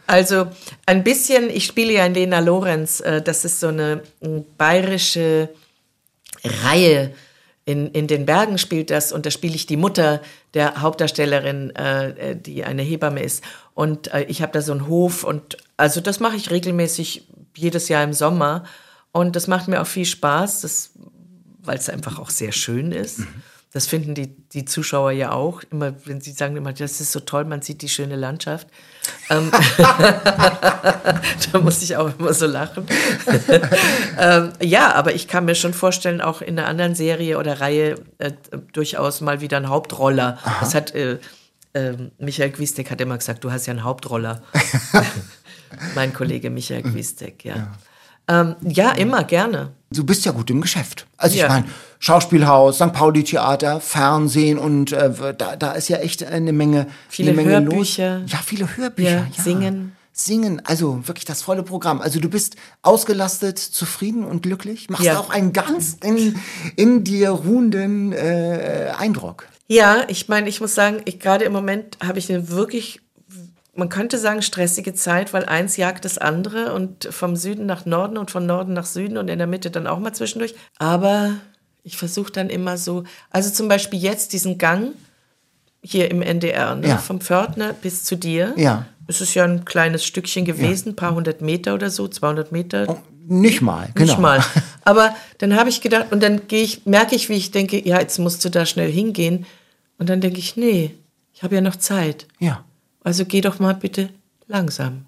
Also 0.08 0.48
ein 0.86 1.04
bisschen, 1.04 1.50
ich 1.50 1.66
spiele 1.66 1.94
ja 1.94 2.06
in 2.06 2.14
Lena 2.14 2.40
Lorenz, 2.40 3.00
äh, 3.02 3.22
das 3.22 3.46
ist 3.46 3.60
so 3.60 3.68
eine 3.68 4.04
mm, 4.22 4.40
bayerische 4.58 5.50
Reihe. 6.44 7.14
In, 7.66 7.92
in 7.92 8.08
den 8.08 8.26
Bergen 8.26 8.58
spielt 8.58 8.90
das 8.90 9.12
und 9.12 9.28
da 9.28 9.32
spiele 9.32 9.56
ich 9.56 9.68
die 9.68 9.78
Mutter 9.78 10.22
der 10.56 10.82
Hauptdarstellerin, 10.82 11.76
äh, 11.76 12.32
äh, 12.32 12.36
die 12.36 12.64
eine 12.64 12.82
Hebamme 12.82 13.22
ist. 13.22 13.44
Und 13.76 14.12
äh, 14.14 14.24
ich 14.24 14.42
habe 14.42 14.54
da 14.54 14.62
so 14.62 14.72
einen 14.72 14.88
Hof 14.88 15.24
und 15.24 15.58
also 15.78 16.02
das 16.02 16.20
mache 16.20 16.36
ich 16.36 16.50
regelmäßig 16.50 17.28
jedes 17.56 17.90
Jahr 17.90 18.04
im 18.04 18.14
Sommer. 18.14 18.64
Und 19.12 19.36
das 19.36 19.48
macht 19.48 19.68
mir 19.68 19.82
auch 19.82 19.88
viel 19.88 20.06
Spaß, 20.06 20.92
weil 21.62 21.78
es 21.78 21.90
einfach 21.90 22.20
auch 22.20 22.30
sehr 22.30 22.52
schön 22.52 22.92
ist. 22.92 23.22
Das 23.72 23.86
finden 23.86 24.16
die, 24.16 24.36
die 24.36 24.66
Zuschauer 24.66 25.12
ja 25.12 25.32
auch. 25.32 25.62
Immer, 25.70 25.94
wenn 26.06 26.22
sie 26.22 26.32
sagen 26.32 26.58
immer, 26.58 26.74
das 26.74 27.02
ist 27.02 27.12
so 27.12 27.20
toll, 27.20 27.46
man 27.46 27.62
sieht 27.62 27.84
die 27.84 27.90
schöne 27.90 28.16
Landschaft. 28.16 28.68
Ähm, 29.30 29.52
da 29.78 31.60
muss 31.62 31.84
ich 31.84 31.96
auch 31.96 32.12
immer 32.18 32.34
so 32.34 32.48
lachen. 32.48 32.88
ähm, 34.20 34.54
ja, 34.60 34.96
aber 34.96 35.14
ich 35.14 35.28
kann 35.28 35.46
mir 35.46 35.54
schon 35.54 35.76
vorstellen, 35.76 36.20
auch 36.20 36.42
in 36.42 36.58
einer 36.58 36.68
anderen 36.68 36.96
Serie 36.96 37.38
oder 37.38 37.62
Reihe 37.62 37.96
äh, 38.18 38.32
durchaus 38.74 39.22
mal 39.22 39.40
wieder 39.40 39.58
ein 39.58 39.70
Hauptroller. 39.70 40.40
Das 40.62 40.74
hat 40.74 40.96
äh, 40.96 41.20
äh, 41.74 41.94
Michael 42.18 42.50
Gwistek 42.50 42.90
hat 42.90 43.02
immer 43.02 43.18
gesagt, 43.18 43.44
du 43.44 43.52
hast 43.52 43.68
ja 43.68 43.72
einen 43.72 43.84
Hauptroller. 43.84 44.42
mein 45.96 46.12
Kollege 46.12 46.50
Michael 46.50 46.82
Gwistek, 46.82 47.46
ja. 47.46 47.78
Ähm, 48.30 48.56
ja, 48.62 48.92
immer, 48.92 49.24
gerne. 49.24 49.74
Du 49.92 50.06
bist 50.06 50.24
ja 50.24 50.32
gut 50.32 50.50
im 50.52 50.62
Geschäft. 50.62 51.08
Also 51.18 51.36
ich 51.36 51.42
Ja. 51.42 51.48
meine, 51.50 51.66
Schauspielhaus, 51.98 52.76
St. 52.78 52.94
Pauli 52.94 53.24
Theater, 53.24 53.82
Fernsehen 53.82 54.58
und 54.60 54.92
äh, 54.94 55.12
da, 55.38 55.56
da 55.56 55.72
ist 55.74 55.90
ja 55.90 55.98
echt 55.98 56.24
eine 56.24 56.54
Menge, 56.54 56.88
Viele 57.10 57.32
eine 57.32 57.42
Menge 57.42 57.52
Hörbücher. 57.66 58.20
Los. 58.20 58.32
Ja, 58.32 58.38
viele 58.46 58.78
Hörbücher. 58.78 59.28
Ja, 59.36 59.44
singen. 59.44 59.94
Singen, 60.14 60.62
also 60.66 61.08
wirklich 61.08 61.26
das 61.26 61.42
volle 61.42 61.64
Programm. 61.64 62.02
Also 62.02 62.20
du 62.20 62.30
bist 62.30 62.56
ausgelastet, 62.84 63.58
zufrieden 63.58 64.24
und 64.26 64.44
glücklich. 64.44 64.90
Machst 64.90 65.06
Ja. 65.06 65.20
auch 65.20 65.30
einen 65.30 65.54
ganz 65.54 65.98
in, 66.04 66.36
in 66.76 67.04
dir 67.04 67.30
ruhenden 67.32 68.12
äh, 68.14 68.92
Eindruck. 68.98 69.48
Ja, 69.68 70.04
ich 70.08 70.28
meine, 70.28 70.50
ich 70.50 70.62
muss 70.62 70.76
sagen, 70.76 70.98
ich, 71.06 71.20
gerade 71.20 71.46
im 71.46 71.54
Moment 71.54 71.98
habe 72.06 72.20
ich 72.20 72.30
eine 72.32 72.50
wirklich, 72.50 73.02
man 73.80 73.90
könnte 73.90 74.18
sagen, 74.18 74.42
stressige 74.42 74.94
Zeit, 74.94 75.34
weil 75.34 75.46
eins 75.46 75.78
jagt 75.78 76.06
das 76.06 76.18
andere 76.18 76.74
und 76.74 77.06
vom 77.12 77.36
Süden 77.36 77.66
nach 77.66 77.86
Norden 77.86 78.18
und 78.18 78.30
von 78.32 78.46
Norden 78.46 78.74
nach 78.74 78.86
Süden 78.86 79.18
und 79.18 79.28
in 79.30 79.38
der 79.40 79.48
Mitte 79.48 79.72
dann 79.72 79.88
auch 79.88 80.00
mal 80.00 80.14
zwischendurch. 80.14 80.54
Aber 80.78 81.32
ich 81.84 81.98
versuche 81.98 82.32
dann 82.32 82.50
immer 82.50 82.78
so, 82.78 83.04
also 83.32 83.50
zum 83.50 83.68
Beispiel 83.68 84.00
jetzt 84.00 84.34
diesen 84.34 84.58
Gang 84.58 84.90
hier 85.82 86.12
im 86.12 86.22
NDR, 86.22 86.76
ne, 86.76 86.88
Ja. 86.90 86.98
vom 86.98 87.22
Pförtner 87.22 87.74
bis 87.74 88.04
zu 88.04 88.16
dir. 88.16 88.54
Ja. 88.58 88.86
Es 89.08 89.22
ist 89.22 89.34
ja 89.34 89.44
ein 89.46 89.66
kleines 89.66 90.06
Stückchen 90.06 90.46
gewesen, 90.46 90.90
ein 90.90 90.96
paar 90.96 91.16
hundert 91.16 91.42
Meter 91.42 91.74
oder 91.74 91.90
so, 91.90 92.08
200 92.08 92.52
Meter. 92.52 93.02
Nicht 93.28 93.62
mal, 93.62 93.90
genau. 93.96 94.06
Nicht 94.12 94.20
mal. 94.20 94.44
Aber 94.84 95.16
dann 95.40 95.56
habe 95.56 95.70
ich 95.70 95.82
gedacht, 95.82 96.12
und 96.12 96.22
dann 96.22 96.48
gehe 96.48 96.64
ich, 96.64 96.86
merke 96.86 97.16
ich, 97.16 97.30
wie 97.30 97.34
ich 97.34 97.52
denke, 97.52 97.80
ja, 97.88 98.00
jetzt 98.00 98.20
musst 98.20 98.44
du 98.46 98.50
da 98.50 98.66
schnell 98.66 98.92
hingehen. 98.92 99.46
Und 99.98 100.10
dann 100.10 100.22
denke 100.22 100.40
ich, 100.40 100.58
nee, 100.58 100.96
ich 101.34 101.44
habe 101.44 101.56
ja 101.56 101.62
noch 101.62 101.76
Zeit. 101.78 102.28
Ja. 102.40 102.64
Also 103.04 103.26
geh 103.26 103.42
doch 103.42 103.60
mal 103.60 103.74
bitte 103.76 104.10
langsam. 104.48 105.06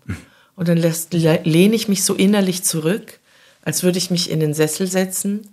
Und 0.55 0.67
dann 0.67 0.77
lässt, 0.77 1.13
le- 1.13 1.41
lehne 1.43 1.75
ich 1.75 1.87
mich 1.87 2.03
so 2.03 2.13
innerlich 2.13 2.63
zurück, 2.63 3.19
als 3.63 3.83
würde 3.83 3.97
ich 3.97 4.11
mich 4.11 4.29
in 4.29 4.39
den 4.39 4.53
Sessel 4.53 4.87
setzen 4.87 5.47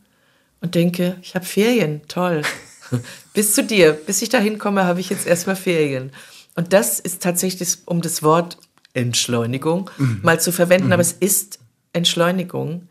und 0.60 0.74
denke, 0.74 1.16
ich 1.22 1.34
habe 1.34 1.44
Ferien, 1.44 2.02
toll. 2.08 2.42
bis 3.34 3.54
zu 3.54 3.62
dir, 3.64 3.92
bis 3.92 4.22
ich 4.22 4.28
da 4.28 4.38
hinkomme, 4.38 4.84
habe 4.84 5.00
ich 5.00 5.10
jetzt 5.10 5.26
erstmal 5.26 5.56
Ferien. 5.56 6.10
Und 6.56 6.72
das 6.72 6.98
ist 7.00 7.22
tatsächlich, 7.22 7.78
um 7.86 8.00
das 8.02 8.22
Wort 8.22 8.58
Entschleunigung 8.94 9.90
mal 10.22 10.40
zu 10.40 10.50
verwenden, 10.52 10.92
aber 10.92 11.02
es 11.02 11.12
ist 11.12 11.58
Entschleunigung. 11.92 12.88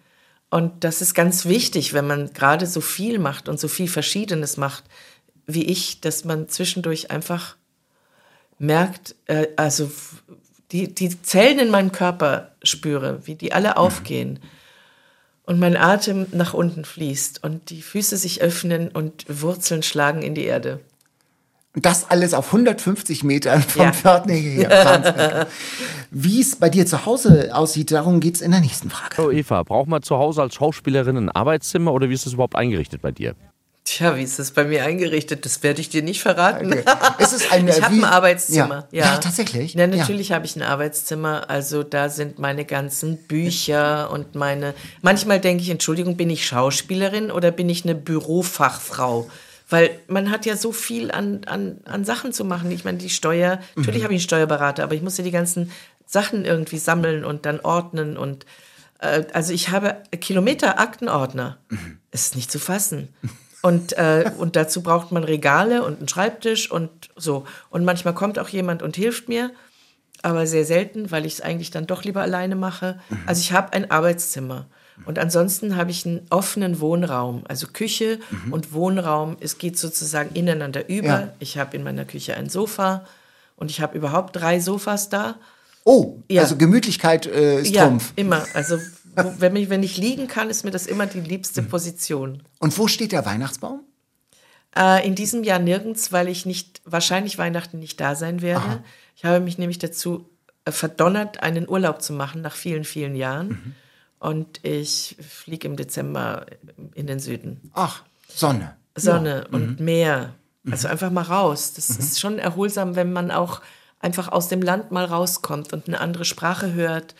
Und 0.49 0.83
das 0.85 1.01
ist 1.01 1.13
ganz 1.13 1.45
wichtig, 1.45 1.93
wenn 1.93 2.07
man 2.07 2.31
gerade 2.33 2.65
so 2.67 2.79
viel 2.79 3.19
macht 3.19 3.49
und 3.49 3.59
so 3.59 3.67
viel 3.67 3.87
Verschiedenes 3.89 4.55
macht, 4.55 4.83
wie 5.45 5.65
ich, 5.65 5.99
dass 5.99 6.23
man 6.23 6.47
zwischendurch 6.47 7.11
einfach 7.11 7.57
merkt, 8.59 9.15
äh, 9.25 9.47
also 9.55 9.89
die, 10.71 10.93
die 10.93 11.21
Zellen 11.21 11.59
in 11.59 11.69
meinem 11.69 11.91
Körper 11.91 12.51
spüre, 12.63 13.25
wie 13.25 13.35
die 13.35 13.53
alle 13.53 13.77
aufgehen 13.77 14.39
und 15.43 15.59
mein 15.59 15.77
Atem 15.77 16.27
nach 16.31 16.53
unten 16.53 16.83
fließt 16.83 17.43
und 17.43 17.69
die 17.69 17.81
Füße 17.81 18.17
sich 18.17 18.41
öffnen 18.41 18.89
und 18.89 19.25
Wurzeln 19.29 19.81
schlagen 19.81 20.21
in 20.21 20.35
die 20.35 20.43
Erde. 20.43 20.81
Und 21.73 21.85
das 21.85 22.09
alles 22.09 22.33
auf 22.33 22.47
150 22.47 23.23
Metern 23.23 23.61
vom 23.61 23.83
Ja. 23.83 23.93
Pförtner 23.93 24.33
hier. 24.33 24.69
Wahnsinn. 24.69 25.45
Wie 26.09 26.41
es 26.41 26.55
bei 26.55 26.69
dir 26.69 26.85
zu 26.85 27.05
Hause 27.05 27.55
aussieht, 27.55 27.91
darum 27.91 28.19
geht's 28.19 28.41
in 28.41 28.51
der 28.51 28.61
nächsten 28.61 28.89
Frage. 28.89 29.15
Hallo 29.17 29.31
Eva, 29.31 29.61
braucht 29.63 29.87
man 29.87 30.01
zu 30.01 30.17
Hause 30.17 30.41
als 30.41 30.55
Schauspielerin 30.55 31.15
ein 31.17 31.29
Arbeitszimmer 31.29 31.93
oder 31.93 32.09
wie 32.09 32.13
ist 32.13 32.25
das 32.25 32.33
überhaupt 32.33 32.55
eingerichtet 32.55 33.01
bei 33.01 33.11
dir? 33.11 33.35
Tja, 33.87 34.17
wie 34.17 34.23
ist 34.23 34.37
das 34.37 34.51
bei 34.51 34.65
mir 34.65 34.83
eingerichtet? 34.83 35.45
Das 35.45 35.63
werde 35.63 35.79
ich 35.79 35.87
dir 35.87 36.01
nicht 36.03 36.21
verraten. 36.21 36.73
Okay. 36.73 36.83
Ist 37.19 37.31
es 37.31 37.49
ein, 37.49 37.65
ich 37.69 37.81
habe 37.81 37.95
ein 37.95 38.03
Arbeitszimmer. 38.03 38.85
Ja. 38.91 39.05
Ja, 39.05 39.17
tatsächlich? 39.17 39.75
Ja, 39.75 39.85
Ja. 39.85 39.87
natürlich 39.87 40.33
habe 40.33 40.45
ich 40.45 40.57
ein 40.57 40.61
Arbeitszimmer. 40.61 41.49
Also 41.49 41.83
da 41.83 42.09
sind 42.09 42.37
meine 42.37 42.65
ganzen 42.65 43.15
Bücher 43.15 44.11
und 44.11 44.35
meine. 44.35 44.73
Manchmal 45.01 45.39
denke 45.39 45.63
ich, 45.63 45.69
Entschuldigung, 45.69 46.17
bin 46.17 46.29
ich 46.29 46.45
Schauspielerin 46.45 47.31
oder 47.31 47.49
bin 47.51 47.69
ich 47.69 47.85
eine 47.85 47.95
Bürofachfrau? 47.95 49.29
Weil 49.69 49.91
man 50.07 50.31
hat 50.31 50.45
ja 50.45 50.57
so 50.57 50.73
viel 50.73 51.09
an, 51.09 51.45
an, 51.45 51.77
an 51.85 52.03
Sachen 52.03 52.33
zu 52.33 52.43
machen. 52.43 52.69
Ich 52.71 52.83
meine, 52.83 52.97
die 52.97 53.09
Steuer, 53.09 53.61
natürlich 53.75 54.03
habe 54.03 54.13
ich 54.13 54.19
einen 54.19 54.27
Steuerberater, 54.27 54.83
aber 54.83 54.95
ich 54.95 55.01
muss 55.01 55.17
ja 55.17 55.23
die 55.23 55.31
ganzen 55.31 55.71
Sachen 56.05 56.43
irgendwie 56.43 56.77
sammeln 56.77 57.23
und 57.23 57.45
dann 57.45 57.61
ordnen 57.61 58.17
und 58.17 58.45
äh, 58.99 59.23
also 59.31 59.53
ich 59.53 59.69
habe 59.69 59.95
Kilometer 60.19 60.77
Aktenordner. 60.77 61.57
Ist 62.11 62.35
nicht 62.35 62.51
zu 62.51 62.59
fassen. 62.59 63.13
Und, 63.61 63.93
äh, 63.97 64.31
und 64.37 64.55
dazu 64.55 64.81
braucht 64.83 65.11
man 65.11 65.23
Regale 65.23 65.83
und 65.83 65.97
einen 65.99 66.07
Schreibtisch 66.07 66.69
und 66.71 66.89
so. 67.15 67.45
Und 67.69 67.83
manchmal 67.85 68.13
kommt 68.13 68.37
auch 68.39 68.49
jemand 68.49 68.83
und 68.83 68.95
hilft 68.95 69.27
mir, 69.29 69.51
aber 70.21 70.45
sehr 70.47 70.65
selten, 70.65 71.11
weil 71.11 71.25
ich 71.25 71.33
es 71.35 71.41
eigentlich 71.41 71.71
dann 71.71 71.87
doch 71.87 72.03
lieber 72.03 72.21
alleine 72.21 72.55
mache. 72.55 72.99
Also 73.25 73.41
ich 73.41 73.51
habe 73.53 73.73
ein 73.73 73.89
Arbeitszimmer. 73.91 74.67
Und 75.05 75.19
ansonsten 75.19 75.75
habe 75.75 75.91
ich 75.91 76.05
einen 76.07 76.25
offenen 76.31 76.79
Wohnraum, 76.79 77.43
also 77.47 77.67
Küche 77.71 78.19
und 78.49 78.73
Wohnraum. 78.73 79.37
Es 79.39 79.59
geht 79.59 79.77
sozusagen 79.77 80.33
ineinander 80.35 80.89
über. 80.89 81.07
Ja. 81.07 81.33
Ich 81.37 81.57
habe 81.59 81.75
in 81.77 81.83
meiner 81.83 82.03
Küche 82.05 82.35
ein 82.35 82.49
Sofa 82.49 83.05
und 83.57 83.69
ich 83.69 83.79
habe 83.81 83.95
überhaupt 83.95 84.35
drei 84.35 84.59
Sofas 84.59 85.09
da. 85.09 85.35
Oh, 85.83 86.17
Ja. 86.29 86.41
also 86.41 86.57
Gemütlichkeit 86.57 87.27
äh, 87.27 87.61
ist 87.61 87.75
Ja, 87.75 87.85
Trumpf. 87.85 88.11
immer. 88.15 88.43
Also 88.55 88.79
wenn, 89.17 89.55
ich, 89.55 89.69
wenn 89.69 89.83
ich 89.83 89.97
liegen 89.97 90.27
kann, 90.27 90.49
ist 90.49 90.63
mir 90.63 90.71
das 90.71 90.85
immer 90.85 91.07
die 91.07 91.21
liebste 91.21 91.63
Position. 91.63 92.43
Und 92.59 92.77
wo 92.77 92.87
steht 92.87 93.11
der 93.11 93.25
Weihnachtsbaum? 93.25 93.81
Äh, 94.75 95.07
in 95.07 95.15
diesem 95.15 95.43
Jahr 95.43 95.59
nirgends, 95.59 96.11
weil 96.11 96.27
ich 96.27 96.45
nicht 96.45 96.81
wahrscheinlich 96.85 97.37
Weihnachten 97.37 97.79
nicht 97.79 97.99
da 97.99 98.15
sein 98.15 98.41
werde. 98.41 98.83
Ich 99.15 99.25
habe 99.25 99.39
mich 99.39 99.57
nämlich 99.57 99.79
dazu 99.79 100.29
äh, 100.65 100.71
verdonnert, 100.71 101.41
einen 101.41 101.67
Urlaub 101.67 102.01
zu 102.01 102.13
machen 102.13 102.41
nach 102.41 102.55
vielen, 102.55 102.83
vielen 102.83 103.15
Jahren. 103.15 103.75
Und 104.19 104.63
ich 104.63 105.15
fliege 105.27 105.67
im 105.67 105.75
Dezember 105.75 106.45
in 106.93 107.07
den 107.07 107.19
Süden. 107.19 107.71
Ach, 107.73 108.03
Sonne. 108.27 108.75
Sonne 108.95 109.47
und 109.51 109.79
Meer. 109.79 110.33
Also 110.69 110.87
einfach 110.87 111.11
mal 111.11 111.23
raus. 111.23 111.73
Das 111.73 111.89
ist 111.89 112.19
schon 112.19 112.39
erholsam, 112.39 112.95
wenn 112.95 113.13
man 113.13 113.31
auch 113.31 113.61
einfach 113.99 114.27
aus 114.29 114.47
dem 114.47 114.61
Land 114.61 114.91
mal 114.91 115.05
rauskommt 115.05 115.71
und 115.71 115.87
eine 115.87 115.99
andere 115.99 116.25
Sprache 116.25 116.73
hört 116.73 117.15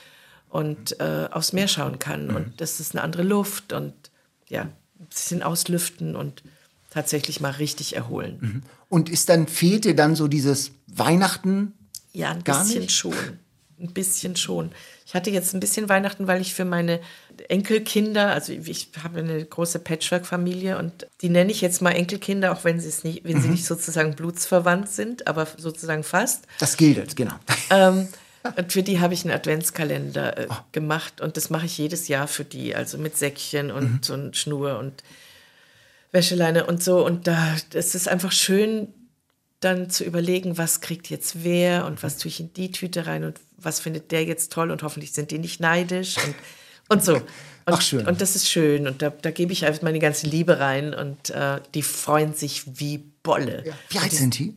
und 0.50 1.00
äh, 1.00 1.28
aufs 1.32 1.54
Meer 1.54 1.68
schauen 1.68 2.00
kann. 2.00 2.30
Und 2.30 2.62
das 2.62 2.80
ist 2.80 2.96
eine 2.96 3.04
andere 3.04 3.24
Luft 3.24 3.74
und 3.74 3.94
ja, 4.48 4.62
ein 4.62 5.06
bisschen 5.10 5.44
auslüften 5.44 6.16
und 6.16 6.44
tatsächlich 6.90 7.40
mal 7.42 7.52
richtig 7.52 7.96
erholen. 7.96 8.64
Und 8.90 9.10
ist 9.10 9.30
dann, 9.30 9.48
fehlt 9.48 9.86
dir 9.86 9.96
dann 9.96 10.16
so 10.16 10.28
dieses 10.28 10.72
Weihnachten? 10.88 11.74
Ja, 12.14 12.32
ein 12.32 12.44
Gar 12.44 12.64
bisschen 12.64 12.82
nicht? 12.82 12.96
schon. 12.96 13.14
Ein 13.80 13.94
bisschen 13.94 14.36
schon. 14.36 14.72
Ich 15.06 15.14
hatte 15.14 15.30
jetzt 15.30 15.54
ein 15.54 15.60
bisschen 15.60 15.88
Weihnachten, 15.88 16.26
weil 16.26 16.42
ich 16.42 16.56
für 16.56 16.66
meine 16.66 17.00
Enkelkinder, 17.48 18.32
also 18.32 18.52
ich 18.52 18.90
habe 19.04 19.20
eine 19.20 19.46
große 19.46 19.78
Patchwork-Familie 19.80 20.80
und 20.80 21.06
die 21.22 21.30
nenne 21.30 21.52
ich 21.52 21.62
jetzt 21.62 21.82
mal 21.84 21.92
Enkelkinder, 21.92 22.52
auch 22.52 22.64
wenn 22.64 22.80
sie 22.80 22.90
es 22.90 23.04
nicht, 23.04 23.24
wenn 23.24 23.40
sie 23.40 23.50
nicht 23.50 23.66
sozusagen 23.66 24.16
blutsverwandt 24.16 24.90
sind, 24.90 25.28
aber 25.28 25.48
sozusagen 25.58 26.04
fast. 26.04 26.46
Das 26.58 26.78
gilt, 26.78 27.16
genau. 27.16 27.36
Ähm, 27.70 28.08
und 28.56 28.72
für 28.72 28.84
die 28.84 29.00
habe 29.00 29.14
ich 29.14 29.26
einen 29.26 29.34
Adventskalender 29.34 30.38
äh, 30.38 30.48
gemacht 30.72 31.22
und 31.22 31.38
das 31.38 31.50
mache 31.50 31.66
ich 31.66 31.78
jedes 31.78 32.08
Jahr 32.08 32.28
für 32.28 32.44
die, 32.44 32.76
also 32.76 32.98
mit 32.98 33.18
Säckchen 33.18 33.72
und, 33.72 34.10
und 34.10 34.38
Schnur 34.38 34.80
und 34.80 35.04
Wäscheleine 36.12 36.66
und 36.66 36.84
so. 36.84 37.06
Und 37.06 37.28
da 37.28 37.56
es 37.74 37.96
ist 37.96 38.08
einfach 38.08 38.32
schön, 38.32 38.94
dann 39.60 39.90
zu 39.90 40.04
überlegen, 40.04 40.58
was 40.58 40.82
kriegt 40.82 41.10
jetzt 41.10 41.44
wer 41.44 41.86
und 41.86 42.04
was 42.04 42.18
tue 42.18 42.30
ich 42.30 42.40
in 42.40 42.54
die 42.54 42.72
Tüte 42.72 43.08
rein 43.08 43.24
und 43.24 43.40
was 43.58 43.80
findet 43.80 44.12
der 44.12 44.24
jetzt 44.24 44.52
toll 44.52 44.72
und 44.72 44.84
hoffentlich 44.84 45.14
sind 45.14 45.32
die 45.32 45.40
nicht 45.40 45.60
neidisch 45.60 46.18
und, 46.18 46.36
und 46.90 47.04
so. 47.04 47.16
Und, 47.16 47.24
Ach, 47.66 47.82
schön. 47.82 48.08
Und 48.08 48.22
das 48.22 48.36
ist 48.36 48.50
schön 48.50 48.88
und 48.88 49.02
da, 49.02 49.10
da 49.10 49.32
gebe 49.32 49.52
ich 49.52 49.66
einfach 49.66 49.82
meine 49.82 50.00
ganze 50.00 50.28
Liebe 50.28 50.60
rein 50.60 50.94
und 50.94 51.32
äh, 51.32 51.60
die 51.74 51.82
freuen 51.82 52.34
sich 52.34 52.80
wie 52.80 53.00
Bolle. 53.24 53.64
Wie 53.90 54.00
alt 54.00 54.12
sind 54.12 54.38
die? 54.38 54.54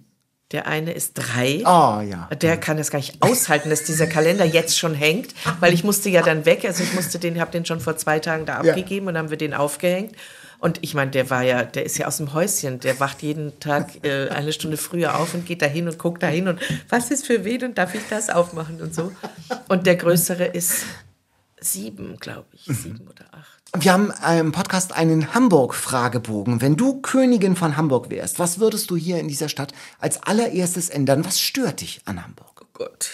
Der 0.52 0.66
eine 0.66 0.92
ist 0.92 1.14
drei. 1.14 1.58
Oh, 1.64 2.00
ja. 2.00 2.28
Der 2.40 2.56
kann 2.56 2.76
das 2.76 2.90
gar 2.90 2.98
nicht 2.98 3.22
aushalten, 3.22 3.70
dass 3.70 3.84
dieser 3.84 4.08
Kalender 4.08 4.44
jetzt 4.44 4.76
schon 4.76 4.94
hängt, 4.94 5.32
weil 5.60 5.72
ich 5.72 5.84
musste 5.84 6.08
ja 6.08 6.22
dann 6.22 6.44
weg. 6.44 6.64
Also 6.64 6.82
ich 6.82 6.92
musste 6.92 7.18
den, 7.20 7.40
habe 7.40 7.52
den 7.52 7.64
schon 7.64 7.78
vor 7.80 7.96
zwei 7.96 8.18
Tagen 8.18 8.46
da 8.46 8.62
Ja. 8.62 8.70
abgegeben 8.72 9.06
und 9.06 9.14
dann 9.14 9.24
haben 9.24 9.30
wir 9.30 9.38
den 9.38 9.54
aufgehängt. 9.54 10.16
Und 10.58 10.78
ich 10.82 10.92
meine, 10.92 11.10
der 11.12 11.30
war 11.30 11.42
ja, 11.42 11.62
der 11.62 11.86
ist 11.86 11.96
ja 11.98 12.06
aus 12.06 12.16
dem 12.18 12.34
Häuschen. 12.34 12.80
Der 12.80 12.98
wacht 13.00 13.22
jeden 13.22 13.58
Tag 13.60 14.04
äh, 14.04 14.28
eine 14.28 14.52
Stunde 14.52 14.76
früher 14.76 15.18
auf 15.18 15.32
und 15.34 15.46
geht 15.46 15.62
da 15.62 15.66
hin 15.66 15.86
und 15.88 15.98
guckt 15.98 16.22
da 16.22 16.26
hin 16.26 16.48
und 16.48 16.60
was 16.88 17.10
ist 17.10 17.26
für 17.26 17.44
wen 17.44 17.64
und 17.64 17.78
darf 17.78 17.94
ich 17.94 18.02
das 18.10 18.28
aufmachen 18.28 18.82
und 18.82 18.94
so. 18.94 19.12
Und 19.68 19.86
der 19.86 19.96
größere 19.96 20.44
ist 20.46 20.84
sieben, 21.60 22.16
glaube 22.18 22.48
ich, 22.52 22.64
sieben 22.64 23.06
oder 23.08 23.26
acht. 23.32 23.60
Wir 23.84 23.92
haben 23.92 24.12
im 24.38 24.52
Podcast 24.52 24.92
einen 24.92 25.32
Hamburg-Fragebogen. 25.34 26.60
Wenn 26.60 26.76
du 26.76 27.00
Königin 27.00 27.54
von 27.56 27.76
Hamburg 27.76 28.10
wärst, 28.10 28.38
was 28.38 28.58
würdest 28.60 28.90
du 28.90 28.96
hier 28.96 29.18
in 29.20 29.28
dieser 29.28 29.48
Stadt 29.48 29.72
als 29.98 30.22
allererstes 30.22 30.88
ändern? 30.88 31.24
Was 31.24 31.40
stört 31.40 31.80
dich 31.80 32.00
an 32.06 32.22
Hamburg? 32.22 32.66
Gott. 32.72 33.10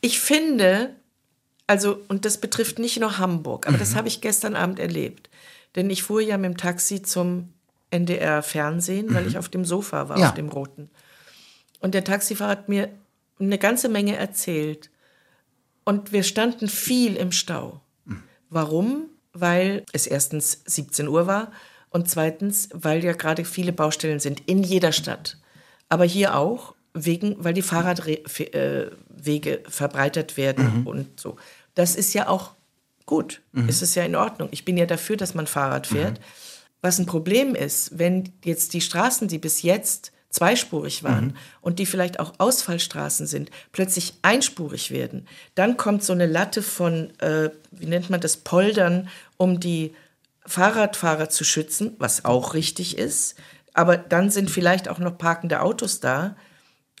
Ich 0.00 0.18
finde, 0.20 0.94
also, 1.66 1.98
und 2.08 2.24
das 2.24 2.38
betrifft 2.38 2.78
nicht 2.78 2.98
nur 3.00 3.18
Hamburg, 3.18 3.66
aber 3.68 3.78
das 3.78 3.94
habe 3.94 4.08
ich 4.08 4.20
gestern 4.20 4.56
Abend 4.56 4.78
erlebt. 4.78 5.30
Denn 5.76 5.88
ich 5.90 6.02
fuhr 6.02 6.20
ja 6.20 6.36
mit 6.36 6.50
dem 6.52 6.56
Taxi 6.56 7.00
zum 7.02 7.52
NDR-Fernsehen, 7.90 9.14
weil 9.14 9.26
ich 9.26 9.38
auf 9.38 9.48
dem 9.48 9.64
Sofa 9.64 10.08
war, 10.08 10.18
Ja. 10.18 10.28
auf 10.28 10.34
dem 10.34 10.48
roten. 10.48 10.90
Und 11.80 11.94
der 11.94 12.04
Taxifahrer 12.04 12.50
hat 12.50 12.68
mir 12.68 12.88
eine 13.38 13.58
ganze 13.58 13.88
Menge 13.88 14.16
erzählt. 14.16 14.90
Und 15.86 16.12
wir 16.12 16.24
standen 16.24 16.68
viel 16.68 17.14
im 17.16 17.30
Stau. 17.30 17.80
Warum? 18.50 19.06
Weil 19.32 19.84
es 19.92 20.06
erstens 20.06 20.62
17 20.66 21.06
Uhr 21.06 21.26
war 21.28 21.52
und 21.90 22.10
zweitens, 22.10 22.68
weil 22.72 23.04
ja 23.04 23.12
gerade 23.12 23.44
viele 23.44 23.72
Baustellen 23.72 24.18
sind 24.18 24.42
in 24.46 24.62
jeder 24.64 24.90
Stadt. 24.92 25.38
Aber 25.88 26.04
hier 26.04 26.36
auch, 26.36 26.74
wegen, 26.92 27.36
weil 27.38 27.54
die 27.54 27.62
Fahrradwege 27.62 28.20
äh, 28.52 29.70
verbreitert 29.70 30.36
werden 30.36 30.82
und 30.86 31.20
so. 31.20 31.36
Das 31.74 31.94
ist 31.94 32.14
ja 32.14 32.28
auch 32.28 32.54
gut. 33.04 33.42
Es 33.68 33.80
ist 33.80 33.94
ja 33.94 34.04
in 34.04 34.16
Ordnung. 34.16 34.48
Ich 34.50 34.64
bin 34.64 34.76
ja 34.76 34.86
dafür, 34.86 35.16
dass 35.16 35.34
man 35.34 35.46
Fahrrad 35.46 35.86
fährt. 35.86 36.18
Was 36.80 36.98
ein 36.98 37.06
Problem 37.06 37.54
ist, 37.54 37.96
wenn 37.98 38.32
jetzt 38.44 38.74
die 38.74 38.80
Straßen, 38.80 39.28
die 39.28 39.38
bis 39.38 39.62
jetzt 39.62 40.10
zweispurig 40.36 41.02
waren 41.02 41.36
und 41.62 41.78
die 41.78 41.86
vielleicht 41.86 42.20
auch 42.20 42.34
Ausfallstraßen 42.38 43.26
sind, 43.26 43.50
plötzlich 43.72 44.14
einspurig 44.20 44.90
werden, 44.90 45.26
dann 45.54 45.76
kommt 45.78 46.04
so 46.04 46.12
eine 46.12 46.26
Latte 46.26 46.62
von, 46.62 47.10
äh, 47.20 47.50
wie 47.70 47.86
nennt 47.86 48.10
man 48.10 48.20
das, 48.20 48.36
Poldern, 48.36 49.08
um 49.38 49.60
die 49.60 49.94
Fahrradfahrer 50.44 51.30
zu 51.30 51.44
schützen, 51.44 51.96
was 51.98 52.24
auch 52.24 52.52
richtig 52.52 52.98
ist. 52.98 53.36
Aber 53.72 53.96
dann 53.96 54.30
sind 54.30 54.50
vielleicht 54.50 54.88
auch 54.88 54.98
noch 54.98 55.16
parkende 55.16 55.62
Autos 55.62 56.00
da. 56.00 56.36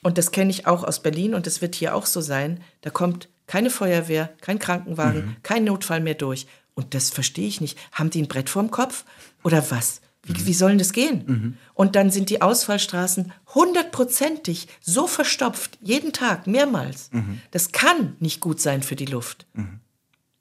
Und 0.02 0.18
das 0.18 0.30
kenne 0.30 0.50
ich 0.50 0.66
auch 0.66 0.82
aus 0.82 1.02
Berlin 1.02 1.34
und 1.34 1.46
das 1.46 1.60
wird 1.60 1.74
hier 1.74 1.94
auch 1.94 2.06
so 2.06 2.20
sein. 2.20 2.62
Da 2.80 2.90
kommt 2.90 3.28
keine 3.46 3.70
Feuerwehr, 3.70 4.30
kein 4.40 4.58
Krankenwagen, 4.58 5.36
kein 5.42 5.64
Notfall 5.64 6.00
mehr 6.00 6.14
durch. 6.14 6.46
Und 6.74 6.94
das 6.94 7.10
verstehe 7.10 7.48
ich 7.48 7.60
nicht. 7.60 7.78
Haben 7.92 8.10
die 8.10 8.22
ein 8.22 8.28
Brett 8.28 8.50
vorm 8.50 8.70
Kopf 8.70 9.04
oder 9.42 9.70
was? 9.70 10.00
Wie, 10.26 10.46
wie 10.46 10.54
sollen 10.54 10.78
das 10.78 10.92
gehen? 10.92 11.56
Und 11.74 11.94
dann 11.96 12.10
sind 12.10 12.30
die 12.30 12.42
Ausfallstraßen 12.42 13.32
hundertprozentig 13.54 14.68
so 14.80 15.06
verstopft, 15.06 15.78
jeden 15.80 16.12
Tag, 16.12 16.46
mehrmals. 16.46 17.10
Das 17.50 17.72
kann 17.72 18.16
nicht 18.20 18.40
gut 18.40 18.60
sein 18.60 18.82
für 18.82 18.96
die 18.96 19.06
Luft. 19.06 19.46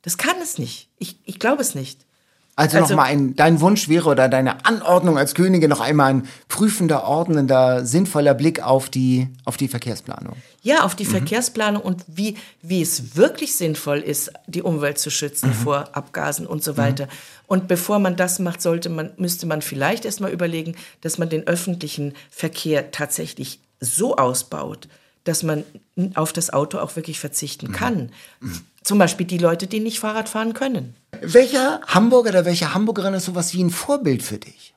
Das 0.02 0.18
kann 0.18 0.36
es 0.42 0.58
nicht. 0.58 0.90
Ich, 0.98 1.20
ich 1.26 1.40
glaube 1.40 1.62
es 1.62 1.76
nicht. 1.76 2.06
Also, 2.58 2.78
Also- 2.78 2.94
noch 2.94 2.98
mal 3.02 3.04
ein, 3.08 3.36
dein 3.36 3.60
Wunsch 3.60 3.90
wäre 3.90 4.10
oder 4.10 4.30
deine 4.30 4.66
Anordnung 4.66 5.18
als 5.18 5.34
Königin 5.36 5.70
noch 5.70 5.82
einmal 5.82 6.14
ein 6.14 6.28
prüfender, 6.48 7.04
ordnender, 7.04 7.86
sinnvoller 7.86 8.34
Blick 8.34 8.64
auf 8.64 8.90
die, 8.90 9.28
auf 9.44 9.58
die 9.58 9.68
Verkehrsplanung. 9.68 10.38
Ja, 10.62 10.84
auf 10.84 10.96
die 10.96 11.06
Verkehrsplanung 11.06 11.82
und 11.82 12.04
wie, 12.08 12.38
wie 12.62 12.82
es 12.82 13.16
wirklich 13.18 13.56
sinnvoll 13.56 14.00
ist, 14.00 14.32
die 14.48 14.62
Umwelt 14.62 14.98
zu 15.00 15.10
schützen 15.12 15.54
vor 15.54 15.90
Abgasen 15.92 16.48
und 16.48 16.64
so 16.64 16.78
weiter. 16.78 17.08
Und 17.46 17.68
bevor 17.68 18.00
man 18.00 18.16
das 18.16 18.40
macht, 18.40 18.62
sollte 18.62 18.90
man, 18.90 19.12
müsste 19.18 19.46
man 19.46 19.62
vielleicht 19.62 20.06
erstmal 20.06 20.32
überlegen, 20.32 20.76
dass 21.02 21.18
man 21.18 21.30
den 21.30 21.46
öffentlichen 21.48 22.14
Verkehr 22.32 22.90
tatsächlich 22.92 23.60
so 23.82 24.16
ausbaut, 24.16 24.88
dass 25.26 25.44
man 25.44 25.64
auf 26.16 26.32
das 26.34 26.52
Auto 26.54 26.80
auch 26.80 26.96
wirklich 26.96 27.20
verzichten 27.20 27.72
kann. 27.74 28.12
Zum 28.86 29.00
Beispiel 29.00 29.26
die 29.26 29.40
Leute, 29.40 29.66
die 29.66 29.80
nicht 29.80 30.00
Fahrrad 30.00 30.30
fahren 30.30 30.54
können. 30.54 30.96
Welcher 31.20 31.82
Hamburger 31.88 32.30
oder 32.30 32.46
welche 32.46 32.76
Hamburgerin 32.76 33.16
ist 33.16 33.26
sowas 33.26 33.52
wie 33.56 33.64
ein 33.64 33.72
Vorbild 33.72 34.22
für 34.22 34.38
dich? 34.38 34.76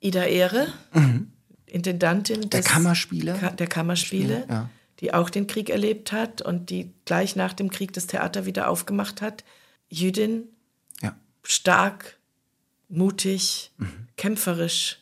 Ida 0.00 0.24
Ehre, 0.24 0.66
Intendantin 1.66 2.40
Mhm. 2.40 2.50
Der 2.50 2.60
des 2.60 2.68
Kammerspiele? 2.68 3.34
Ka 3.34 3.50
der 3.50 3.68
Kammerspiele, 3.68 4.46
ja. 4.50 4.68
die 5.00 5.14
auch 5.14 5.30
den 5.30 5.46
Krieg 5.46 5.70
erlebt 5.70 6.10
hat 6.10 6.42
und 6.42 6.70
die 6.70 6.92
gleich 7.04 7.36
nach 7.36 7.52
dem 7.52 7.70
Krieg 7.70 7.92
das 7.92 8.08
Theater 8.08 8.46
wieder 8.46 8.68
aufgemacht 8.68 9.22
hat. 9.22 9.44
Jüdin, 9.88 10.44
Ja. 11.00 11.14
stark, 11.44 12.18
mutig, 12.88 13.70
Mhm. 13.78 14.08
kämpferisch. 14.16 14.98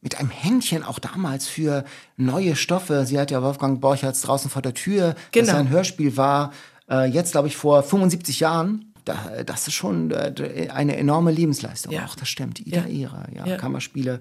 Mit 0.00 0.18
einem 0.18 0.30
Händchen 0.30 0.82
auch 0.82 0.98
damals 0.98 1.46
für 1.46 1.84
neue 2.16 2.56
Stoffe. 2.56 3.04
Sie 3.06 3.18
hat 3.20 3.30
ja 3.30 3.40
Wolfgang 3.42 3.80
Borchertz 3.80 4.20
draußen 4.22 4.50
vor 4.50 4.62
der 4.62 4.74
Tür, 4.74 5.14
Genau. 5.30 5.46
das 5.46 5.52
ja 5.54 5.58
ein 5.60 5.68
Hörspiel 5.70 6.16
war, 6.16 6.52
äh, 6.90 7.06
jetzt 7.06 7.32
glaube 7.32 7.48
ich 7.48 7.56
vor 7.56 7.82
75 7.82 8.40
Jahren. 8.40 8.92
Da, 9.04 9.42
das 9.44 9.66
ist 9.68 9.74
schon 9.74 10.10
äh, 10.10 10.68
eine 10.72 10.96
enorme 10.96 11.30
Lebensleistung 11.32 11.92
Ja. 11.92 12.04
auch, 12.04 12.14
das 12.14 12.28
stimmt. 12.28 12.60
Ida 12.60 12.80
Ja. 12.80 12.86
Ehre, 12.86 13.26
ja, 13.34 13.46
Ja. 13.46 13.56
Kammerspiele 13.56 14.20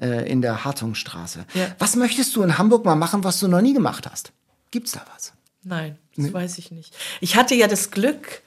äh, 0.00 0.30
in 0.30 0.40
der 0.40 0.64
Hartungstraße. 0.64 1.44
Ja. 1.54 1.66
Was 1.78 1.96
möchtest 1.96 2.34
du 2.36 2.42
in 2.42 2.56
Hamburg 2.56 2.84
mal 2.84 2.94
machen, 2.94 3.24
was 3.24 3.40
du 3.40 3.48
noch 3.48 3.60
nie 3.60 3.74
gemacht 3.74 4.08
hast? 4.10 4.32
Gibt's 4.70 4.92
da 4.92 5.02
was? 5.14 5.32
Nein, 5.64 5.98
das 6.16 6.32
weiß 6.32 6.58
ich 6.58 6.70
nicht. 6.70 6.94
Ich 7.20 7.36
hatte 7.36 7.54
ja 7.54 7.68
das 7.68 7.90
Glück, 7.90 8.42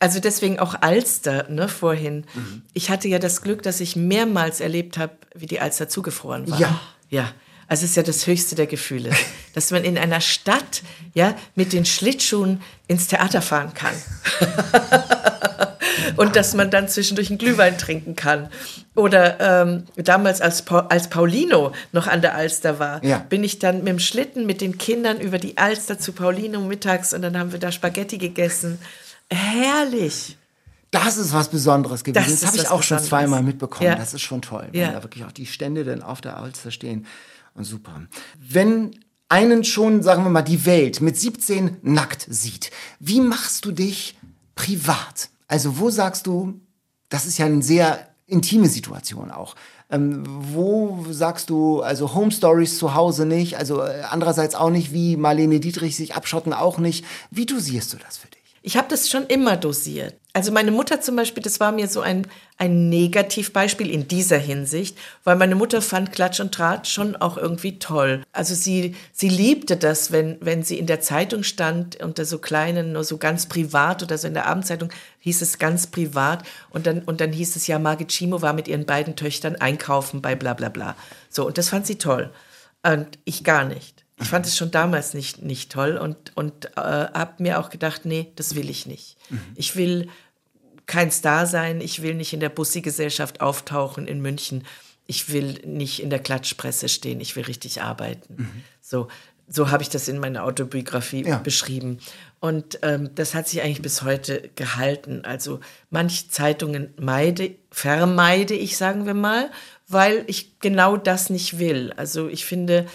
also 0.00 0.18
deswegen 0.18 0.58
auch 0.58 0.74
Alster, 0.80 1.48
ne, 1.50 1.68
vorhin. 1.68 2.24
Mhm. 2.34 2.62
Ich 2.72 2.90
hatte 2.90 3.06
ja 3.08 3.18
das 3.18 3.42
Glück, 3.42 3.62
dass 3.62 3.80
ich 3.80 3.96
mehrmals 3.96 4.60
erlebt 4.60 4.96
habe, 4.98 5.12
wie 5.34 5.46
die 5.46 5.60
Alster 5.60 5.88
zugefroren 5.88 6.50
war. 6.50 6.58
Ja. 6.58 6.80
Ja. 7.10 7.32
Also 7.68 7.84
es 7.84 7.90
ist 7.90 7.96
ja 7.96 8.02
das 8.02 8.26
höchste 8.26 8.54
der 8.56 8.66
Gefühle, 8.66 9.10
dass 9.54 9.70
man 9.70 9.84
in 9.84 9.96
einer 9.98 10.20
Stadt 10.20 10.82
ja 11.14 11.34
mit 11.54 11.72
den 11.72 11.84
Schlittschuhen 11.84 12.60
ins 12.86 13.06
Theater 13.08 13.42
fahren 13.42 13.72
kann. 13.74 13.94
Und 16.16 16.34
dass 16.36 16.54
man 16.54 16.70
dann 16.70 16.88
zwischendurch 16.88 17.28
einen 17.28 17.38
Glühwein 17.38 17.76
trinken 17.78 18.16
kann. 18.16 18.48
Oder 18.94 19.62
ähm, 19.62 19.84
damals, 19.96 20.40
als, 20.40 20.62
Pa- 20.62 20.86
als 20.88 21.08
Paulino 21.08 21.72
noch 21.92 22.06
an 22.06 22.22
der 22.22 22.34
Alster 22.34 22.78
war, 22.78 23.04
Ja. 23.04 23.18
bin 23.18 23.44
ich 23.44 23.58
dann 23.58 23.78
mit 23.78 23.88
dem 23.88 23.98
Schlitten 23.98 24.46
mit 24.46 24.60
den 24.60 24.78
Kindern 24.78 25.20
über 25.20 25.38
die 25.38 25.56
Alster 25.58 25.98
zu 25.98 26.12
Paulino 26.12 26.60
mittags 26.60 27.12
und 27.14 27.22
dann 27.22 27.38
haben 27.38 27.52
wir 27.52 27.58
da 27.60 27.70
Spaghetti 27.70 28.18
gegessen. 28.18 28.78
Herrlich. 29.30 30.36
Das 30.90 31.18
ist 31.18 31.32
was 31.34 31.48
Besonderes 31.50 32.02
gewesen. 32.02 32.24
Das 32.30 32.40
Das, 32.40 32.48
habe 32.48 32.56
ich 32.56 32.68
auch 32.68 32.82
schon 32.82 32.96
Besonderes. 32.96 33.08
zweimal 33.08 33.42
mitbekommen. 33.42 33.90
Ja. 33.90 33.94
Das 33.94 34.14
ist 34.14 34.22
schon 34.22 34.40
toll, 34.42 34.66
wenn 34.72 34.80
Ja. 34.80 34.92
da 34.92 35.02
wirklich 35.02 35.24
auch 35.24 35.32
die 35.32 35.46
Stände 35.46 35.84
dann 35.84 36.02
auf 36.02 36.20
der 36.20 36.36
Alster 36.38 36.70
stehen. 36.70 37.06
Und 37.58 37.64
super. 37.64 38.02
Wenn 38.38 38.92
einen 39.28 39.64
schon, 39.64 40.04
sagen 40.04 40.22
wir 40.22 40.30
mal, 40.30 40.42
die 40.42 40.64
Welt 40.64 41.00
mit 41.00 41.18
17 41.18 41.78
nackt 41.82 42.24
sieht, 42.30 42.70
wie 43.00 43.20
machst 43.20 43.64
du 43.64 43.72
dich 43.72 44.16
privat? 44.54 45.28
Also 45.48 45.80
wo 45.80 45.90
sagst 45.90 46.28
du, 46.28 46.60
das 47.08 47.26
ist 47.26 47.36
ja 47.36 47.46
eine 47.46 47.60
sehr 47.62 48.08
intime 48.26 48.68
Situation 48.68 49.32
auch. 49.32 49.56
Ähm, 49.90 50.22
wo 50.24 51.04
sagst 51.10 51.50
du, 51.50 51.80
also 51.80 52.14
Home 52.14 52.30
Stories 52.30 52.78
zu 52.78 52.94
Hause 52.94 53.26
nicht, 53.26 53.56
also 53.56 53.82
äh, 53.82 54.02
andererseits 54.08 54.54
auch 54.54 54.70
nicht, 54.70 54.92
wie 54.92 55.16
Marlene 55.16 55.58
Dietrich 55.58 55.96
sich 55.96 56.14
abschotten 56.14 56.52
auch 56.52 56.78
nicht. 56.78 57.04
Wie 57.32 57.46
dosierst 57.46 57.92
du 57.92 57.96
das 57.96 58.18
für 58.18 58.28
dich? 58.28 58.37
Ich 58.68 58.76
habe 58.76 58.88
das 58.90 59.08
schon 59.08 59.24
immer 59.28 59.56
dosiert. 59.56 60.16
Also 60.34 60.52
meine 60.52 60.72
Mutter 60.72 61.00
zum 61.00 61.16
Beispiel, 61.16 61.42
das 61.42 61.58
war 61.58 61.72
mir 61.72 61.88
so 61.88 62.02
ein, 62.02 62.26
ein 62.58 62.90
Negativbeispiel 62.90 63.90
in 63.90 64.08
dieser 64.08 64.36
Hinsicht, 64.36 64.98
weil 65.24 65.36
meine 65.36 65.54
Mutter 65.54 65.80
fand 65.80 66.12
Klatsch 66.12 66.38
und 66.40 66.52
Tratsch 66.52 66.92
schon 66.92 67.16
auch 67.16 67.38
irgendwie 67.38 67.78
toll. 67.78 68.22
Also 68.30 68.54
sie, 68.54 68.94
sie 69.10 69.30
liebte 69.30 69.78
das, 69.78 70.12
wenn, 70.12 70.36
wenn 70.42 70.64
sie 70.64 70.78
in 70.78 70.84
der 70.84 71.00
Zeitung 71.00 71.44
stand, 71.44 72.02
unter 72.02 72.26
so 72.26 72.36
kleinen, 72.36 72.92
nur 72.92 73.04
so 73.04 73.16
ganz 73.16 73.46
privat 73.46 74.02
oder 74.02 74.18
so 74.18 74.28
in 74.28 74.34
der 74.34 74.44
Abendzeitung 74.44 74.92
hieß 75.20 75.40
es 75.40 75.58
ganz 75.58 75.86
privat 75.86 76.42
und 76.68 76.86
dann, 76.86 77.00
und 77.04 77.22
dann 77.22 77.32
hieß 77.32 77.56
es 77.56 77.68
ja, 77.68 77.78
Margit 77.78 78.12
Schimo 78.12 78.42
war 78.42 78.52
mit 78.52 78.68
ihren 78.68 78.84
beiden 78.84 79.16
Töchtern 79.16 79.56
einkaufen 79.56 80.20
bei 80.20 80.34
bla 80.34 80.52
bla 80.52 80.68
bla. 80.68 80.94
So, 81.30 81.46
und 81.46 81.56
das 81.56 81.70
fand 81.70 81.86
sie 81.86 81.96
toll. 81.96 82.28
Und 82.82 83.18
ich 83.24 83.44
gar 83.44 83.64
nicht. 83.64 83.97
Ich 84.20 84.28
fand 84.28 84.46
es 84.46 84.56
schon 84.56 84.70
damals 84.70 85.14
nicht, 85.14 85.42
nicht 85.42 85.70
toll 85.70 85.96
und, 85.96 86.16
und 86.36 86.66
äh, 86.76 86.80
habe 86.80 87.42
mir 87.42 87.60
auch 87.60 87.70
gedacht, 87.70 88.04
nee, 88.04 88.32
das 88.36 88.54
will 88.54 88.68
ich 88.68 88.86
nicht. 88.86 89.16
Ich 89.54 89.76
will 89.76 90.08
kein 90.86 91.10
Star 91.10 91.46
sein, 91.46 91.80
ich 91.80 92.02
will 92.02 92.14
nicht 92.14 92.32
in 92.32 92.40
der 92.40 92.48
Bussi-Gesellschaft 92.48 93.40
auftauchen 93.40 94.06
in 94.08 94.20
München, 94.20 94.64
ich 95.06 95.32
will 95.32 95.60
nicht 95.64 96.02
in 96.02 96.10
der 96.10 96.18
Klatschpresse 96.18 96.88
stehen, 96.88 97.20
ich 97.20 97.36
will 97.36 97.44
richtig 97.44 97.82
arbeiten. 97.82 98.64
So, 98.80 99.08
so 99.46 99.70
habe 99.70 99.82
ich 99.82 99.88
das 99.88 100.08
in 100.08 100.18
meiner 100.18 100.44
Autobiografie 100.44 101.24
Ja. 101.26 101.38
beschrieben. 101.38 101.98
Und 102.40 102.78
ähm, 102.82 103.10
das 103.14 103.34
hat 103.34 103.48
sich 103.48 103.62
eigentlich 103.62 103.82
bis 103.82 104.02
heute 104.02 104.50
gehalten. 104.56 105.24
Also 105.24 105.60
manche 105.90 106.28
Zeitungen 106.28 106.92
meide, 107.00 107.54
vermeide 107.70 108.54
ich, 108.54 108.76
sagen 108.76 109.06
wir 109.06 109.14
mal, 109.14 109.50
weil 109.88 110.24
ich 110.26 110.58
genau 110.60 110.96
das 110.96 111.30
nicht 111.30 111.58
will. 111.58 111.92
Also 111.96 112.28
ich 112.28 112.44
finde, 112.44 112.86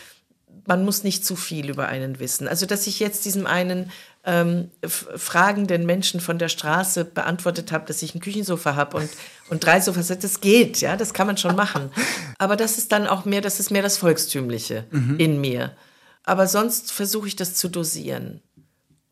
man 0.65 0.85
muss 0.85 1.03
nicht 1.03 1.25
zu 1.25 1.35
viel 1.35 1.69
über 1.69 1.87
einen 1.87 2.19
wissen. 2.19 2.47
Also, 2.47 2.65
dass 2.65 2.87
ich 2.87 2.99
jetzt 2.99 3.25
diesem 3.25 3.45
einen 3.47 3.91
ähm, 4.23 4.71
fragenden 4.85 5.85
Menschen 5.85 6.19
von 6.19 6.39
der 6.39 6.49
Straße 6.49 7.05
beantwortet 7.05 7.71
habe, 7.71 7.85
dass 7.85 8.01
ich 8.01 8.15
ein 8.15 8.21
Küchensofa 8.21 8.75
habe 8.75 8.97
und, 8.97 9.09
und 9.49 9.65
drei 9.65 9.81
Sofas, 9.81 10.07
das 10.07 10.41
geht, 10.41 10.81
ja, 10.81 10.95
das 10.95 11.13
kann 11.13 11.27
man 11.27 11.37
schon 11.37 11.55
machen. 11.55 11.91
Aber 12.37 12.55
das 12.55 12.77
ist 12.77 12.91
dann 12.91 13.07
auch 13.07 13.25
mehr, 13.25 13.41
das 13.41 13.59
ist 13.59 13.71
mehr 13.71 13.83
das 13.83 13.97
Volkstümliche 13.97 14.85
in 15.17 15.41
mir. 15.41 15.75
Aber 16.23 16.47
sonst 16.47 16.91
versuche 16.91 17.27
ich 17.27 17.35
das 17.35 17.55
zu 17.55 17.67
dosieren. 17.67 18.41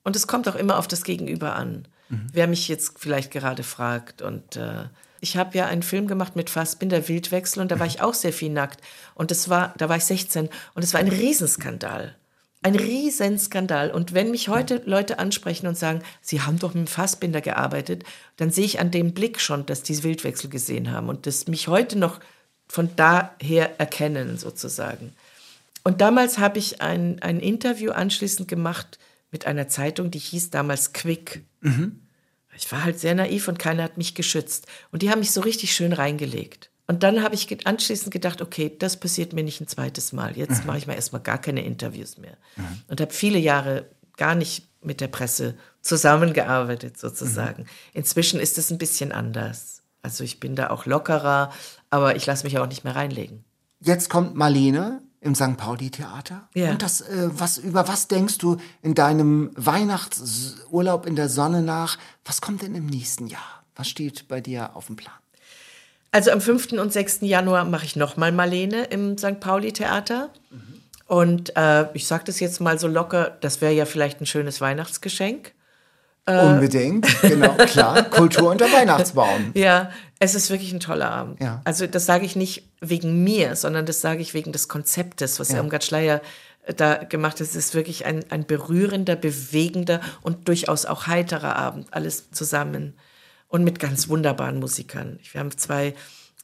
Und 0.04 0.16
es 0.16 0.28
kommt 0.28 0.48
auch 0.48 0.56
immer 0.56 0.78
auf 0.78 0.88
das 0.88 1.04
Gegenüber 1.04 1.56
an. 1.56 1.88
Wer 2.34 2.48
mich 2.48 2.68
jetzt 2.68 3.00
vielleicht 3.00 3.32
gerade 3.32 3.64
fragt. 3.64 4.22
Und 4.22 4.58
äh, 4.58 4.86
ich 5.22 5.38
habe 5.38 5.58
ja 5.58 5.68
einen 5.68 5.84
Film 5.84 6.08
gemacht 6.08 6.36
mit 6.36 6.50
Fassbinder, 6.50 7.08
Wildwechsel, 7.08 7.62
und 7.62 7.72
da 7.72 7.80
war 7.80 7.86
ich 7.86 8.02
auch 8.02 8.16
sehr 8.16 8.34
viel 8.34 8.50
nackt. 8.50 8.82
Und 9.14 9.32
das 9.32 9.50
war, 9.50 9.74
da 9.78 9.88
war 9.88 9.98
ich 9.98 10.04
16 10.04 10.50
und 10.74 10.84
es 10.84 10.94
war 10.94 11.00
ein 11.00 11.08
Riesenskandal. 11.08 12.16
Ein 12.64 12.76
Riesenskandal. 12.76 13.92
Und 13.92 14.14
wenn 14.14 14.32
mich 14.32 14.50
heute 14.50 14.82
Leute 14.86 15.20
ansprechen 15.20 15.68
und 15.68 15.78
sagen, 15.78 16.02
sie 16.22 16.42
haben 16.42 16.60
doch 16.60 16.74
mit 16.74 16.88
dem 16.88 16.88
Fassbinder 16.88 17.42
gearbeitet, 17.42 18.04
dann 18.38 18.52
sehe 18.52 18.66
ich 18.66 18.80
an 18.80 18.92
dem 18.92 19.14
Blick 19.14 19.40
schon, 19.40 19.66
dass 19.66 19.84
die 19.84 20.04
Wildwechsel 20.04 20.50
gesehen 20.50 20.92
haben 20.92 21.08
und 21.08 21.28
das 21.28 21.48
mich 21.48 21.68
heute 21.68 21.98
noch 21.98 22.20
von 22.68 22.90
daher 22.96 23.80
erkennen, 23.80 24.38
sozusagen. 24.38 25.14
Und 25.84 26.02
damals 26.02 26.40
habe 26.40 26.60
ich 26.60 26.82
ein, 26.82 27.22
ein 27.22 27.40
Interview 27.40 27.92
anschließend 27.92 28.48
gemacht 28.48 28.98
mit 29.32 29.46
einer 29.46 29.68
Zeitung, 29.68 30.10
die 30.12 30.20
hieß 30.20 30.50
damals 30.50 30.94
Quick. 30.94 31.44
Ich 32.56 32.72
war 32.72 32.84
halt 32.84 33.00
sehr 33.00 33.16
naiv 33.16 33.48
und 33.48 33.60
keiner 33.60 33.84
hat 33.84 33.98
mich 33.98 34.16
geschützt. 34.16 34.68
Und 34.92 35.02
die 35.02 35.10
haben 35.10 35.20
mich 35.20 35.32
so 35.32 35.42
richtig 35.42 35.74
schön 35.74 35.94
reingelegt. 35.94 36.70
Und 36.88 37.04
dann 37.04 37.24
habe 37.24 37.36
ich 37.36 37.66
anschließend 37.66 38.12
gedacht, 38.12 38.42
okay, 38.42 38.76
das 38.78 39.00
passiert 39.00 39.34
mir 39.34 39.44
nicht 39.44 39.62
ein 39.62 39.68
zweites 39.68 40.12
Mal. 40.12 40.36
Jetzt 40.38 40.66
mache 40.66 40.78
ich 40.78 40.88
mal 40.88 40.96
erstmal 40.96 41.22
gar 41.22 41.38
keine 41.38 41.64
Interviews 41.64 42.18
mehr. 42.18 42.38
Und 42.88 43.00
habe 43.00 43.14
viele 43.14 43.40
Jahre 43.40 43.86
gar 44.18 44.36
nicht 44.36 44.68
mit 44.82 45.00
der 45.00 45.08
Presse 45.08 45.56
zusammengearbeitet, 45.82 47.00
sozusagen. 47.00 47.66
Inzwischen 47.94 48.40
ist 48.40 48.58
es 48.58 48.72
ein 48.72 48.78
bisschen 48.78 49.12
anders. 49.12 49.84
Also 50.02 50.24
ich 50.24 50.40
bin 50.40 50.56
da 50.56 50.70
auch 50.70 50.86
lockerer, 50.86 51.54
aber 51.90 52.16
ich 52.16 52.26
lasse 52.26 52.44
mich 52.44 52.58
auch 52.60 52.68
nicht 52.68 52.84
mehr 52.84 52.96
reinlegen. 52.96 53.46
Jetzt 53.80 54.10
kommt 54.10 54.36
Marlene 54.36 55.02
im 55.22 55.36
St. 55.36 55.56
Pauli-Theater. 55.56 56.50
Ja. 56.56 56.72
Und 56.72 56.82
das, 56.82 57.02
äh, 57.02 57.30
was, 57.32 57.60
über 57.60 57.88
was 57.88 58.08
denkst 58.08 58.40
du 58.40 58.58
in 58.82 58.96
deinem 58.96 59.52
Weihnachtsurlaub 59.56 61.06
in 61.06 61.16
der 61.16 61.30
Sonne 61.30 61.62
nach? 61.62 61.98
Was 62.26 62.42
kommt 62.42 62.64
denn 62.64 62.76
im 62.76 62.88
nächsten 62.88 63.28
Jahr? 63.28 63.64
Was 63.76 63.88
steht 63.88 64.28
bei 64.28 64.42
dir 64.42 64.76
auf 64.76 64.88
dem 64.88 64.96
Plan? 64.96 65.14
Also 66.12 66.32
am 66.32 66.42
5. 66.42 66.74
und 66.74 66.92
6. 66.92 67.20
Januar 67.22 67.66
mache 67.66 67.86
ich 67.86 67.96
nochmal 67.96 68.32
Marlene 68.32 68.86
im 68.86 69.18
St. 69.18 69.40
Pauli-Theater. 69.40 70.30
Und 71.06 71.56
äh, 71.56 71.86
ich 71.94 72.08
sage 72.08 72.24
das 72.26 72.40
jetzt 72.40 72.60
mal 72.60 72.80
so 72.80 72.88
locker, 72.88 73.38
das 73.42 73.62
wäre 73.62 73.74
ja 73.74 73.86
vielleicht 73.86 74.22
ein 74.22 74.26
schönes 74.26 74.60
Weihnachtsgeschenk. 74.60 75.54
Äh. 76.26 76.46
Unbedingt, 76.46 77.22
genau, 77.22 77.54
klar. 77.56 78.04
Kultur 78.10 78.52
unter 78.52 78.72
Weihnachtsbaum. 78.72 79.52
Ja, 79.54 79.92
es 80.24 80.36
ist 80.36 80.50
wirklich 80.52 80.72
ein 80.72 80.80
toller 80.80 81.10
Abend. 81.12 81.42
Ja. 81.42 81.62
Also 81.66 81.88
das 81.88 82.06
sage 82.06 82.26
ich 82.26 82.36
nicht 82.36 82.64
wegen 82.80 83.24
mir, 83.24 83.56
sondern 83.56 83.86
das 83.88 84.02
sage 84.02 84.22
ich 84.22 84.34
wegen 84.36 84.52
des 84.52 84.68
Konzeptes, 84.68 85.40
was 85.40 85.50
Irmgard 85.50 85.84
Schleier 85.84 86.22
äh, 86.66 86.74
da 86.76 86.96
gemacht 86.96 87.34
hat. 87.36 87.42
Es 87.42 87.56
ist 87.56 87.74
wirklich 87.74 88.06
ein, 88.06 88.24
ein 88.30 88.46
berührender, 88.46 89.16
bewegender 89.16 90.00
und 90.22 90.48
durchaus 90.48 90.86
auch 90.86 91.08
heiterer 91.08 91.56
Abend, 91.56 91.88
alles 91.92 92.30
zusammen. 92.32 92.94
und 93.48 93.64
mit 93.66 93.80
ganz 93.80 94.08
wunderbaren 94.10 94.60
Musikern. 94.60 95.20
Wir 95.32 95.40
haben 95.42 95.58
zwei 95.58 95.94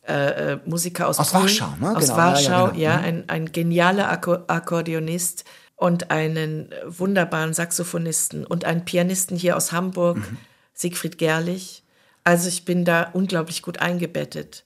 äh, 0.07 0.53
äh, 0.53 0.59
Musiker 0.65 1.07
aus, 1.07 1.19
Aus 1.19 1.32
Polen, 1.32 1.43
Warschau, 1.43 1.73
ne? 1.80 1.95
Aus 1.95 2.03
Genau, 2.07 2.17
ja, 2.17 2.23
ja, 2.23 2.34
Warschau, 2.34 2.65
genau. 2.71 2.80
ja, 2.80 2.97
Mhm. 2.97 3.03
ein, 3.05 3.23
ein 3.30 3.51
genialer 3.53 4.09
Akko 4.11 4.38
Akkordeonist 4.47 5.45
und 5.78 6.11
einen 6.11 6.69
wunderbaren 6.86 7.53
Saxophonisten 7.53 8.45
und 8.45 8.65
einen 8.65 8.84
Pianisten 8.86 9.38
hier 9.38 9.55
aus 9.55 9.71
Hamburg, 9.71 10.17
Mhm. 10.17 10.38
Siegfried 10.73 11.17
Gerlich. 11.17 11.84
Also 12.28 12.49
ich 12.49 12.65
bin 12.65 12.84
da 12.84 13.09
unglaublich 13.13 13.61
gut 13.61 13.80
eingebettet. 13.80 14.65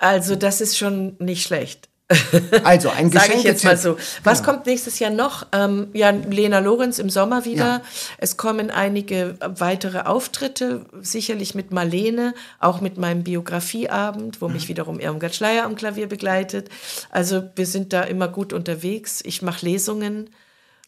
Also 0.00 0.34
das 0.34 0.62
ist 0.62 0.78
schon 0.78 1.14
nicht 1.18 1.42
schlecht. 1.46 1.90
Also 2.64 2.88
ein 2.88 3.10
Sage 3.10 3.26
Geschenk. 3.26 3.38
ich 3.38 3.44
jetzt 3.44 3.64
mal 3.64 3.76
so. 3.76 3.96
Was 4.24 4.42
kommt 4.42 4.64
nächstes 4.66 4.98
Jahr 4.98 5.10
noch? 5.10 5.46
Ähm, 5.52 5.88
ja, 5.92 6.08
Lena 6.10 6.58
Lorenz 6.60 6.98
im 6.98 7.10
Sommer 7.10 7.44
wieder. 7.44 7.64
Ja. 7.66 7.82
Es 8.18 8.36
kommen 8.38 8.70
einige 8.70 9.36
weitere 9.40 10.00
Auftritte, 10.00 10.86
sicherlich 11.02 11.54
mit 11.54 11.70
Marlene, 11.70 12.32
auch 12.60 12.80
mit 12.80 12.96
meinem 12.96 13.24
Biografieabend, 13.24 14.40
wo 14.40 14.48
Mhm. 14.48 14.54
mich 14.54 14.68
wiederum 14.68 14.98
Irmgard 14.98 15.34
Schleier 15.34 15.64
am 15.64 15.74
Klavier 15.76 16.06
begleitet. 16.06 16.70
Also 17.10 17.42
wir 17.56 17.66
sind 17.66 17.92
da 17.92 18.02
immer 18.02 18.28
gut 18.28 18.52
unterwegs. 18.54 19.20
Ich 19.24 19.42
mache 19.42 19.66
Lesungen. 19.66 20.30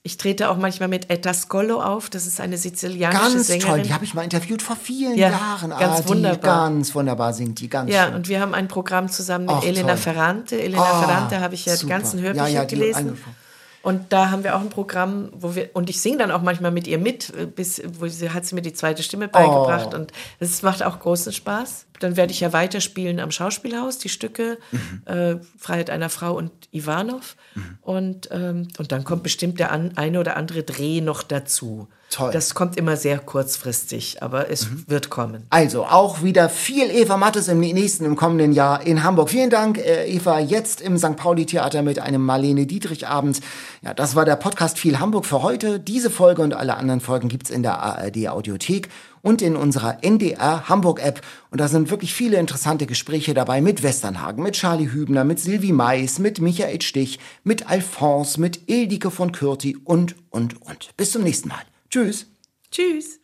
Ich 0.06 0.18
trete 0.18 0.50
auch 0.50 0.58
manchmal 0.58 0.90
mit 0.90 1.08
Etta 1.08 1.32
Scollo 1.32 1.80
auf. 1.80 2.10
Das 2.10 2.26
ist 2.26 2.38
eine 2.38 2.58
sizilianische 2.58 3.22
Ganz 3.22 3.46
Sängerin. 3.46 3.68
toll, 3.70 3.82
die 3.84 3.94
habe 3.94 4.04
ich 4.04 4.12
mal 4.12 4.20
interviewt 4.22 4.60
vor 4.60 4.76
vielen 4.76 5.16
Ja, 5.16 5.30
Jahren. 5.30 5.70
ganz 5.70 5.82
ah, 5.82 6.02
die 6.02 6.08
wunderbar. 6.10 6.68
Ganz 6.68 6.94
wunderbar 6.94 7.32
singt 7.32 7.58
die, 7.60 7.70
ganz 7.70 7.90
Ja, 7.90 8.04
schön. 8.06 8.14
und 8.16 8.28
wir 8.28 8.38
haben 8.42 8.52
ein 8.52 8.68
Programm 8.68 9.08
zusammen 9.08 9.46
mit 9.46 9.54
Ach, 9.58 9.64
Elena 9.64 9.88
toll. 9.88 9.96
Ferrante. 9.96 10.60
Elena 10.60 10.82
Ah, 10.82 11.00
Ferrante 11.02 11.40
habe 11.40 11.54
ich 11.54 11.64
ja 11.64 11.72
die 11.72 11.78
super. 11.78 11.94
ganzen 11.94 12.18
Ja, 12.18 12.24
Hörbücher 12.26 12.48
ja, 12.48 12.64
die 12.66 12.74
gelesen. 12.74 12.98
angefangen. 12.98 13.36
Und 13.84 14.12
da 14.14 14.30
haben 14.30 14.42
wir 14.44 14.56
auch 14.56 14.60
ein 14.62 14.70
Programm, 14.70 15.28
wo 15.34 15.54
wir, 15.54 15.68
und 15.74 15.88
ich 15.90 16.00
singe 16.00 16.16
dann 16.18 16.30
auch 16.30 16.40
manchmal 16.42 16.70
mit 16.70 16.86
ihr 16.86 16.98
mit, 16.98 17.32
äh, 17.38 17.46
bis, 17.46 17.82
wo 17.98 18.06
sie, 18.08 18.30
hat 18.30 18.44
sie 18.46 18.54
mir 18.54 18.62
die 18.62 18.72
zweite 18.72 19.02
Stimme 19.02 19.28
beigebracht 19.28 19.90
Oh. 19.92 19.96
und 19.96 20.10
das 20.40 20.62
macht 20.62 20.82
auch 20.82 20.98
großen 20.98 21.32
Spaß. 21.32 21.86
Dann 22.00 22.16
werde 22.16 22.32
ich 22.32 22.40
ja 22.40 22.52
weiterspielen 22.52 23.20
am 23.20 23.30
Schauspielhaus, 23.30 23.98
die 23.98 24.08
Stücke, 24.08 24.58
Mhm. 24.72 25.02
äh, 25.04 25.36
Freiheit 25.58 25.90
einer 25.90 26.08
Frau 26.08 26.34
und 26.34 26.50
Ivanov. 26.72 27.36
Und, 27.82 28.28
ähm, 28.32 28.68
und 28.78 28.90
dann 28.90 29.04
kommt 29.04 29.22
bestimmt 29.22 29.60
der 29.60 29.70
an, 29.70 29.92
eine 29.96 30.18
oder 30.18 30.36
andere 30.36 30.62
Dreh 30.62 31.00
noch 31.00 31.22
dazu. 31.22 31.86
Toll. 32.14 32.28
Mhm. 32.28 32.32
Das 32.32 32.54
kommt 32.54 32.76
immer 32.76 32.96
sehr 32.96 33.18
kurzfristig, 33.18 34.22
aber 34.22 34.48
es 34.48 34.88
wird 34.88 35.10
kommen. 35.10 35.46
Also 35.50 35.84
auch 35.84 36.22
wieder 36.22 36.48
viel 36.48 36.88
Eva 36.90 37.16
Mattes 37.16 37.48
im 37.48 37.58
nächsten, 37.58 38.04
im 38.04 38.14
kommenden 38.14 38.52
Jahr 38.52 38.86
in 38.86 39.02
Hamburg. 39.02 39.30
Vielen 39.30 39.50
Dank, 39.50 39.78
äh, 39.78 40.06
Eva. 40.06 40.38
Jetzt 40.38 40.80
im 40.80 40.96
St. 40.96 41.16
Pauli 41.16 41.44
Theater 41.44 41.82
mit 41.82 41.98
einem 41.98 42.24
Marlene 42.24 42.66
Dietrich 42.66 43.08
Abend. 43.08 43.40
Ja, 43.82 43.94
das 43.94 44.14
war 44.14 44.24
der 44.24 44.36
Podcast 44.36 44.78
viel 44.78 45.00
Hamburg 45.00 45.26
für 45.26 45.42
heute. 45.42 45.80
Diese 45.80 46.08
Folge 46.08 46.42
und 46.42 46.54
alle 46.54 46.76
anderen 46.76 47.00
Folgen 47.00 47.28
gibt's 47.28 47.50
in 47.50 47.64
der 47.64 47.80
ARD 47.80 48.28
Audiothek 48.28 48.90
und 49.20 49.42
in 49.42 49.56
unserer 49.56 50.04
NDR 50.04 50.68
Hamburg 50.68 51.02
App. 51.02 51.20
Und 51.50 51.60
da 51.60 51.66
sind 51.66 51.90
wirklich 51.90 52.14
viele 52.14 52.36
interessante 52.36 52.86
Gespräche 52.86 53.34
dabei 53.34 53.60
mit 53.60 53.82
Westernhagen, 53.82 54.44
mit 54.44 54.54
Charlie 54.54 54.92
Hübner, 54.92 55.24
mit 55.24 55.40
Silvi 55.40 55.72
Mais, 55.72 56.20
mit 56.20 56.40
Michael 56.40 56.80
Stich, 56.80 57.18
mit 57.42 57.68
Alphonse, 57.68 58.40
mit 58.40 58.68
Ildike 58.68 59.10
von 59.10 59.32
Kürti 59.32 59.76
und, 59.82 60.14
und, 60.30 60.62
und. 60.62 60.96
Bis 60.96 61.10
zum 61.10 61.24
nächsten 61.24 61.48
Mal. 61.48 61.73
Tschüss. 61.94 62.26
Tschüss. 62.72 63.20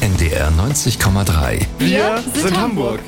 NDR 0.00 0.50
90,3. 0.50 1.64
Wir 1.78 2.24
sind 2.34 2.60
Hamburg. 2.60 2.98